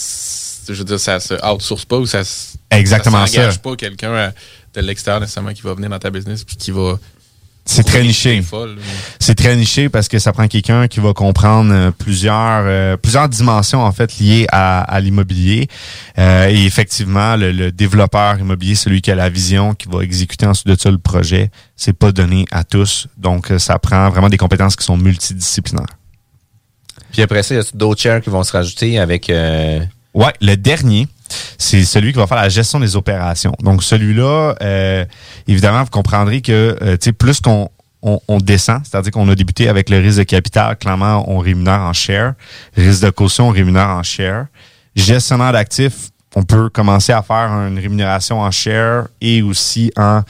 je 0.68 0.78
veux 0.78 0.84
dire, 0.84 1.00
ça 1.00 1.20
se 1.20 1.34
outsource 1.46 1.84
pas 1.84 1.98
ou 1.98 2.06
ça 2.06 2.22
Exactement 2.70 3.26
ça. 3.26 3.32
s'engage 3.32 3.58
pas 3.60 3.76
quelqu'un 3.76 4.32
de 4.74 4.80
l'extérieur 4.80 5.20
nécessairement 5.20 5.52
qui 5.52 5.62
va 5.62 5.74
venir 5.74 5.88
dans 5.90 5.98
ta 5.98 6.10
business 6.10 6.44
puis 6.44 6.56
qui 6.56 6.70
va. 6.70 6.98
C'est 7.66 7.82
très 7.82 8.02
niché. 8.02 8.42
C'est 9.18 9.34
très 9.34 9.56
niché 9.56 9.88
parce 9.88 10.08
que 10.08 10.18
ça 10.18 10.32
prend 10.32 10.46
quelqu'un 10.48 10.86
qui 10.86 11.00
va 11.00 11.14
comprendre 11.14 11.72
euh, 11.72 11.90
plusieurs 11.90 12.62
euh, 12.66 12.96
plusieurs 12.98 13.28
dimensions 13.28 13.82
en 13.82 13.90
fait 13.90 14.18
liées 14.18 14.46
à, 14.52 14.82
à 14.82 15.00
l'immobilier. 15.00 15.68
Euh, 16.18 16.48
et 16.50 16.66
effectivement, 16.66 17.36
le, 17.36 17.52
le 17.52 17.72
développeur 17.72 18.38
immobilier, 18.38 18.74
celui 18.74 19.00
qui 19.00 19.10
a 19.10 19.14
la 19.14 19.30
vision, 19.30 19.74
qui 19.74 19.88
va 19.88 20.02
exécuter 20.02 20.46
ensuite 20.46 20.66
de 20.68 20.78
ça 20.78 20.90
le 20.90 20.98
projet, 20.98 21.50
c'est 21.74 21.94
pas 21.94 22.12
donné 22.12 22.44
à 22.50 22.64
tous. 22.64 23.06
Donc, 23.16 23.50
ça 23.58 23.78
prend 23.78 24.10
vraiment 24.10 24.28
des 24.28 24.36
compétences 24.36 24.76
qui 24.76 24.84
sont 24.84 24.98
multidisciplinaires. 24.98 25.86
Puis 27.12 27.22
après 27.22 27.42
ça, 27.42 27.54
il 27.54 27.58
y 27.58 27.60
a 27.60 27.64
d'autres 27.74 28.00
shares 28.02 28.20
qui 28.20 28.28
vont 28.30 28.42
se 28.42 28.52
rajouter 28.52 28.98
avec. 28.98 29.30
euh, 29.30 29.80
Ouais, 30.12 30.32
le 30.40 30.54
dernier, 30.56 31.08
c'est 31.58 31.84
celui 31.84 32.12
qui 32.12 32.18
va 32.18 32.26
faire 32.26 32.36
la 32.36 32.48
gestion 32.48 32.80
des 32.80 32.96
opérations. 32.96 33.54
Donc 33.60 33.82
celui-là, 33.82 34.54
euh, 34.62 35.04
évidemment, 35.46 35.82
vous 35.82 35.90
comprendrez 35.90 36.40
que 36.40 36.76
euh, 36.82 36.96
plus 37.18 37.40
qu'on 37.40 37.70
on, 38.02 38.38
descend, 38.38 38.80
c'est-à-dire 38.84 39.12
qu'on 39.12 39.28
a 39.28 39.34
débuté 39.34 39.68
avec 39.68 39.88
le 39.88 39.98
risque 39.98 40.18
de 40.18 40.24
capital, 40.24 40.76
clairement, 40.76 41.24
on 41.30 41.38
rémunère 41.38 41.80
en 41.80 41.92
share. 41.92 42.34
Risque 42.76 43.02
de 43.02 43.10
caution, 43.10 43.48
on 43.48 43.52
rémunère 43.52 43.88
en 43.88 44.02
share. 44.02 44.46
Gestionnaire 44.94 45.52
d'actifs, 45.52 46.10
on 46.36 46.42
peut 46.42 46.68
commencer 46.68 47.12
à 47.12 47.22
faire 47.22 47.50
une 47.66 47.78
rémunération 47.78 48.40
en 48.40 48.50
share 48.50 49.06
et 49.20 49.42
aussi 49.42 49.90
en 49.96 50.22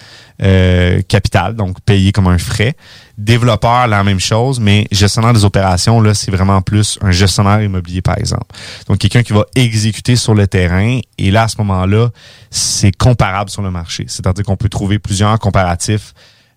euh, 0.42 1.00
capital, 1.08 1.54
donc 1.54 1.80
payé 1.80 2.12
comme 2.12 2.28
un 2.28 2.38
frais. 2.38 2.74
Développeur, 3.16 3.86
la 3.86 4.02
même 4.02 4.18
chose, 4.18 4.58
mais 4.58 4.88
gestionnaire 4.90 5.32
des 5.32 5.44
opérations, 5.44 6.00
là, 6.00 6.14
c'est 6.14 6.32
vraiment 6.32 6.60
plus 6.62 6.98
un 7.00 7.12
gestionnaire 7.12 7.62
immobilier, 7.62 8.02
par 8.02 8.18
exemple. 8.18 8.46
Donc, 8.88 8.98
quelqu'un 8.98 9.22
qui 9.22 9.32
va 9.32 9.44
exécuter 9.54 10.16
sur 10.16 10.34
le 10.34 10.46
terrain. 10.48 10.98
Et 11.16 11.30
là, 11.30 11.44
à 11.44 11.48
ce 11.48 11.56
moment-là, 11.58 12.08
c'est 12.50 12.90
comparable 12.90 13.50
sur 13.50 13.62
le 13.62 13.70
marché. 13.70 14.04
C'est-à-dire 14.08 14.44
qu'on 14.44 14.56
peut 14.56 14.68
trouver 14.68 14.98
plusieurs 14.98 15.38
comparatifs. 15.38 16.12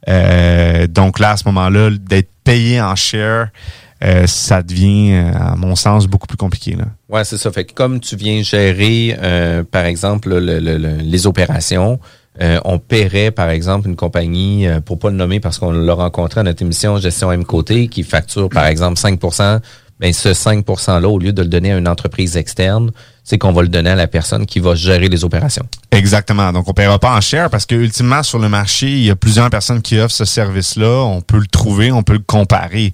Euh, 0.09 0.87
donc 0.87 1.19
là, 1.19 1.31
à 1.31 1.37
ce 1.37 1.43
moment-là, 1.45 1.91
d'être 1.91 2.29
payé 2.43 2.81
en 2.81 2.95
share, 2.95 3.49
euh, 4.03 4.25
ça 4.27 4.61
devient, 4.63 5.11
euh, 5.13 5.31
à 5.37 5.55
mon 5.55 5.75
sens, 5.75 6.07
beaucoup 6.07 6.27
plus 6.27 6.37
compliqué. 6.37 6.73
Là. 6.75 6.85
Ouais, 7.09 7.23
c'est 7.23 7.37
ça. 7.37 7.51
Fait 7.51 7.65
que 7.65 7.73
comme 7.73 7.99
tu 7.99 8.15
viens 8.15 8.41
gérer, 8.41 9.17
par 9.71 9.85
exemple, 9.85 10.29
le- 10.29 10.59
le- 10.59 10.77
le- 10.77 10.97
les 10.97 11.27
opérations, 11.27 11.99
euh, 12.41 12.59
on 12.65 12.79
paierait, 12.79 13.31
par 13.31 13.49
exemple, 13.49 13.87
une 13.87 13.95
compagnie, 13.95 14.67
euh, 14.67 14.79
pour 14.79 14.99
pas 14.99 15.09
le 15.09 15.15
nommer 15.15 15.39
parce 15.39 15.57
qu'on 15.57 15.71
l'a 15.71 15.93
rencontré 15.93 16.41
à 16.41 16.43
notre 16.43 16.61
émission 16.61 16.97
Gestion 16.97 17.31
M 17.31 17.45
Côté, 17.45 17.87
qui 17.87 18.03
facture, 18.03 18.49
par 18.49 18.65
exemple, 18.65 18.99
5% 18.99 19.59
ben 19.99 20.13
ce 20.13 20.33
5 20.33 20.65
%-là, 20.65 21.07
au 21.07 21.17
lieu 21.17 21.33
de 21.33 21.41
le 21.41 21.47
donner 21.47 21.73
à 21.73 21.77
une 21.77 21.87
entreprise 21.87 22.37
externe, 22.37 22.91
c'est 23.23 23.37
qu'on 23.37 23.51
va 23.51 23.63
le 23.63 23.67
donner 23.67 23.89
à 23.89 23.95
la 23.95 24.07
personne 24.07 24.45
qui 24.45 24.59
va 24.59 24.75
gérer 24.75 25.09
les 25.09 25.25
opérations. 25.25 25.65
Exactement. 25.91 26.53
Donc, 26.53 26.67
on 26.67 26.71
ne 26.71 26.75
paiera 26.75 26.99
pas 26.99 27.15
en 27.15 27.21
cher 27.21 27.49
parce 27.49 27.65
que 27.65 27.75
ultimement, 27.75 28.23
sur 28.23 28.39
le 28.39 28.47
marché, 28.47 28.87
il 28.87 29.03
y 29.03 29.09
a 29.09 29.15
plusieurs 29.15 29.49
personnes 29.49 29.81
qui 29.81 29.99
offrent 29.99 30.13
ce 30.13 30.25
service-là. 30.25 31.03
On 31.03 31.21
peut 31.21 31.39
le 31.39 31.47
trouver, 31.47 31.91
on 31.91 32.03
peut 32.03 32.13
le 32.13 32.19
comparer. 32.19 32.93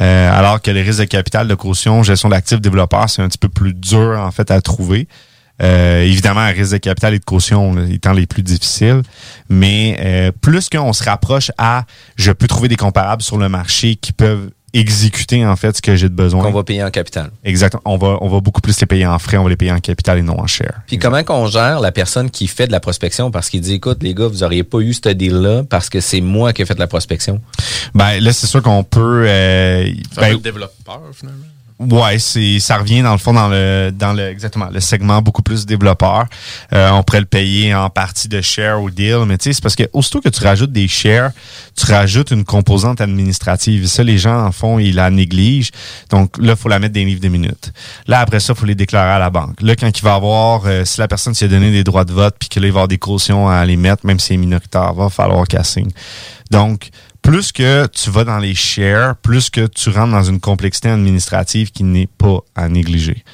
Euh, 0.00 0.38
alors 0.38 0.60
que 0.60 0.70
les 0.70 0.82
risques 0.82 1.00
de 1.00 1.04
capital, 1.06 1.48
de 1.48 1.54
caution, 1.54 2.02
gestion 2.02 2.28
d'actifs, 2.28 2.60
développeurs, 2.60 3.08
c'est 3.08 3.22
un 3.22 3.28
petit 3.28 3.38
peu 3.38 3.48
plus 3.48 3.72
dur, 3.72 4.20
en 4.20 4.30
fait, 4.30 4.50
à 4.50 4.60
trouver. 4.60 5.08
Euh, 5.62 6.02
évidemment, 6.02 6.40
un 6.40 6.50
risque 6.50 6.72
de 6.72 6.78
capital 6.78 7.14
et 7.14 7.18
de 7.18 7.24
caution 7.24 7.74
là, 7.74 7.82
étant 7.88 8.12
les 8.12 8.26
plus 8.26 8.42
difficiles. 8.42 9.02
Mais 9.48 9.96
euh, 10.00 10.32
plus 10.40 10.68
qu'on 10.68 10.92
se 10.92 11.04
rapproche 11.04 11.50
à 11.58 11.84
je 12.16 12.32
peux 12.32 12.48
trouver 12.48 12.68
des 12.68 12.76
comparables 12.76 13.22
sur 13.22 13.38
le 13.38 13.48
marché 13.48 13.96
qui 13.96 14.12
peuvent 14.12 14.50
exécuter 14.72 15.46
en 15.46 15.54
fait 15.54 15.76
ce 15.76 15.80
que 15.82 15.94
j'ai 15.94 16.08
de 16.08 16.14
besoin. 16.14 16.42
Qu'on 16.42 16.50
va 16.50 16.64
payer 16.64 16.82
en 16.82 16.90
capital. 16.90 17.30
Exactement. 17.44 17.82
On 17.84 17.96
va, 17.96 18.18
on 18.20 18.28
va 18.28 18.40
beaucoup 18.40 18.60
plus 18.60 18.78
les 18.80 18.86
payer 18.86 19.06
en 19.06 19.20
frais, 19.20 19.36
on 19.36 19.44
va 19.44 19.50
les 19.50 19.56
payer 19.56 19.70
en 19.70 19.78
capital 19.78 20.18
et 20.18 20.22
non 20.22 20.40
en 20.40 20.48
share. 20.48 20.80
Puis 20.88 20.98
comment 20.98 21.22
qu'on 21.22 21.46
gère 21.46 21.78
la 21.78 21.92
personne 21.92 22.28
qui 22.28 22.48
fait 22.48 22.66
de 22.66 22.72
la 22.72 22.80
prospection? 22.80 23.30
Parce 23.30 23.48
qu'il 23.48 23.60
dit 23.60 23.74
écoute 23.74 24.02
les 24.02 24.14
gars 24.14 24.26
vous 24.26 24.42
auriez 24.42 24.64
pas 24.64 24.80
eu 24.80 24.92
ce 24.92 25.10
deal 25.10 25.34
là 25.34 25.62
parce 25.62 25.88
que 25.88 26.00
c'est 26.00 26.20
moi 26.20 26.52
qui 26.52 26.62
ai 26.62 26.66
fait 26.66 26.74
de 26.74 26.80
la 26.80 26.88
prospection. 26.88 27.40
Ben 27.94 28.18
là 28.18 28.32
c'est 28.32 28.48
sûr 28.48 28.62
qu'on 28.62 28.82
peut. 28.82 29.24
Euh, 29.28 29.88
Ça 30.12 30.22
ben, 30.22 30.32
le 30.32 30.38
développeur, 30.38 31.02
finalement. 31.14 31.44
Ouais, 31.80 32.20
c'est 32.20 32.60
ça 32.60 32.78
revient 32.78 33.02
dans 33.02 33.10
le 33.12 33.18
fond 33.18 33.32
dans 33.32 33.48
le 33.48 33.90
dans 33.92 34.12
le 34.12 34.28
exactement 34.28 34.68
le 34.70 34.78
segment 34.78 35.20
beaucoup 35.20 35.42
plus 35.42 35.66
développeur. 35.66 36.26
Euh, 36.72 36.90
on 36.90 37.02
pourrait 37.02 37.18
le 37.18 37.26
payer 37.26 37.74
en 37.74 37.90
partie 37.90 38.28
de 38.28 38.40
share 38.40 38.80
ou 38.80 38.90
deal, 38.90 39.24
mais 39.26 39.38
tu 39.38 39.44
sais 39.44 39.54
c'est 39.54 39.62
parce 39.62 39.74
que 39.74 39.82
aussitôt 39.92 40.20
que 40.20 40.28
tu 40.28 40.40
rajoutes 40.44 40.70
des 40.70 40.86
shares, 40.86 41.32
tu 41.76 41.90
rajoutes 41.90 42.30
une 42.30 42.44
composante 42.44 43.00
administrative. 43.00 43.88
Ça 43.88 44.04
les 44.04 44.18
gens 44.18 44.46
en 44.46 44.52
fond 44.52 44.78
ils 44.78 44.94
la 44.94 45.10
négligent. 45.10 45.72
Donc 46.10 46.38
là 46.38 46.54
faut 46.54 46.68
la 46.68 46.78
mettre 46.78 46.94
les 46.94 47.04
livres 47.04 47.20
de 47.20 47.28
minutes. 47.28 47.72
Là 48.06 48.20
après 48.20 48.38
ça 48.38 48.54
faut 48.54 48.66
les 48.66 48.76
déclarer 48.76 49.10
à 49.10 49.18
la 49.18 49.30
banque. 49.30 49.60
Là 49.60 49.74
quand 49.74 49.90
il 49.90 50.02
va 50.04 50.14
avoir 50.14 50.62
euh, 50.66 50.84
si 50.84 51.00
la 51.00 51.08
personne 51.08 51.34
a 51.40 51.48
donné 51.48 51.72
des 51.72 51.82
droits 51.82 52.04
de 52.04 52.12
vote 52.12 52.36
puis 52.38 52.48
que 52.48 52.60
là 52.60 52.66
il 52.66 52.72
va 52.72 52.82
avoir 52.82 52.88
des 52.88 52.98
cautions 52.98 53.48
à 53.48 53.64
les 53.64 53.76
mettre 53.76 54.06
même 54.06 54.20
si 54.20 54.28
c'est 54.28 54.36
minoritaire, 54.36 54.94
va 54.94 55.08
falloir 55.08 55.44
qu'elle 55.48 55.64
signe. 55.64 55.90
Donc 56.52 56.90
plus 57.24 57.52
que 57.52 57.86
tu 57.86 58.10
vas 58.10 58.24
dans 58.24 58.38
les 58.38 58.54
shares, 58.54 59.16
plus 59.16 59.48
que 59.48 59.66
tu 59.66 59.88
rentres 59.88 60.12
dans 60.12 60.22
une 60.22 60.40
complexité 60.40 60.90
administrative 60.90 61.72
qui 61.72 61.82
n'est 61.82 62.06
pas 62.06 62.38
à 62.54 62.68
négliger. 62.68 63.24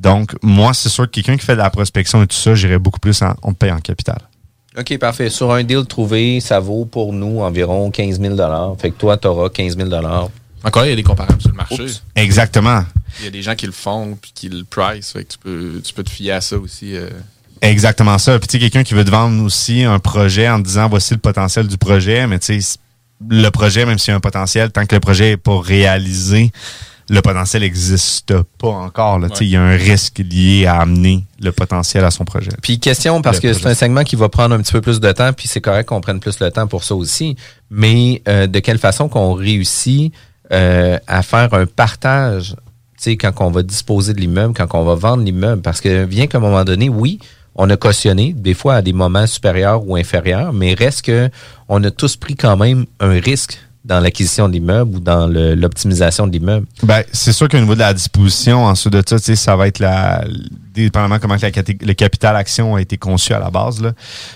Donc, 0.00 0.34
moi, 0.42 0.74
c'est 0.74 0.88
sûr 0.88 1.06
que 1.06 1.12
quelqu'un 1.12 1.36
qui 1.36 1.46
fait 1.46 1.52
de 1.54 1.58
la 1.58 1.70
prospection 1.70 2.22
et 2.22 2.26
tout 2.26 2.36
ça, 2.36 2.54
j'irais 2.56 2.78
beaucoup 2.78 2.98
plus 2.98 3.22
en, 3.22 3.34
on 3.42 3.54
paye 3.54 3.70
en 3.70 3.78
capital. 3.78 4.18
OK, 4.76 4.98
parfait. 4.98 5.30
Sur 5.30 5.52
un 5.52 5.62
deal 5.62 5.86
trouvé, 5.86 6.40
ça 6.40 6.58
vaut 6.60 6.84
pour 6.84 7.12
nous 7.12 7.40
environ 7.40 7.90
15 7.90 8.20
000 8.20 8.36
Fait 8.78 8.90
que 8.90 8.96
toi, 8.96 9.16
tu 9.16 9.28
auras 9.28 9.48
15 9.48 9.76
000 9.76 9.88
Encore, 10.64 10.84
il 10.84 10.90
y 10.90 10.92
a 10.92 10.96
des 10.96 11.02
comparables 11.04 11.40
sur 11.40 11.50
le 11.50 11.56
marché. 11.56 11.82
Oups. 11.84 12.02
Exactement. 12.16 12.84
Il 13.20 13.24
y 13.24 13.28
a 13.28 13.30
des 13.30 13.42
gens 13.42 13.54
qui 13.54 13.66
le 13.66 13.72
font 13.72 14.18
puis 14.20 14.32
qui 14.34 14.48
le 14.48 14.64
price. 14.64 15.12
Fait 15.12 15.24
que 15.24 15.32
tu 15.32 15.38
peux, 15.38 15.80
tu 15.82 15.94
peux 15.94 16.02
te 16.02 16.10
fier 16.10 16.32
à 16.32 16.40
ça 16.40 16.58
aussi. 16.58 16.94
euh. 16.96 17.08
Exactement 17.62 18.18
ça. 18.18 18.38
Puis 18.38 18.48
tu 18.48 18.52
sais, 18.52 18.58
quelqu'un 18.58 18.82
qui 18.82 18.92
veut 18.92 19.04
te 19.04 19.10
vendre 19.10 19.42
aussi 19.42 19.84
un 19.84 19.98
projet 20.00 20.48
en 20.48 20.58
te 20.60 20.66
disant 20.66 20.88
voici 20.88 21.14
le 21.14 21.20
potentiel 21.20 21.68
du 21.68 21.78
projet, 21.78 22.26
mais 22.26 22.38
tu 22.38 22.60
sais, 22.60 22.78
le 23.28 23.48
projet, 23.50 23.86
même 23.86 23.98
s'il 23.98 24.10
y 24.10 24.14
a 24.14 24.16
un 24.16 24.20
potentiel, 24.20 24.70
tant 24.70 24.84
que 24.86 24.94
le 24.94 25.00
projet 25.00 25.30
n'est 25.30 25.36
pas 25.36 25.58
réalisé, 25.60 26.52
le 27.08 27.22
potentiel 27.22 27.62
n'existe 27.62 28.34
pas 28.58 28.68
encore. 28.68 29.20
Il 29.40 29.48
y 29.48 29.56
a 29.56 29.62
un 29.62 29.76
risque 29.76 30.18
lié 30.18 30.66
à 30.66 30.80
amener 30.80 31.24
le 31.40 31.52
potentiel 31.52 32.04
à 32.04 32.10
son 32.10 32.24
projet. 32.24 32.50
Puis 32.62 32.80
question, 32.80 33.22
parce 33.22 33.36
Le 33.36 33.42
que 33.42 33.52
c'est 33.52 33.66
un 33.66 33.74
segment 33.74 34.02
qui 34.02 34.16
va 34.16 34.28
prendre 34.28 34.54
un 34.54 34.58
petit 34.60 34.72
peu 34.72 34.80
plus 34.80 35.00
de 35.00 35.12
temps, 35.12 35.32
puis 35.32 35.46
c'est 35.46 35.60
correct 35.60 35.86
qu'on 35.86 36.00
prenne 36.00 36.20
plus 36.20 36.40
le 36.40 36.50
temps 36.50 36.66
pour 36.66 36.84
ça 36.84 36.94
aussi. 36.94 37.36
Mais 37.70 38.22
euh, 38.28 38.46
de 38.46 38.58
quelle 38.58 38.78
façon 38.78 39.08
qu'on 39.08 39.34
réussit 39.34 40.12
euh, 40.52 40.98
à 41.06 41.22
faire 41.22 41.54
un 41.54 41.66
partage, 41.66 42.56
tu 42.96 43.10
sais, 43.10 43.16
quand 43.16 43.32
on 43.40 43.50
va 43.50 43.62
disposer 43.62 44.12
de 44.12 44.20
l'immeuble, 44.20 44.54
quand 44.54 44.66
on 44.74 44.84
va 44.84 44.94
vendre 44.94 45.22
l'immeuble, 45.22 45.62
parce 45.62 45.80
que 45.80 46.06
bien 46.06 46.26
qu'à 46.26 46.38
un 46.38 46.40
moment 46.40 46.64
donné, 46.64 46.88
oui, 46.88 47.20
on 47.56 47.68
a 47.70 47.76
cautionné, 47.76 48.32
des 48.32 48.54
fois 48.54 48.74
à 48.76 48.82
des 48.82 48.92
moments 48.92 49.26
supérieurs 49.26 49.86
ou 49.86 49.96
inférieurs, 49.96 50.52
mais 50.52 50.74
reste 50.74 51.02
que 51.02 51.30
on 51.68 51.82
a 51.84 51.90
tous 51.90 52.16
pris 52.16 52.36
quand 52.36 52.56
même 52.56 52.86
un 53.00 53.18
risque 53.20 53.58
dans 53.84 54.00
l'acquisition 54.00 54.48
de 54.48 54.54
l'immeuble 54.54 54.96
ou 54.96 55.00
dans 55.00 55.28
l'optimisation 55.28 56.26
de 56.26 56.32
l'immeuble. 56.32 56.66
Ben, 56.82 57.02
c'est 57.12 57.32
sûr 57.32 57.48
qu'au 57.48 57.58
niveau 57.58 57.74
de 57.74 57.80
la 57.80 57.94
disposition, 57.94 58.64
ensuite 58.64 58.92
de 58.92 59.02
ça, 59.06 59.18
ça 59.18 59.56
va 59.56 59.68
être 59.68 59.78
la, 59.78 60.24
dépendamment 60.74 61.18
comment 61.20 61.36
le 61.36 61.92
capital 61.92 62.36
action 62.36 62.74
a 62.74 62.80
été 62.80 62.98
conçu 62.98 63.32
à 63.32 63.38
la 63.38 63.50
base, 63.50 63.80
là. 63.80 63.92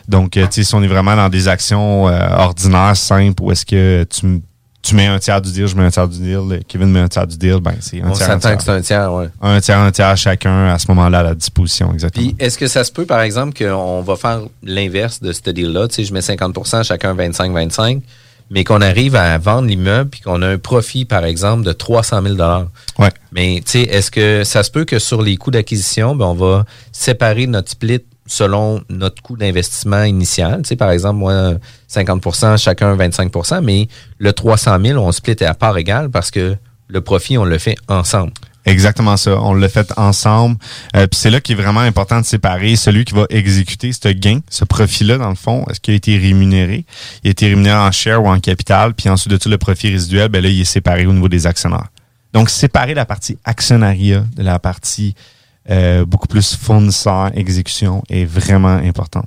Donc, 0.08 0.36
euh, 0.36 0.46
si 0.50 0.74
on 0.74 0.82
est 0.82 0.88
vraiment 0.88 1.16
dans 1.16 1.28
des 1.28 1.48
actions 1.48 2.08
euh, 2.08 2.36
ordinaires, 2.36 2.96
simples, 2.96 3.42
où 3.42 3.50
est-ce 3.50 3.66
que 3.66 4.04
tu, 4.04 4.40
tu 4.82 4.94
mets 4.94 5.06
un 5.06 5.18
tiers 5.18 5.40
du 5.40 5.52
deal, 5.52 5.66
je 5.66 5.76
mets 5.76 5.84
un 5.84 5.90
tiers 5.90 6.08
du 6.08 6.18
deal, 6.18 6.62
Kevin 6.66 6.88
met 6.90 7.00
un 7.00 7.08
tiers 7.08 7.26
du 7.26 7.36
deal, 7.36 7.60
ben, 7.60 7.74
c'est 7.80 8.00
un 8.00 8.08
On 8.08 8.12
tiers, 8.12 8.30
un 8.30 8.40
s'attend 8.40 8.56
que 8.56 8.62
c'est 8.62 8.70
un 8.70 8.80
tiers, 8.80 9.12
ouais. 9.12 9.28
Un 9.42 9.60
tiers, 9.60 9.78
un 9.78 9.90
tiers 9.90 10.16
chacun 10.16 10.68
à 10.68 10.78
ce 10.78 10.86
moment-là 10.88 11.20
à 11.20 11.22
la 11.22 11.34
disposition, 11.34 11.92
exactement. 11.92 12.26
Puis, 12.26 12.36
est-ce 12.38 12.56
que 12.56 12.66
ça 12.66 12.84
se 12.84 12.90
peut, 12.90 13.04
par 13.04 13.20
exemple, 13.20 13.62
qu'on 13.62 14.00
va 14.00 14.16
faire 14.16 14.40
l'inverse 14.62 15.20
de 15.20 15.32
ce 15.32 15.50
deal-là? 15.50 15.88
Tu 15.88 15.96
sais, 15.96 16.04
je 16.04 16.14
mets 16.14 16.22
50 16.22 16.84
chacun 16.84 17.14
25-25, 17.14 18.00
mais 18.50 18.64
qu'on 18.64 18.80
arrive 18.80 19.16
à 19.16 19.36
vendre 19.38 19.68
l'immeuble 19.68 20.10
puis 20.10 20.20
qu'on 20.22 20.42
a 20.42 20.48
un 20.48 20.58
profit, 20.58 21.04
par 21.04 21.24
exemple, 21.24 21.62
de 21.64 21.72
300 21.72 22.22
000 22.22 22.36
Ouais. 22.98 23.10
Mais, 23.32 23.62
tu 23.64 23.72
sais, 23.72 23.82
est-ce 23.82 24.10
que 24.10 24.44
ça 24.44 24.62
se 24.62 24.70
peut 24.70 24.84
que 24.84 24.98
sur 24.98 25.22
les 25.22 25.36
coûts 25.36 25.50
d'acquisition, 25.50 26.16
ben, 26.16 26.26
on 26.26 26.34
va 26.34 26.64
séparer 26.90 27.46
notre 27.46 27.70
split 27.70 28.00
selon 28.30 28.82
notre 28.88 29.22
coût 29.22 29.36
d'investissement 29.36 30.04
initial. 30.04 30.62
Tu 30.62 30.68
sais, 30.68 30.76
par 30.76 30.90
exemple, 30.90 31.16
moi, 31.16 31.54
50% 31.90 32.56
chacun 32.56 32.96
25% 32.96 33.60
mais 33.62 33.88
le 34.18 34.32
300 34.32 34.78
000, 34.82 34.98
on 34.98 35.12
split 35.12 35.42
à 35.44 35.54
part 35.54 35.76
égale 35.76 36.10
parce 36.10 36.30
que 36.30 36.56
le 36.88 37.00
profit, 37.00 37.38
on 37.38 37.44
le 37.44 37.58
fait 37.58 37.76
ensemble. 37.88 38.32
Exactement 38.66 39.16
ça. 39.16 39.40
On 39.40 39.54
l'a 39.54 39.68
fait 39.68 39.92
ensemble. 39.96 40.56
Euh, 40.94 41.06
Puis 41.06 41.18
c'est 41.18 41.30
là 41.30 41.40
qu'il 41.40 41.58
est 41.58 41.62
vraiment 41.62 41.80
important 41.80 42.20
de 42.20 42.26
séparer 42.26 42.76
celui 42.76 43.04
qui 43.04 43.14
va 43.14 43.24
exécuter 43.30 43.92
ce 43.92 44.08
gain, 44.08 44.40
ce 44.50 44.64
profit-là, 44.64 45.18
dans 45.18 45.30
le 45.30 45.34
fond, 45.34 45.64
est-ce 45.70 45.80
qu'il 45.80 45.94
a 45.94 45.96
été 45.96 46.18
rémunéré? 46.18 46.84
Il 47.24 47.28
a 47.28 47.30
été 47.30 47.48
rémunéré 47.48 47.78
en 47.78 47.90
share 47.90 48.22
ou 48.22 48.28
en 48.28 48.38
capital. 48.38 48.94
Puis 48.94 49.08
ensuite 49.08 49.32
de 49.32 49.38
tout, 49.38 49.48
le 49.48 49.58
profit 49.58 49.90
résiduel, 49.90 50.28
ben 50.28 50.42
là, 50.42 50.48
il 50.48 50.60
est 50.60 50.64
séparé 50.64 51.06
au 51.06 51.12
niveau 51.12 51.28
des 51.28 51.46
actionnaires. 51.46 51.88
Donc, 52.32 52.50
séparer 52.50 52.94
la 52.94 53.06
partie 53.06 53.38
actionnariat 53.44 54.24
de 54.36 54.42
la 54.42 54.58
partie 54.58 55.14
euh, 55.68 56.04
beaucoup 56.04 56.28
plus 56.28 56.56
fournisseur, 56.56 57.30
exécution 57.34 58.02
est 58.08 58.24
vraiment 58.24 58.76
important. 58.76 59.24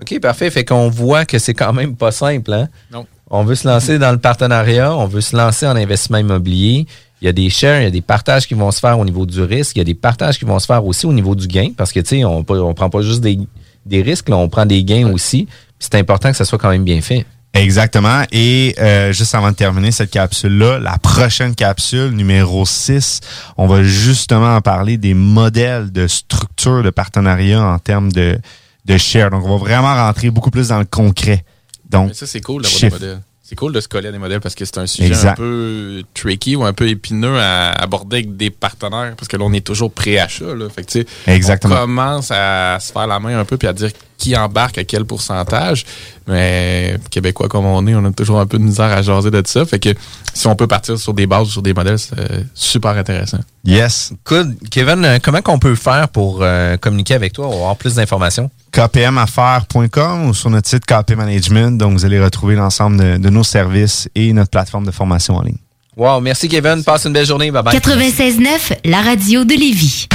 OK, 0.00 0.18
parfait. 0.20 0.50
Fait 0.50 0.64
qu'on 0.64 0.88
voit 0.88 1.24
que 1.24 1.38
c'est 1.38 1.54
quand 1.54 1.72
même 1.72 1.94
pas 1.94 2.12
simple, 2.12 2.52
hein? 2.52 2.68
Non. 2.92 3.06
On 3.30 3.44
veut 3.44 3.54
se 3.54 3.66
lancer 3.66 3.98
dans 3.98 4.12
le 4.12 4.18
partenariat, 4.18 4.94
on 4.94 5.06
veut 5.06 5.20
se 5.20 5.36
lancer 5.36 5.66
en 5.66 5.76
investissement 5.76 6.18
immobilier. 6.18 6.86
Il 7.20 7.24
y 7.24 7.28
a 7.28 7.32
des 7.32 7.48
shares, 7.48 7.80
il 7.80 7.84
y 7.84 7.86
a 7.86 7.90
des 7.90 8.02
partages 8.02 8.46
qui 8.46 8.54
vont 8.54 8.70
se 8.70 8.80
faire 8.80 8.98
au 8.98 9.04
niveau 9.04 9.24
du 9.24 9.40
risque, 9.40 9.76
il 9.76 9.78
y 9.78 9.82
a 9.82 9.84
des 9.84 9.94
partages 9.94 10.38
qui 10.38 10.44
vont 10.44 10.58
se 10.58 10.66
faire 10.66 10.84
aussi 10.84 11.06
au 11.06 11.12
niveau 11.12 11.34
du 11.34 11.46
gain, 11.46 11.70
parce 11.76 11.92
que, 11.92 12.00
tu 12.00 12.18
sais, 12.18 12.24
on 12.24 12.40
ne 12.40 12.72
prend 12.72 12.90
pas 12.90 13.00
juste 13.00 13.22
des, 13.22 13.38
des 13.86 14.02
risques, 14.02 14.28
là, 14.28 14.36
on 14.36 14.48
prend 14.48 14.66
des 14.66 14.84
gains 14.84 15.10
aussi. 15.10 15.48
C'est 15.78 15.94
important 15.94 16.30
que 16.30 16.36
ça 16.36 16.44
soit 16.44 16.58
quand 16.58 16.70
même 16.70 16.84
bien 16.84 17.00
fait. 17.00 17.24
Exactement. 17.54 18.24
Et 18.32 18.74
euh, 18.78 19.12
juste 19.12 19.34
avant 19.34 19.50
de 19.52 19.56
terminer 19.56 19.92
cette 19.92 20.10
capsule-là, 20.10 20.80
la 20.80 20.98
prochaine 20.98 21.54
capsule, 21.54 22.10
numéro 22.10 22.66
6, 22.66 23.20
on 23.56 23.68
va 23.68 23.84
justement 23.84 24.56
en 24.56 24.60
parler 24.60 24.96
des 24.96 25.14
modèles 25.14 25.92
de 25.92 26.08
structure 26.08 26.82
de 26.82 26.90
partenariat 26.90 27.64
en 27.64 27.78
termes 27.78 28.10
de, 28.10 28.38
de 28.84 28.96
share. 28.96 29.30
Donc, 29.30 29.44
on 29.44 29.56
va 29.56 29.64
vraiment 29.64 29.94
rentrer 29.94 30.30
beaucoup 30.30 30.50
plus 30.50 30.68
dans 30.68 30.80
le 30.80 30.84
concret. 30.84 31.44
Donc, 31.88 32.08
Mais 32.08 32.14
ça, 32.14 32.26
c'est 32.26 32.40
cool 32.40 32.62
d'avoir 32.62 32.80
des 32.80 32.90
modèles. 32.90 33.20
C'est 33.46 33.56
cool 33.56 33.74
de 33.74 33.80
se 33.80 33.88
coller 33.88 34.08
à 34.08 34.12
des 34.12 34.18
modèles 34.18 34.40
parce 34.40 34.54
que 34.54 34.64
c'est 34.64 34.78
un 34.78 34.86
sujet 34.86 35.08
Exact. 35.08 35.32
un 35.32 35.34
peu 35.34 36.02
tricky 36.14 36.56
ou 36.56 36.64
un 36.64 36.72
peu 36.72 36.88
épineux 36.88 37.38
à 37.38 37.72
aborder 37.72 38.16
avec 38.16 38.38
des 38.38 38.48
partenaires 38.48 39.14
parce 39.18 39.28
que 39.28 39.36
là, 39.36 39.44
on 39.46 39.52
est 39.52 39.60
toujours 39.60 39.92
pré-achat. 39.92 40.54
Là. 40.54 40.70
Fait 40.70 40.82
que, 40.82 40.90
tu 40.90 41.00
sais, 41.00 41.06
Exactement. 41.26 41.74
On 41.74 41.80
commence 41.80 42.30
à 42.30 42.78
se 42.80 42.90
faire 42.90 43.06
la 43.06 43.20
main 43.20 43.38
un 43.38 43.44
peu 43.44 43.58
puis 43.58 43.68
à 43.68 43.74
dire 43.74 43.90
qui 44.16 44.34
embarque 44.34 44.78
à 44.78 44.84
quel 44.84 45.04
pourcentage. 45.04 45.84
Mais 46.26 46.96
Québécois 47.10 47.48
comme 47.48 47.66
on 47.66 47.86
est, 47.86 47.94
on 47.94 48.06
a 48.06 48.12
toujours 48.12 48.40
un 48.40 48.46
peu 48.46 48.56
de 48.56 48.62
misère 48.62 48.86
à 48.86 49.02
jaser 49.02 49.30
de 49.30 49.42
ça. 49.44 49.66
Fait 49.66 49.78
que 49.78 49.90
si 50.32 50.46
on 50.46 50.56
peut 50.56 50.66
partir 50.66 50.98
sur 50.98 51.12
des 51.12 51.26
bases 51.26 51.48
ou 51.48 51.50
sur 51.50 51.62
des 51.62 51.74
modèles, 51.74 51.98
c'est 51.98 52.18
euh, 52.18 52.40
super 52.54 52.92
intéressant. 52.92 53.40
Yes. 53.66 54.14
Good. 54.24 54.56
Kevin, 54.70 55.04
euh, 55.04 55.18
comment 55.22 55.42
qu'on 55.42 55.58
peut 55.58 55.74
faire 55.74 56.08
pour 56.08 56.38
euh, 56.40 56.78
communiquer 56.78 57.12
avec 57.12 57.34
toi 57.34 57.48
ou 57.48 57.52
avoir 57.52 57.76
plus 57.76 57.96
d'informations? 57.96 58.50
kpmaffaires.com 58.74 60.26
ou 60.26 60.34
sur 60.34 60.50
notre 60.50 60.68
site 60.68 60.84
KP 60.84 61.12
Management. 61.16 61.78
Donc, 61.78 61.92
vous 61.92 62.04
allez 62.04 62.22
retrouver 62.22 62.56
l'ensemble 62.56 62.96
de, 62.96 63.16
de 63.18 63.30
nos 63.30 63.44
services 63.44 64.08
et 64.14 64.32
notre 64.32 64.50
plateforme 64.50 64.84
de 64.84 64.90
formation 64.90 65.36
en 65.36 65.42
ligne. 65.42 65.58
Wow, 65.96 66.20
merci 66.20 66.48
Kevin. 66.48 66.82
Passe 66.82 67.04
une 67.06 67.12
belle 67.12 67.26
journée. 67.26 67.50
Bye 67.50 67.62
bye. 67.62 67.76
96.9, 67.78 68.78
la 68.84 69.00
radio 69.02 69.44
de 69.44 69.54
Lévis. 69.54 70.08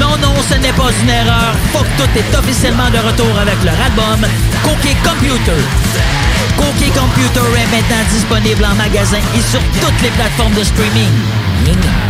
Non, 0.00 0.16
non, 0.20 0.34
ce 0.48 0.54
n'est 0.54 0.72
pas 0.72 0.90
une 1.02 1.10
erreur. 1.10 1.54
Faut 1.72 1.84
que 1.84 2.02
tout 2.02 2.18
est 2.18 2.36
officiellement 2.38 2.90
de 2.90 2.98
retour 2.98 3.38
avec 3.38 3.62
leur 3.62 3.80
album 3.80 4.28
Cookie 4.64 4.96
Computer. 5.04 5.60
Cookie 6.56 6.90
Computer 6.90 7.46
est 7.56 7.70
maintenant 7.70 8.04
disponible 8.10 8.64
en 8.64 8.74
magasin 8.74 9.18
et 9.36 9.42
sur 9.42 9.60
toutes 9.80 10.02
les 10.02 10.10
plateformes 10.10 10.54
de 10.54 10.64
streaming. 10.64 12.09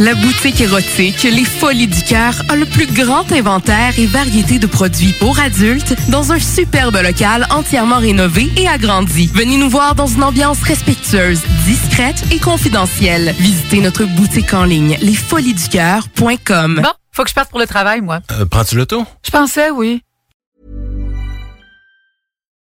La 0.00 0.14
boutique 0.14 0.60
érotique 0.60 1.22
Les 1.22 1.44
Folies 1.44 1.86
du 1.86 2.02
Cœur 2.02 2.34
a 2.48 2.56
le 2.56 2.66
plus 2.66 2.86
grand 2.86 3.30
inventaire 3.30 3.96
et 3.96 4.06
variété 4.06 4.58
de 4.58 4.66
produits 4.66 5.14
pour 5.20 5.38
adultes 5.38 5.94
dans 6.10 6.32
un 6.32 6.40
superbe 6.40 6.96
local 6.96 7.46
entièrement 7.50 7.98
rénové 7.98 8.50
et 8.56 8.66
agrandi. 8.66 9.30
Venez 9.32 9.56
nous 9.56 9.70
voir 9.70 9.94
dans 9.94 10.08
une 10.08 10.24
ambiance 10.24 10.60
respectueuse, 10.62 11.42
discrète 11.64 12.24
et 12.32 12.40
confidentielle. 12.40 13.34
Visitez 13.38 13.80
notre 13.80 14.04
boutique 14.04 14.52
en 14.52 14.64
ligne 14.64 14.98
lesfoliesducoeur.com. 15.00 16.80
Bon, 16.82 16.90
faut 17.12 17.22
que 17.22 17.30
je 17.30 17.34
parte 17.34 17.50
pour 17.50 17.60
le 17.60 17.66
travail, 17.66 18.00
moi. 18.00 18.18
Prends-tu 18.50 18.76
l'auto? 18.76 19.04
Je 19.24 19.30
pensais, 19.30 19.70
oui. 19.70 20.02